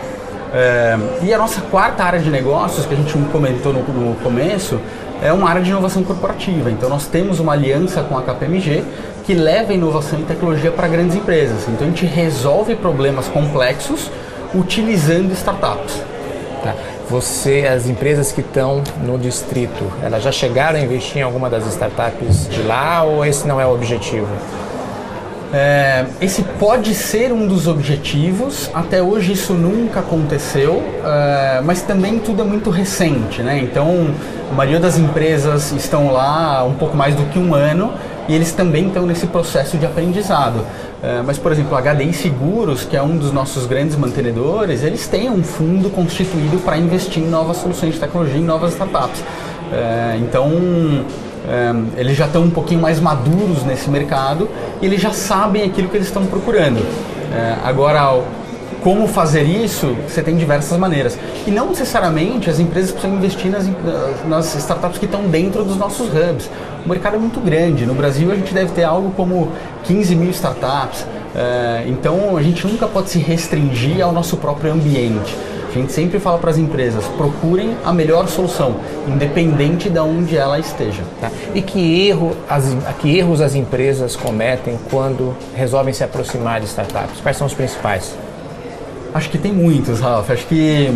É, 0.54 0.98
e 1.22 1.32
a 1.32 1.38
nossa 1.38 1.60
quarta 1.60 2.02
área 2.02 2.18
de 2.18 2.30
negócios, 2.30 2.86
que 2.86 2.94
a 2.94 2.96
gente 2.96 3.12
comentou 3.30 3.72
no, 3.72 4.14
começo, 4.16 4.80
é 5.22 5.32
uma 5.32 5.48
área 5.48 5.62
de 5.62 5.70
inovação 5.70 6.02
corporativa. 6.02 6.70
Então 6.70 6.88
nós 6.88 7.06
temos 7.06 7.38
uma 7.38 7.52
aliança 7.52 8.02
com 8.02 8.16
a 8.16 8.22
KPMG 8.22 8.82
que 9.24 9.34
leva 9.34 9.72
inovação 9.72 10.20
e 10.20 10.22
tecnologia 10.24 10.70
para 10.70 10.88
grandes 10.88 11.14
empresas. 11.16 11.68
Então 11.68 11.86
a 11.86 11.90
gente 11.90 12.06
resolve 12.06 12.74
problemas 12.74 13.28
complexos 13.28 14.10
utilizando 14.54 15.32
startups. 15.32 16.02
Tá 16.62 16.74
você, 17.08 17.66
as 17.66 17.88
empresas 17.88 18.32
que 18.32 18.40
estão 18.40 18.82
no 19.04 19.18
distrito, 19.18 19.84
elas 20.02 20.22
já 20.22 20.32
chegaram 20.32 20.78
a 20.78 20.82
investir 20.82 21.18
em 21.18 21.22
alguma 21.22 21.50
das 21.50 21.66
startups 21.66 22.48
de 22.48 22.62
lá 22.62 23.02
ou 23.02 23.24
esse 23.24 23.46
não 23.46 23.60
é 23.60 23.66
o 23.66 23.74
objetivo? 23.74 24.28
É, 25.54 26.06
esse 26.18 26.42
pode 26.42 26.94
ser 26.94 27.30
um 27.30 27.46
dos 27.46 27.68
objetivos, 27.68 28.70
até 28.72 29.02
hoje 29.02 29.32
isso 29.32 29.52
nunca 29.52 30.00
aconteceu, 30.00 30.82
é, 31.04 31.60
mas 31.62 31.82
também 31.82 32.18
tudo 32.18 32.40
é 32.40 32.44
muito 32.44 32.70
recente, 32.70 33.42
né? 33.42 33.58
Então, 33.58 34.14
a 34.50 34.54
maioria 34.54 34.80
das 34.80 34.96
empresas 34.96 35.70
estão 35.72 36.10
lá 36.10 36.60
há 36.60 36.64
um 36.64 36.72
pouco 36.72 36.96
mais 36.96 37.14
do 37.14 37.24
que 37.26 37.38
um 37.38 37.54
ano 37.54 37.92
e 38.28 38.34
eles 38.34 38.52
também 38.52 38.86
estão 38.86 39.04
nesse 39.04 39.26
processo 39.26 39.76
de 39.76 39.84
aprendizado. 39.84 40.64
É, 41.02 41.20
mas, 41.20 41.36
por 41.36 41.50
exemplo, 41.50 41.76
a 41.76 41.80
HDI 41.80 42.12
Seguros, 42.12 42.84
que 42.84 42.96
é 42.96 43.02
um 43.02 43.16
dos 43.16 43.32
nossos 43.32 43.66
grandes 43.66 43.96
mantenedores, 43.96 44.84
eles 44.84 45.08
têm 45.08 45.28
um 45.28 45.42
fundo 45.42 45.90
constituído 45.90 46.58
para 46.58 46.78
investir 46.78 47.22
em 47.22 47.28
novas 47.28 47.56
soluções 47.56 47.94
de 47.94 48.00
tecnologia, 48.00 48.38
em 48.38 48.44
novas 48.44 48.72
startups. 48.72 49.20
É, 49.72 50.16
então, 50.20 50.48
é, 51.48 52.00
eles 52.00 52.16
já 52.16 52.26
estão 52.26 52.44
um 52.44 52.50
pouquinho 52.50 52.80
mais 52.80 53.00
maduros 53.00 53.64
nesse 53.64 53.90
mercado 53.90 54.48
e 54.80 54.86
eles 54.86 55.00
já 55.00 55.10
sabem 55.10 55.64
aquilo 55.64 55.88
que 55.88 55.96
eles 55.96 56.06
estão 56.06 56.24
procurando. 56.24 56.80
agora, 57.64 58.22
como 58.82 59.06
fazer 59.06 59.42
isso, 59.42 59.96
você 60.08 60.22
tem 60.22 60.36
diversas 60.36 60.76
maneiras. 60.76 61.16
E 61.46 61.50
não 61.50 61.68
necessariamente 61.68 62.50
as 62.50 62.58
empresas 62.58 62.90
precisam 62.90 63.16
investir 63.16 63.50
nas, 63.50 63.66
nas 64.26 64.54
startups 64.56 64.98
que 64.98 65.04
estão 65.04 65.22
dentro 65.22 65.64
dos 65.64 65.76
nossos 65.76 66.08
hubs. 66.08 66.50
O 66.84 66.88
mercado 66.88 67.14
é 67.14 67.18
muito 67.18 67.40
grande. 67.40 67.86
No 67.86 67.94
Brasil 67.94 68.30
a 68.32 68.34
gente 68.34 68.52
deve 68.52 68.72
ter 68.72 68.82
algo 68.82 69.12
como 69.12 69.52
15 69.84 70.16
mil 70.16 70.30
startups. 70.30 71.06
É, 71.34 71.84
então 71.86 72.36
a 72.36 72.42
gente 72.42 72.66
nunca 72.66 72.88
pode 72.88 73.10
se 73.10 73.18
restringir 73.18 74.04
ao 74.04 74.12
nosso 74.12 74.36
próprio 74.36 74.72
ambiente. 74.72 75.36
A 75.70 75.74
gente 75.74 75.92
sempre 75.92 76.18
fala 76.18 76.36
para 76.36 76.50
as 76.50 76.58
empresas, 76.58 77.06
procurem 77.16 77.74
a 77.82 77.94
melhor 77.94 78.28
solução, 78.28 78.76
independente 79.08 79.88
de 79.88 79.98
onde 79.98 80.36
ela 80.36 80.58
esteja. 80.58 81.02
Tá. 81.18 81.30
E 81.54 81.62
que, 81.62 82.06
erro 82.08 82.36
as, 82.46 82.76
que 83.00 83.16
erros 83.16 83.40
as 83.40 83.54
empresas 83.54 84.14
cometem 84.14 84.78
quando 84.90 85.34
resolvem 85.54 85.94
se 85.94 86.04
aproximar 86.04 86.60
de 86.60 86.66
startups? 86.66 87.22
Quais 87.22 87.38
são 87.38 87.46
os 87.46 87.54
principais? 87.54 88.14
Acho 89.14 89.28
que 89.28 89.36
tem 89.36 89.52
muitos, 89.52 90.00
Ralph. 90.00 90.30
Acho 90.30 90.46
que 90.46 90.88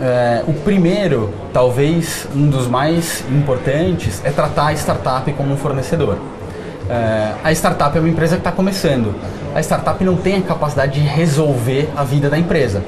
é, 0.00 0.42
o 0.46 0.52
primeiro, 0.52 1.32
talvez 1.52 2.28
um 2.34 2.46
dos 2.48 2.66
mais 2.66 3.24
importantes, 3.30 4.20
é 4.22 4.30
tratar 4.30 4.68
a 4.68 4.72
startup 4.74 5.32
como 5.32 5.54
um 5.54 5.56
fornecedor. 5.56 6.18
É, 6.90 7.32
a 7.42 7.52
startup 7.52 7.96
é 7.96 8.00
uma 8.00 8.08
empresa 8.08 8.36
que 8.36 8.40
está 8.40 8.52
começando. 8.52 9.14
A 9.54 9.60
startup 9.60 10.02
não 10.04 10.16
tem 10.16 10.36
a 10.36 10.42
capacidade 10.42 11.00
de 11.00 11.06
resolver 11.06 11.88
a 11.96 12.04
vida 12.04 12.28
da 12.28 12.38
empresa. 12.38 12.82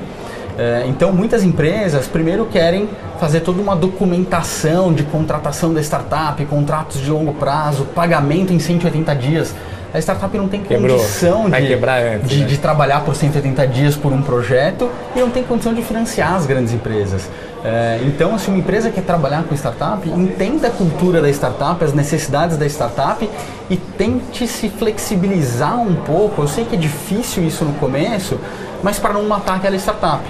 É, 0.58 0.84
então, 0.86 1.12
muitas 1.12 1.42
empresas 1.42 2.06
primeiro 2.06 2.44
querem 2.46 2.88
fazer 3.18 3.40
toda 3.40 3.62
uma 3.62 3.76
documentação 3.76 4.92
de 4.92 5.04
contratação 5.04 5.72
da 5.72 5.80
startup, 5.80 6.44
contratos 6.46 7.00
de 7.00 7.10
longo 7.10 7.32
prazo, 7.34 7.84
pagamento 7.94 8.52
em 8.52 8.58
180 8.58 9.14
dias. 9.14 9.54
A 9.96 9.98
startup 9.98 10.36
não 10.36 10.46
tem 10.46 10.60
Quebrou. 10.60 10.98
condição 10.98 11.48
Vai 11.48 11.62
de, 11.62 11.72
antes, 11.72 12.28
de, 12.28 12.40
né? 12.40 12.46
de 12.46 12.58
trabalhar 12.58 13.00
por 13.00 13.16
180 13.16 13.66
dias 13.66 13.96
por 13.96 14.12
um 14.12 14.20
projeto 14.20 14.90
e 15.14 15.20
não 15.20 15.30
tem 15.30 15.42
condição 15.42 15.72
de 15.72 15.80
financiar 15.80 16.34
as 16.34 16.44
grandes 16.44 16.74
empresas. 16.74 17.30
É, 17.64 17.98
então, 18.04 18.38
se 18.38 18.48
uma 18.48 18.58
empresa 18.58 18.90
quer 18.90 19.00
trabalhar 19.00 19.44
com 19.44 19.54
startup, 19.54 20.06
entenda 20.06 20.68
a 20.68 20.70
cultura 20.70 21.22
da 21.22 21.30
startup, 21.30 21.82
as 21.82 21.94
necessidades 21.94 22.58
da 22.58 22.66
startup 22.66 23.26
e 23.70 23.76
tente 23.78 24.46
se 24.46 24.68
flexibilizar 24.68 25.80
um 25.80 25.94
pouco. 25.94 26.42
Eu 26.42 26.48
sei 26.48 26.66
que 26.66 26.76
é 26.76 26.78
difícil 26.78 27.42
isso 27.46 27.64
no 27.64 27.72
começo, 27.72 28.38
mas 28.82 28.98
para 28.98 29.14
não 29.14 29.24
matar 29.26 29.56
aquela 29.56 29.76
startup. 29.76 30.22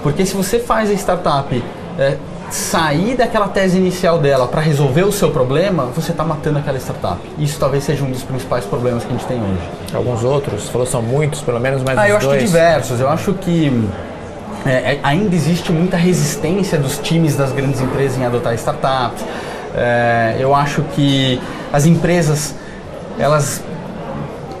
Porque 0.00 0.24
se 0.24 0.36
você 0.36 0.60
faz 0.60 0.88
a 0.90 0.94
startup 0.94 1.60
é, 1.98 2.16
sair 2.50 3.16
daquela 3.16 3.48
tese 3.48 3.76
inicial 3.76 4.18
dela 4.18 4.46
para 4.46 4.60
resolver 4.60 5.02
o 5.02 5.12
seu 5.12 5.30
problema, 5.30 5.84
você 5.94 6.12
está 6.12 6.24
matando 6.24 6.58
aquela 6.58 6.78
startup. 6.78 7.18
Isso 7.38 7.58
talvez 7.58 7.84
seja 7.84 8.04
um 8.04 8.10
dos 8.10 8.22
principais 8.22 8.64
problemas 8.64 9.04
que 9.04 9.10
a 9.10 9.12
gente 9.12 9.26
tem 9.26 9.38
hoje. 9.38 9.94
Alguns 9.94 10.24
outros? 10.24 10.62
Você 10.64 10.72
falou 10.72 10.86
são 10.86 11.02
muitos, 11.02 11.40
pelo 11.42 11.60
menos 11.60 11.82
mais 11.82 11.98
Ah, 11.98 12.08
eu 12.08 12.16
acho 12.16 12.26
dois. 12.26 12.40
que 12.40 12.46
diversos. 12.46 13.00
Eu 13.00 13.08
acho 13.08 13.34
que 13.34 13.72
é, 14.66 14.70
é, 14.70 15.00
ainda 15.02 15.34
existe 15.34 15.70
muita 15.72 15.96
resistência 15.96 16.78
dos 16.78 16.98
times 16.98 17.36
das 17.36 17.52
grandes 17.52 17.80
empresas 17.80 18.18
em 18.18 18.24
adotar 18.24 18.54
startups. 18.54 19.24
É, 19.74 20.36
eu 20.38 20.54
acho 20.54 20.82
que 20.94 21.40
as 21.72 21.86
empresas, 21.86 22.54
elas 23.18 23.62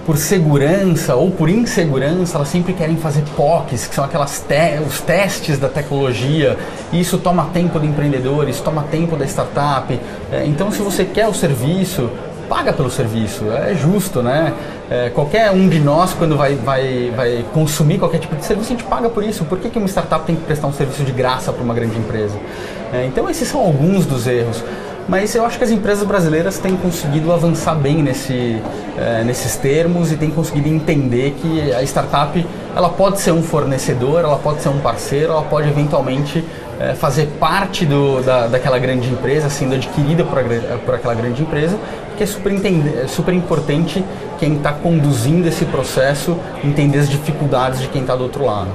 por 0.08 0.16
segurança 0.16 1.14
ou 1.16 1.30
por 1.30 1.50
insegurança, 1.50 2.38
elas 2.38 2.48
sempre 2.48 2.72
querem 2.72 2.96
fazer 2.96 3.22
POCs, 3.36 3.86
que 3.86 3.94
são 3.94 4.02
aquelas 4.02 4.40
te 4.40 4.80
os 4.80 5.02
testes 5.02 5.58
da 5.58 5.68
tecnologia. 5.68 6.56
E 6.90 6.98
isso 6.98 7.18
toma 7.18 7.50
tempo 7.52 7.78
do 7.78 7.84
empreendedor, 7.84 8.48
isso 8.48 8.62
toma 8.62 8.84
tempo 8.84 9.16
da 9.16 9.26
startup. 9.26 10.00
É, 10.32 10.46
então, 10.46 10.72
se 10.72 10.80
você 10.80 11.04
quer 11.04 11.28
o 11.28 11.34
serviço, 11.34 12.08
paga 12.48 12.72
pelo 12.72 12.88
serviço, 12.88 13.52
é 13.52 13.74
justo, 13.74 14.22
né? 14.22 14.54
É, 14.90 15.10
qualquer 15.10 15.50
um 15.50 15.68
de 15.68 15.78
nós, 15.78 16.14
quando 16.14 16.38
vai, 16.38 16.54
vai, 16.54 17.12
vai 17.14 17.44
consumir 17.52 17.98
qualquer 17.98 18.16
tipo 18.16 18.34
de 18.34 18.46
serviço, 18.46 18.72
a 18.72 18.76
gente 18.76 18.84
paga 18.84 19.10
por 19.10 19.22
isso. 19.22 19.44
Por 19.44 19.58
que, 19.58 19.68
que 19.68 19.78
uma 19.78 19.88
startup 19.88 20.24
tem 20.24 20.36
que 20.36 20.42
prestar 20.44 20.68
um 20.68 20.72
serviço 20.72 21.02
de 21.02 21.12
graça 21.12 21.52
para 21.52 21.62
uma 21.62 21.74
grande 21.74 21.98
empresa? 21.98 22.38
É, 22.94 23.04
então, 23.04 23.28
esses 23.28 23.46
são 23.46 23.60
alguns 23.60 24.06
dos 24.06 24.26
erros. 24.26 24.64
Mas 25.08 25.34
eu 25.34 25.44
acho 25.46 25.56
que 25.56 25.64
as 25.64 25.70
empresas 25.70 26.06
brasileiras 26.06 26.58
têm 26.58 26.76
conseguido 26.76 27.32
avançar 27.32 27.74
bem 27.74 28.02
nesse, 28.02 28.60
eh, 28.98 29.22
nesses 29.24 29.56
termos 29.56 30.12
e 30.12 30.16
têm 30.16 30.30
conseguido 30.30 30.68
entender 30.68 31.34
que 31.40 31.72
a 31.72 31.82
startup 31.82 32.46
ela 32.76 32.90
pode 32.90 33.18
ser 33.18 33.32
um 33.32 33.42
fornecedor, 33.42 34.20
ela 34.20 34.36
pode 34.36 34.60
ser 34.60 34.68
um 34.68 34.80
parceiro, 34.80 35.32
ela 35.32 35.42
pode 35.42 35.66
eventualmente 35.66 36.44
eh, 36.78 36.92
fazer 36.92 37.26
parte 37.40 37.86
do, 37.86 38.22
da, 38.22 38.48
daquela 38.48 38.78
grande 38.78 39.08
empresa, 39.08 39.48
sendo 39.48 39.76
adquirida 39.76 40.24
por, 40.24 40.44
por 40.84 40.94
aquela 40.96 41.14
grande 41.14 41.40
empresa, 41.40 41.78
que 42.18 42.22
é 42.22 42.26
super, 42.26 42.52
é 42.52 43.06
super 43.06 43.32
importante 43.32 44.04
quem 44.38 44.56
está 44.56 44.72
conduzindo 44.72 45.48
esse 45.48 45.64
processo 45.64 46.36
entender 46.62 46.98
as 46.98 47.08
dificuldades 47.08 47.80
de 47.80 47.88
quem 47.88 48.02
está 48.02 48.14
do 48.14 48.24
outro 48.24 48.44
lado. 48.44 48.68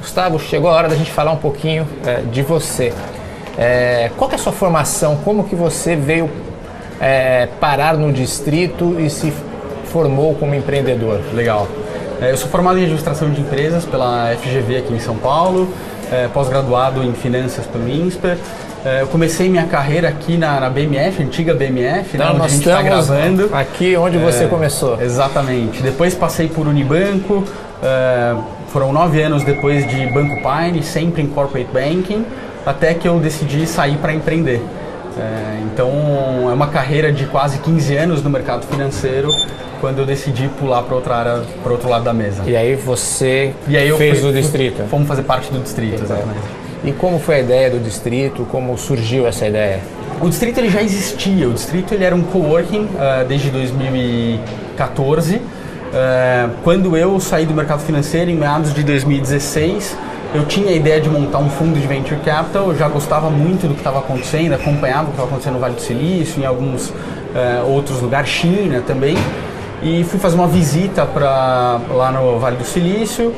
Gustavo, 0.00 0.40
chegou 0.40 0.68
a 0.68 0.74
hora 0.74 0.88
da 0.88 0.96
gente 0.96 1.12
falar 1.12 1.30
um 1.30 1.36
pouquinho 1.36 1.86
é, 2.04 2.22
de 2.22 2.42
você. 2.42 2.92
É, 3.58 4.10
qual 4.16 4.28
que 4.28 4.34
é 4.36 4.38
a 4.38 4.42
sua 4.42 4.52
formação? 4.52 5.16
Como 5.24 5.44
que 5.44 5.54
você 5.54 5.94
veio 5.94 6.30
é, 7.00 7.48
parar 7.60 7.94
no 7.96 8.12
distrito 8.12 8.96
e 8.98 9.10
se 9.10 9.32
formou 9.86 10.34
como 10.34 10.54
empreendedor? 10.54 11.20
Legal. 11.34 11.68
É, 12.20 12.30
Eu 12.30 12.36
sou 12.36 12.48
formado 12.48 12.78
em 12.78 12.82
administração 12.82 13.30
de 13.30 13.40
empresas 13.40 13.84
pela 13.84 14.34
FGV 14.36 14.78
aqui 14.78 14.94
em 14.94 15.00
São 15.00 15.16
Paulo, 15.16 15.68
é, 16.10 16.28
pós-graduado 16.28 17.02
em 17.02 17.12
finanças 17.12 17.66
pelo 17.66 17.88
INSPER. 17.88 18.38
É, 18.84 19.02
Eu 19.02 19.06
comecei 19.08 19.48
minha 19.48 19.64
carreira 19.66 20.08
aqui 20.08 20.36
na, 20.36 20.58
na 20.58 20.70
BMF, 20.70 21.22
antiga 21.22 21.54
BMF, 21.54 22.16
né, 22.16 22.24
Então, 22.24 22.34
onde 22.36 22.46
a 22.46 22.48
gente 22.48 22.66
está 22.68 22.82
estamos 22.82 23.06
gravando. 23.08 23.50
aqui 23.52 23.96
onde 23.96 24.18
você 24.18 24.44
É, 24.44 24.46
começou. 24.48 25.00
Exatamente. 25.00 25.82
Depois 25.82 26.14
passei 26.14 26.48
por 26.48 26.66
Unibanco, 26.66 27.44
é, 27.82 28.34
foram 28.72 28.92
nove 28.92 29.20
anos 29.22 29.44
depois 29.44 29.86
de 29.88 30.06
Banco 30.06 30.36
Pine, 30.42 30.82
sempre 30.82 31.22
em 31.22 31.26
corporate 31.26 31.68
banking, 31.72 32.24
até 32.64 32.94
que 32.94 33.06
eu 33.08 33.18
decidi 33.18 33.66
sair 33.66 33.96
para 33.96 34.12
empreender. 34.14 34.60
É, 35.18 35.58
então 35.72 35.90
é 36.50 36.52
uma 36.54 36.68
carreira 36.68 37.12
de 37.12 37.26
quase 37.26 37.58
15 37.58 37.96
anos 37.96 38.22
no 38.22 38.30
mercado 38.30 38.64
financeiro, 38.66 39.30
quando 39.80 39.98
eu 39.98 40.06
decidi 40.06 40.48
pular 40.58 40.82
para 40.84 40.94
outra 40.94 41.16
área, 41.16 41.42
para 41.62 41.72
outro 41.72 41.88
lado 41.88 42.04
da 42.04 42.14
mesa. 42.14 42.42
E 42.46 42.56
aí 42.56 42.74
você 42.76 43.52
E 43.68 43.76
aí 43.76 43.92
fez 43.96 44.20
fui- 44.20 44.30
o 44.30 44.32
distrito. 44.32 44.82
Fomos 44.88 45.06
fazer 45.08 45.22
parte 45.22 45.50
do 45.52 45.58
distrito, 45.58 46.02
exatamente. 46.02 46.40
E 46.84 46.92
como 46.92 47.18
foi 47.18 47.36
a 47.36 47.40
ideia 47.40 47.70
do 47.70 47.78
distrito? 47.78 48.46
Como 48.50 48.76
surgiu 48.78 49.26
essa 49.26 49.46
ideia? 49.46 49.80
O 50.20 50.28
distrito 50.28 50.58
ele 50.58 50.70
já 50.70 50.82
existia. 50.82 51.48
O 51.48 51.52
distrito 51.52 51.92
ele 51.94 52.04
era 52.04 52.14
um 52.14 52.22
coworking 52.22 52.88
ah, 52.98 53.24
desde 53.28 53.50
2014. 53.50 55.40
Ah, 55.94 56.48
quando 56.64 56.96
eu 56.96 57.20
saí 57.20 57.44
do 57.44 57.54
mercado 57.54 57.80
financeiro 57.80 58.30
em 58.30 58.36
meados 58.36 58.72
de 58.72 58.82
2016, 58.82 59.96
eu 60.34 60.46
tinha 60.46 60.70
a 60.70 60.72
ideia 60.72 61.00
de 61.00 61.10
montar 61.10 61.38
um 61.38 61.50
fundo 61.50 61.78
de 61.78 61.86
venture 61.86 62.18
capital. 62.20 62.68
Eu 62.68 62.76
já 62.76 62.88
gostava 62.88 63.28
muito 63.30 63.66
do 63.66 63.74
que 63.74 63.80
estava 63.80 63.98
acontecendo, 63.98 64.54
acompanhava 64.54 65.04
o 65.04 65.06
que 65.06 65.12
estava 65.12 65.28
acontecendo 65.28 65.54
no 65.54 65.60
Vale 65.60 65.74
do 65.74 65.80
Silício, 65.80 66.42
em 66.42 66.46
alguns 66.46 66.92
ah, 67.34 67.64
outros 67.66 68.00
lugares, 68.00 68.30
China 68.30 68.82
também. 68.86 69.16
E 69.82 70.04
fui 70.04 70.18
fazer 70.18 70.36
uma 70.36 70.46
visita 70.46 71.04
para 71.04 71.80
lá 71.90 72.12
no 72.12 72.38
Vale 72.38 72.56
do 72.56 72.64
Silício 72.64 73.34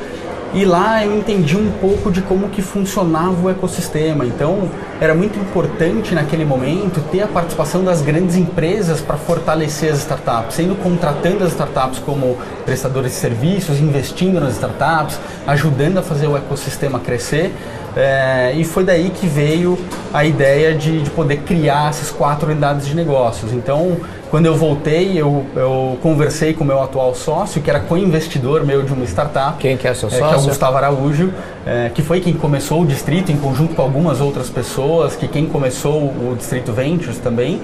e 0.55 0.63
lá 0.63 1.05
eu 1.05 1.13
entendi 1.13 1.57
um 1.57 1.69
pouco 1.81 2.09
de 2.09 2.21
como 2.21 2.47
que 2.47 2.61
funcionava 2.61 3.45
o 3.45 3.49
ecossistema. 3.49 4.25
Então, 4.25 4.71
era 5.01 5.13
muito 5.13 5.37
importante 5.37 6.15
naquele 6.15 6.45
momento 6.45 7.01
ter 7.11 7.23
a 7.23 7.27
participação 7.27 7.83
das 7.83 8.01
grandes 8.01 8.37
empresas 8.37 9.01
para 9.01 9.17
fortalecer 9.17 9.91
as 9.91 9.99
startups, 9.99 10.55
sendo 10.55 10.73
contratando 10.81 11.43
as 11.43 11.51
startups 11.51 11.99
como 11.99 12.37
prestadores 12.65 13.11
de 13.11 13.17
serviços, 13.17 13.81
investindo 13.81 14.39
nas 14.39 14.53
startups, 14.53 15.19
ajudando 15.45 15.97
a 15.97 16.01
fazer 16.01 16.27
o 16.27 16.37
ecossistema 16.37 16.99
crescer. 16.99 17.53
É, 17.95 18.53
e 18.55 18.63
foi 18.65 18.83
daí 18.83 19.09
que 19.09 19.25
veio 19.25 19.77
a 20.13 20.25
ideia 20.25 20.73
de, 20.73 21.01
de 21.01 21.09
poder 21.09 21.37
criar 21.37 21.89
essas 21.89 22.11
quatro 22.11 22.49
unidades 22.49 22.85
de 22.85 22.95
negócios. 22.95 23.53
Então, 23.53 23.97
quando 24.29 24.47
eu 24.47 24.55
voltei, 24.55 25.17
eu, 25.17 25.45
eu 25.55 25.97
conversei 26.01 26.53
com 26.53 26.63
o 26.63 26.67
meu 26.67 26.81
atual 26.81 27.15
sócio, 27.15 27.61
que 27.61 27.69
era 27.69 27.79
co-investidor 27.79 28.65
meu 28.65 28.83
de 28.83 28.91
uma 28.91 29.05
startup. 29.05 29.57
Quem 29.59 29.77
que 29.77 29.87
é 29.87 29.93
seu 29.93 30.09
É, 30.09 30.11
que 30.11 30.17
é 30.17 30.25
o 30.25 30.29
sócio? 30.31 30.49
Gustavo 30.49 30.75
Araújo, 30.75 31.33
é, 31.65 31.89
que 31.93 32.01
foi 32.01 32.19
quem 32.19 32.33
começou 32.33 32.81
o 32.81 32.85
Distrito 32.85 33.31
em 33.31 33.37
conjunto 33.37 33.75
com 33.75 33.81
algumas 33.81 34.19
outras 34.19 34.49
pessoas, 34.49 35.15
que 35.15 35.27
quem 35.27 35.45
começou 35.45 36.01
o 36.01 36.35
Distrito 36.37 36.73
Ventures 36.73 37.17
também. 37.17 37.61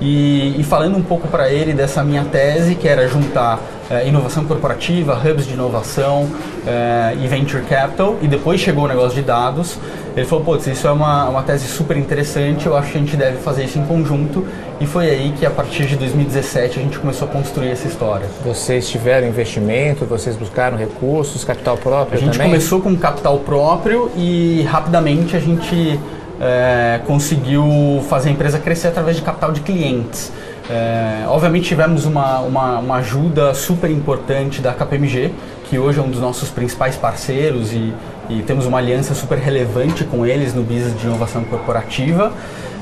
E, 0.00 0.54
e 0.58 0.64
falando 0.64 0.96
um 0.96 1.02
pouco 1.02 1.28
para 1.28 1.50
ele 1.50 1.72
dessa 1.72 2.02
minha 2.02 2.24
tese, 2.24 2.74
que 2.74 2.88
era 2.88 3.08
juntar 3.08 3.60
é, 3.90 4.08
inovação 4.08 4.44
corporativa, 4.44 5.14
hubs 5.14 5.46
de 5.46 5.54
inovação 5.54 6.28
é, 6.66 7.16
e 7.22 7.26
venture 7.26 7.62
capital, 7.64 8.16
e 8.22 8.28
depois 8.28 8.60
chegou 8.60 8.84
o 8.84 8.88
negócio 8.88 9.14
de 9.14 9.22
dados. 9.22 9.78
Ele 10.16 10.26
falou: 10.26 10.44
Putz, 10.44 10.66
isso 10.66 10.86
é 10.86 10.92
uma, 10.92 11.28
uma 11.28 11.42
tese 11.42 11.66
super 11.66 11.96
interessante, 11.96 12.66
eu 12.66 12.76
acho 12.76 12.92
que 12.92 12.98
a 12.98 13.00
gente 13.00 13.16
deve 13.16 13.38
fazer 13.38 13.64
isso 13.64 13.78
em 13.78 13.84
conjunto. 13.84 14.46
E 14.80 14.86
foi 14.86 15.08
aí 15.08 15.32
que, 15.38 15.46
a 15.46 15.50
partir 15.50 15.86
de 15.86 15.96
2017, 15.96 16.80
a 16.80 16.82
gente 16.82 16.98
começou 16.98 17.28
a 17.28 17.30
construir 17.30 17.70
essa 17.70 17.86
história. 17.86 18.26
Vocês 18.44 18.88
tiveram 18.88 19.28
investimento, 19.28 20.04
vocês 20.04 20.36
buscaram 20.36 20.76
recursos, 20.76 21.44
capital 21.44 21.76
próprio 21.76 22.18
A 22.18 22.20
gente 22.20 22.32
também? 22.32 22.48
começou 22.48 22.80
com 22.80 22.96
capital 22.96 23.38
próprio 23.38 24.10
e 24.16 24.62
rapidamente 24.68 25.36
a 25.36 25.40
gente 25.40 25.98
é, 26.40 27.00
conseguiu 27.06 28.04
fazer 28.08 28.28
a 28.30 28.32
empresa 28.32 28.58
crescer 28.58 28.88
através 28.88 29.16
de 29.16 29.22
capital 29.22 29.52
de 29.52 29.60
clientes. 29.60 30.32
É, 30.68 31.24
obviamente 31.28 31.68
tivemos 31.68 32.06
uma, 32.06 32.40
uma, 32.40 32.78
uma 32.78 32.96
ajuda 32.96 33.52
super 33.52 33.90
importante 33.90 34.60
da 34.60 34.72
KPMG, 34.72 35.32
que 35.64 35.78
hoje 35.78 35.98
é 35.98 36.02
um 36.02 36.08
dos 36.08 36.20
nossos 36.20 36.48
principais 36.50 36.96
parceiros 36.96 37.72
e, 37.72 37.92
e 38.30 38.42
temos 38.42 38.64
uma 38.64 38.78
aliança 38.78 39.14
super 39.14 39.38
relevante 39.38 40.04
com 40.04 40.24
eles 40.24 40.54
no 40.54 40.62
business 40.62 40.98
de 40.98 41.06
inovação 41.06 41.44
corporativa, 41.44 42.32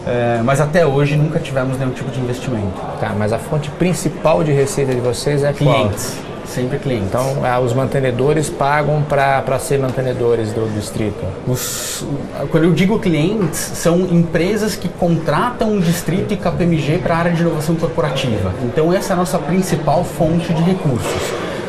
é, 0.07 0.41
mas 0.45 0.61
até 0.61 0.87
hoje 0.87 1.17
nunca 1.17 1.41
tivemos 1.41 1.77
nenhum 1.79 1.91
tipo 1.91 2.11
de 2.11 2.21
investimento. 2.21 2.81
Tá, 3.01 3.15
mas 3.19 3.33
a 3.33 3.39
fonte 3.39 3.69
principal 3.71 4.45
de 4.45 4.53
receita 4.53 4.95
de 4.95 5.01
vocês 5.01 5.43
é 5.43 5.53
qual? 5.53 5.91
Sempre 6.47 6.79
clientes. 6.79 7.09
Então, 7.09 7.45
ah, 7.45 7.61
os 7.61 7.73
mantenedores 7.73 8.51
pagam 8.51 9.03
para 9.03 9.59
ser 9.59 9.79
mantenedores 9.79 10.53
do 10.53 10.69
distrito? 10.75 11.25
Os, 11.47 12.05
quando 12.51 12.65
eu 12.65 12.73
digo 12.73 12.99
clientes, 12.99 13.59
são 13.59 14.01
empresas 14.01 14.77
que 14.77 14.89
contratam 14.89 15.77
o 15.77 15.81
distrito 15.81 16.35
e 16.35 16.37
KPMG 16.37 16.99
para 16.99 17.15
a 17.15 17.19
área 17.19 17.33
de 17.33 17.43
inovação 17.43 17.75
corporativa. 17.77 18.53
Então, 18.65 18.93
essa 18.93 19.13
é 19.13 19.15
a 19.15 19.17
nossa 19.17 19.39
principal 19.39 20.05
fonte 20.05 20.53
de 20.53 20.63
recursos. 20.63 21.23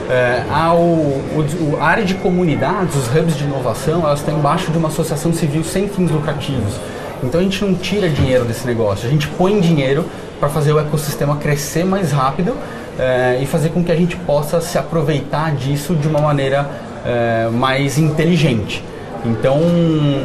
É, 0.09 0.43
a, 0.51 0.74
o, 0.74 1.78
a 1.80 1.86
área 1.86 2.03
de 2.03 2.15
comunidades, 2.15 2.95
os 2.95 3.07
hubs 3.07 3.38
de 3.38 3.45
inovação, 3.45 4.01
elas 4.01 4.19
estão 4.19 4.38
embaixo 4.38 4.71
de 4.71 4.78
uma 4.78 4.89
associação 4.89 5.32
civil 5.34 5.63
sem 5.63 5.88
fins 5.88 6.11
lucrativos. 6.11 6.76
Então 7.24 7.39
a 7.39 7.43
gente 7.43 7.63
não 7.63 7.74
tira 7.74 8.09
dinheiro 8.09 8.43
desse 8.43 8.67
negócio, 8.67 9.07
a 9.07 9.09
gente 9.09 9.28
põe 9.30 9.59
dinheiro 9.61 10.05
para 10.39 10.49
fazer 10.49 10.74
o 10.74 10.80
ecossistema 10.80 11.38
crescer 11.38 11.86
mais 11.86 12.11
rápido 12.11 12.53
é, 13.00 13.39
e 13.41 13.46
fazer 13.46 13.70
com 13.70 13.84
que 13.84 13.91
a 13.91 13.96
gente 13.96 14.16
possa 14.18 14.62
se 14.62 14.78
aproveitar 14.78 15.56
disso 15.56 15.96
de 15.96 16.08
uma 16.08 16.20
maneira 16.20 16.70
é, 17.06 17.50
mais 17.52 17.98
inteligente. 17.98 18.84
Então, 19.26 19.62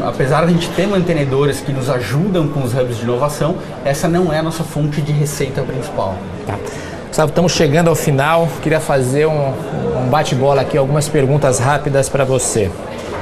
apesar 0.05 0.41
de 0.41 0.47
a 0.47 0.49
gente 0.49 0.69
ter 0.71 0.87
mantenedores 0.87 1.61
que 1.61 1.73
nos 1.73 1.89
ajudam 1.89 2.49
com 2.49 2.63
os 2.63 2.75
hubs 2.75 2.97
de 2.97 3.05
inovação, 3.05 3.57
essa 3.85 4.09
não 4.09 4.33
é 4.33 4.39
a 4.39 4.43
nossa 4.43 4.65
fonte 4.65 5.01
de 5.01 5.13
receita 5.13 5.63
principal. 5.63 6.17
Tá. 6.47 6.59
Gustavo, 7.07 7.31
estamos 7.31 7.53
chegando 7.53 7.89
ao 7.89 7.95
final. 7.95 8.49
Queria 8.61 8.81
fazer 8.81 9.27
um, 9.27 9.53
um 9.97 10.09
bate-bola 10.11 10.63
aqui, 10.63 10.77
algumas 10.77 11.09
perguntas 11.09 11.59
rápidas 11.59 12.09
para 12.09 12.25
você 12.25 12.71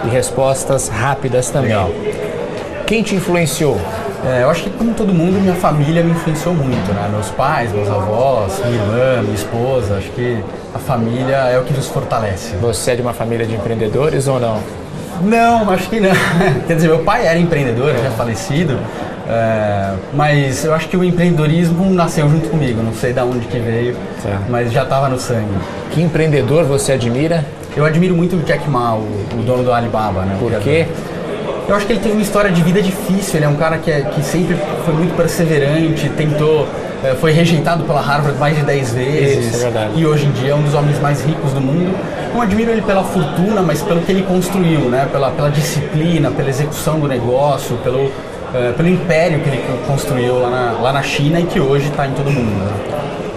e 0.04 0.08
respostas 0.08 0.88
rápidas 0.88 1.50
também. 1.50 1.70
Legal. 1.70 1.90
Quem 2.86 3.02
te 3.02 3.14
influenciou? 3.14 3.78
É, 4.24 4.42
eu 4.42 4.50
acho 4.50 4.64
que 4.64 4.70
como 4.70 4.94
todo 4.94 5.12
mundo, 5.12 5.40
minha 5.40 5.54
família 5.54 6.02
me 6.02 6.10
influenciou 6.12 6.54
muito, 6.54 6.92
né? 6.92 7.08
Meus 7.10 7.28
pais, 7.30 7.72
meus 7.72 7.88
avós, 7.88 8.60
minha 8.64 8.82
irmã, 8.82 9.22
minha 9.22 9.34
esposa. 9.34 9.96
Acho 9.96 10.10
que 10.10 10.42
a 10.74 10.78
família 10.78 11.36
é 11.36 11.58
o 11.58 11.62
que 11.62 11.74
nos 11.74 11.88
fortalece. 11.88 12.54
Você 12.56 12.92
é 12.92 12.96
de 12.96 13.02
uma 13.02 13.12
família 13.12 13.46
de 13.46 13.54
empreendedores 13.54 14.26
ou 14.26 14.40
não? 14.40 14.60
Não, 15.22 15.70
acho 15.70 15.88
que 15.88 16.00
não. 16.00 16.10
Quer 16.66 16.74
dizer, 16.74 16.88
meu 16.88 17.00
pai 17.00 17.26
era 17.26 17.38
empreendedor, 17.38 17.94
já 17.96 18.10
falecido, 18.10 18.78
é, 19.28 19.94
mas 20.12 20.64
eu 20.64 20.74
acho 20.74 20.88
que 20.88 20.96
o 20.96 21.02
empreendedorismo 21.02 21.88
nasceu 21.90 22.28
junto 22.28 22.48
comigo, 22.48 22.82
não 22.82 22.92
sei 22.92 23.12
de 23.12 23.20
onde 23.20 23.46
que 23.46 23.58
veio, 23.58 23.96
certo. 24.22 24.42
mas 24.48 24.70
já 24.70 24.82
estava 24.82 25.08
no 25.08 25.18
sangue. 25.18 25.54
Que 25.90 26.02
empreendedor 26.02 26.64
você 26.64 26.92
admira? 26.92 27.44
Eu 27.76 27.84
admiro 27.84 28.14
muito 28.14 28.36
o 28.36 28.38
Jack 28.40 28.68
Ma, 28.70 28.94
o, 28.94 29.06
o 29.38 29.42
dono 29.44 29.62
do 29.62 29.72
Alibaba. 29.72 30.22
Né? 30.22 30.36
Por 30.38 30.52
quê? 30.60 30.86
Eu 31.68 31.74
acho 31.74 31.84
que 31.84 31.94
ele 31.94 32.00
tem 32.00 32.12
uma 32.12 32.22
história 32.22 32.50
de 32.50 32.62
vida 32.62 32.80
difícil, 32.80 33.36
ele 33.36 33.44
é 33.44 33.48
um 33.48 33.56
cara 33.56 33.76
que, 33.78 33.90
é, 33.90 34.02
que 34.02 34.22
sempre 34.22 34.56
foi 34.84 34.94
muito 34.94 35.16
perseverante, 35.16 36.08
tentou, 36.10 36.68
é, 37.02 37.14
foi 37.16 37.32
rejeitado 37.32 37.82
pela 37.82 38.00
Harvard 38.00 38.38
mais 38.38 38.56
de 38.56 38.62
10 38.62 38.94
vezes 38.94 39.54
Isso, 39.56 39.66
é 39.66 39.90
e 39.96 40.06
hoje 40.06 40.26
em 40.26 40.30
dia 40.30 40.52
é 40.52 40.54
um 40.54 40.62
dos 40.62 40.74
homens 40.74 41.00
mais 41.00 41.24
ricos 41.24 41.52
do 41.52 41.60
mundo. 41.60 41.92
Não 42.32 42.40
admiro 42.40 42.70
ele 42.70 42.82
pela 42.82 43.02
fortuna, 43.02 43.62
mas 43.62 43.82
pelo 43.82 44.00
que 44.00 44.12
ele 44.12 44.22
construiu, 44.22 44.82
né? 44.82 45.08
pela, 45.10 45.30
pela 45.32 45.50
disciplina, 45.50 46.30
pela 46.30 46.48
execução 46.48 47.00
do 47.00 47.08
negócio, 47.08 47.76
pelo, 47.78 48.12
é, 48.54 48.72
pelo 48.76 48.88
império 48.88 49.40
que 49.40 49.48
ele 49.48 49.60
construiu 49.88 50.38
lá 50.38 50.50
na, 50.50 50.72
lá 50.80 50.92
na 50.92 51.02
China 51.02 51.40
e 51.40 51.44
que 51.44 51.58
hoje 51.58 51.88
está 51.88 52.06
em 52.06 52.12
todo 52.12 52.30
mundo. 52.30 52.64
Né? 52.64 52.72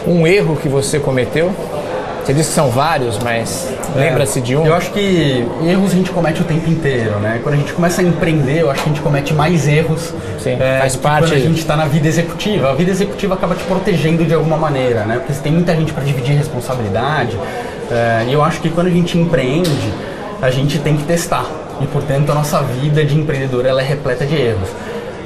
Um 0.06 0.28
erro 0.28 0.56
que 0.56 0.70
você 0.70 1.00
cometeu? 1.00 1.52
Você 2.30 2.34
disse 2.36 2.50
que 2.50 2.56
são 2.56 2.70
vários, 2.70 3.18
mas 3.18 3.74
é, 3.96 4.02
lembra-se 4.02 4.40
de 4.40 4.56
um? 4.56 4.64
Eu 4.64 4.76
acho 4.76 4.92
que 4.92 5.48
erros 5.66 5.92
a 5.92 5.96
gente 5.96 6.12
comete 6.12 6.40
o 6.40 6.44
tempo 6.44 6.70
inteiro, 6.70 7.18
né? 7.20 7.40
Quando 7.42 7.56
a 7.56 7.58
gente 7.58 7.74
começa 7.74 8.02
a 8.02 8.04
empreender, 8.04 8.62
eu 8.62 8.70
acho 8.70 8.84
que 8.84 8.90
a 8.92 8.94
gente 8.94 9.02
comete 9.02 9.34
mais 9.34 9.68
erros. 9.68 10.14
Sim, 10.38 10.52
é, 10.60 10.78
faz 10.80 10.96
parte. 10.96 11.30
Quando 11.30 11.34
a 11.34 11.40
gente 11.40 11.58
está 11.58 11.76
na 11.76 11.86
vida 11.86 12.08
executiva. 12.08 12.70
A 12.70 12.76
vida 12.76 12.92
executiva 12.92 13.34
acaba 13.34 13.56
te 13.56 13.64
protegendo 13.64 14.24
de 14.26 14.36
alguma 14.36 14.58
maneira, 14.58 15.06
né? 15.06 15.16
Porque 15.16 15.34
você 15.34 15.42
tem 15.42 15.52
muita 15.52 15.76
gente 15.76 15.92
para 15.92 16.04
dividir 16.04 16.38
responsabilidade. 16.38 17.36
É, 17.90 18.26
e 18.28 18.34
eu 18.34 18.44
acho 18.44 18.62
que 18.62 18.70
quando 18.70 18.88
a 18.88 18.92
gente 18.92 19.18
empreende, 19.18 19.92
a 20.40 20.52
gente 20.52 20.78
tem 20.78 20.98
que 20.98 21.06
testar. 21.06 21.48
E, 21.82 21.88
portanto, 21.88 22.32
a 22.32 22.36
nossa 22.36 22.62
vida 22.62 23.04
de 23.04 23.18
empreendedor 23.18 23.66
ela 23.66 23.82
é 23.82 23.86
repleta 23.86 24.24
de 24.24 24.36
erros. 24.36 24.70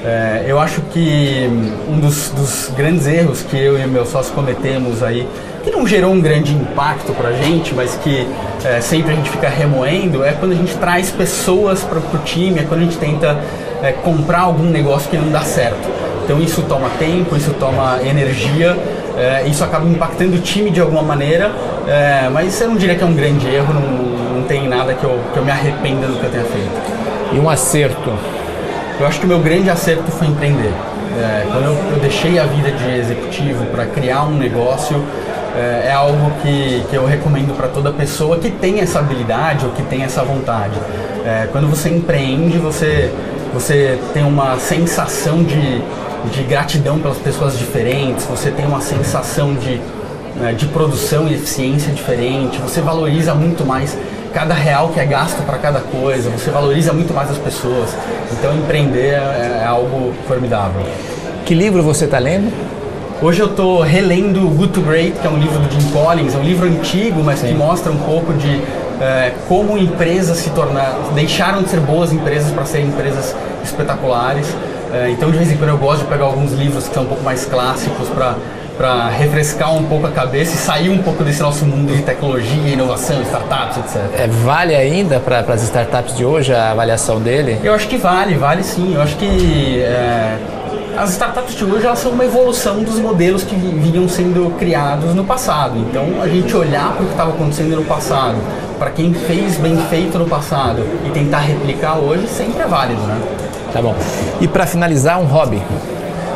É, 0.06 0.44
eu 0.46 0.60
acho 0.60 0.82
que 0.82 1.50
um 1.88 1.98
dos, 1.98 2.30
dos, 2.30 2.72
grandes 2.76 3.08
erros 3.08 3.42
que 3.42 3.58
eu 3.58 3.80
e 3.80 3.88
meu 3.88 4.06
sócio 4.06 4.34
cometemos 4.34 5.02
aí, 5.02 5.26
que 5.64 5.72
não 5.72 5.88
gerou 5.88 6.12
um 6.12 6.20
grande 6.20 6.54
impacto 6.54 7.14
para 7.14 7.30
a 7.30 7.34
gente, 7.34 7.74
mas 7.74 7.96
que 7.96 8.28
é, 8.66 8.82
sempre 8.82 9.14
a 9.14 9.16
gente 9.16 9.30
fica 9.30 9.48
remoendo, 9.48 10.24
é 10.24 10.34
quando 10.34 10.52
a 10.52 10.56
gente 10.56 10.76
traz 10.76 11.10
pessoas 11.10 11.82
para 11.82 12.00
o 12.00 12.18
time, 12.26 12.60
é 12.60 12.64
quando 12.64 12.82
a 12.82 12.84
gente 12.84 12.98
tenta 12.98 13.40
é, 13.82 13.92
comprar 13.92 14.42
algum 14.42 14.66
negócio 14.66 15.10
que 15.10 15.18
não 15.18 15.32
dá 15.32 15.42
certo. 15.42 15.90
Então 16.24 16.42
isso 16.42 16.62
toma 16.64 16.90
tempo, 17.00 17.36
isso 17.36 17.54
toma 17.60 18.00
energia, 18.04 18.78
é, 19.18 19.48
isso 19.48 19.64
acaba 19.64 19.86
impactando 19.86 20.38
o 20.38 20.40
time 20.40 20.70
de 20.70 20.82
alguma 20.82 21.02
maneira, 21.02 21.52
é, 21.88 22.30
mas 22.30 22.60
eu 22.62 22.70
não 22.70 22.76
diria 22.76 22.96
que 22.96 23.04
é 23.04 23.08
um 23.08 23.16
grande 23.16 23.48
erro, 23.48 23.74
não, 23.74 24.40
não 24.40 24.44
tem 24.48 24.68
nada 24.68 24.94
que 24.94 25.04
eu, 25.04 25.20
que 25.34 25.38
eu 25.38 25.46
me 25.46 25.52
arrependa 25.52 26.08
do 26.08 26.20
que 26.20 26.26
eu 26.26 26.30
tenha 26.30 26.46
feito. 26.46 26.94
E 27.34 27.40
um 27.40 27.50
acerto? 27.50 28.14
Eu 29.00 29.08
acho 29.08 29.20
que 29.20 29.26
o 29.26 29.30
meu 29.30 29.40
grande 29.40 29.70
acerto 29.70 30.12
foi 30.12 30.28
empreender. 30.28 30.72
É, 31.20 31.46
quando 31.52 31.66
eu, 31.66 31.78
eu, 31.92 32.00
deixei 32.00 32.40
a 32.40 32.46
vida 32.46 32.72
de 32.72 32.98
executivo 32.98 33.66
para 33.66 33.86
criar 33.86 34.24
um 34.24 34.36
negócio, 34.36 35.04
é, 35.56 35.88
é, 35.88 35.92
algo 35.92 36.32
que, 36.42 36.84
que 36.90 36.96
eu 36.96 37.06
recomendo 37.06 37.56
para 37.56 37.68
toda 37.68 37.92
pessoa 37.92 38.40
que 38.40 38.50
tem 38.50 38.80
essa 38.80 39.00
habilidade 39.00 39.66
ou 39.66 39.72
que 39.72 39.84
tem 39.84 40.04
essa 40.04 40.24
vontade. 40.24 40.74
É, 41.26 41.48
quando 41.52 41.68
você 41.68 41.90
empreende, 41.90 42.58
você, 42.58 43.14
você 43.54 44.00
tem 44.14 44.24
uma 44.24 44.58
sensação 44.58 45.44
de, 45.44 45.82
de 46.32 46.44
gratidão 46.44 47.00
pelas 47.00 47.18
pessoas 47.18 47.58
diferentes, 47.58 48.26
você 48.26 48.50
tem 48.50 48.66
uma 48.66 48.82
sensação 48.82 49.54
de, 49.54 49.80
né, 50.36 50.54
de 50.54 50.66
produção 50.68 51.28
e 51.28 51.36
eficiência 51.36 51.94
diferente, 51.94 52.58
você 52.60 52.82
valoriza 52.82 53.36
muito 53.36 53.66
mais 53.66 53.96
cada 54.34 54.56
real 54.56 54.90
que 54.90 55.00
é 55.00 55.06
gasto 55.06 55.46
para 55.46 55.60
cada 55.60 55.80
coisa, 55.80 56.32
você 56.32 56.50
valoriza 56.50 56.92
muito 56.92 57.14
mais 57.14 57.30
as 57.30 57.38
pessoas. 57.38 57.96
Então 58.32 58.56
empreender 58.56 59.14
é, 59.14 59.60
é 59.62 59.66
algo 59.66 60.14
formidável. 60.28 60.82
Que 61.46 61.54
livro 61.54 61.84
você 61.84 62.06
está 62.06 62.18
lendo? 62.18 62.52
Hoje 63.22 63.40
eu 63.40 63.48
estou 63.48 63.82
relendo 63.82 64.40
Good 64.56 64.74
to 64.74 64.82
Great, 64.82 65.14
que 65.20 65.26
é 65.26 65.30
um 65.30 65.38
livro 65.38 65.60
do 65.60 65.72
Jim 65.72 65.92
Collins, 65.92 66.36
é 66.36 66.38
um 66.38 66.44
livro 66.44 66.68
antigo, 66.68 67.24
mas 67.24 67.40
Sim. 67.40 67.48
que 67.48 67.54
mostra 67.54 67.92
um 67.92 67.98
pouco 67.98 68.34
de 68.34 68.62
é, 69.02 69.32
como 69.48 69.78
empresas 69.78 70.38
se 70.38 70.50
tornaram, 70.50 71.14
deixaram 71.14 71.64
de 71.64 71.70
ser 71.70 71.80
boas 71.80 72.12
empresas 72.12 72.52
para 72.52 72.66
serem 72.66 72.88
empresas 72.88 73.36
espetaculares. 73.64 74.48
É, 74.94 75.10
então 75.10 75.32
de 75.32 75.38
vez 75.38 75.52
em 75.52 75.58
quando 75.58 75.70
eu 75.70 75.78
gosto 75.78 76.02
de 76.02 76.08
pegar 76.08 76.26
alguns 76.26 76.52
livros 76.52 76.88
que 76.88 76.94
são 76.94 77.04
um 77.04 77.08
pouco 77.08 77.24
mais 77.24 77.46
clássicos 77.46 78.10
para 78.10 78.36
para 78.78 79.08
refrescar 79.10 79.74
um 79.74 79.84
pouco 79.86 80.08
a 80.08 80.12
cabeça 80.12 80.56
e 80.56 80.58
sair 80.58 80.90
um 80.90 80.98
pouco 80.98 81.24
desse 81.24 81.42
nosso 81.42 81.66
mundo 81.66 81.96
de 81.96 82.02
tecnologia, 82.02 82.74
inovação, 82.74 83.22
startups, 83.22 83.78
etc. 83.78 84.20
É, 84.20 84.28
vale 84.28 84.76
ainda 84.76 85.20
para 85.20 85.40
as 85.40 85.62
startups 85.64 86.18
de 86.18 86.26
hoje 86.26 86.54
a 86.54 86.72
avaliação 86.72 87.22
dele? 87.22 87.60
Eu 87.64 87.74
acho 87.74 87.88
que 87.88 87.98
vale, 87.98 88.36
vale 88.36 88.64
sim. 88.64 88.96
Eu 88.96 89.02
acho 89.02 89.16
que 89.18 89.80
é, 89.80 90.38
as 90.98 91.12
startups 91.12 91.56
de 91.56 91.64
hoje 91.66 91.86
elas 91.86 92.00
são 92.00 92.12
uma 92.12 92.26
evolução 92.26 92.84
dos 92.84 93.00
modelos 93.00 93.44
que 93.44 93.56
vinham 93.56 94.08
sendo 94.08 94.56
criados 94.58 95.14
no 95.16 95.24
passado. 95.24 95.78
Então 95.78 96.22
a 96.22 96.28
gente 96.28 96.56
olhar 96.56 96.94
para 96.94 97.04
o 97.04 97.06
que 97.06 97.12
estava 97.12 97.32
acontecendo 97.32 97.76
no 97.76 97.86
passado, 97.86 98.38
para 98.78 98.92
quem 98.92 99.14
fez 99.14 99.58
bem 99.58 99.78
feito 99.90 100.18
no 100.18 100.28
passado 100.28 100.84
e 101.06 101.10
tentar 101.12 101.40
replicar 101.40 101.98
hoje 101.98 102.28
sempre 102.28 102.62
é 102.62 102.68
válido, 102.68 103.02
né? 103.02 103.20
Tá 103.72 103.82
bom. 103.82 103.96
E 104.40 104.48
para 104.48 104.68
finalizar, 104.68 105.20
um 105.20 105.26
hobby 105.26 105.62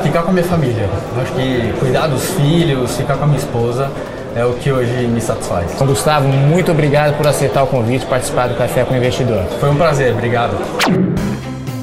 ficar 0.04 0.24
com 0.24 0.30
a 0.30 0.34
minha 0.34 0.46
família. 0.46 0.90
acho 1.22 1.34
que 1.34 1.74
cuidar 1.80 2.08
dos 2.08 2.32
filhos, 2.32 2.96
ficar 2.96 3.18
com 3.18 3.24
a 3.24 3.28
minha 3.28 3.40
esposa 3.40 3.92
é 4.36 4.46
o 4.46 4.54
que 4.54 4.72
hoje 4.72 5.08
me 5.08 5.20
satisfaz. 5.20 5.72
Então, 5.74 5.88
Gustavo, 5.88 6.28
muito 6.28 6.72
obrigado 6.72 7.18
por 7.18 7.28
aceitar 7.28 7.64
o 7.64 7.68
convite 7.68 8.04
e 8.04 8.06
participar 8.06 8.48
do 8.48 8.56
Café 8.56 8.84
com 8.84 8.94
o 8.94 8.98
Investidor. 8.98 9.44
Foi 9.60 9.70
um 9.70 9.76
prazer, 9.76 10.14
obrigado. 10.14 10.58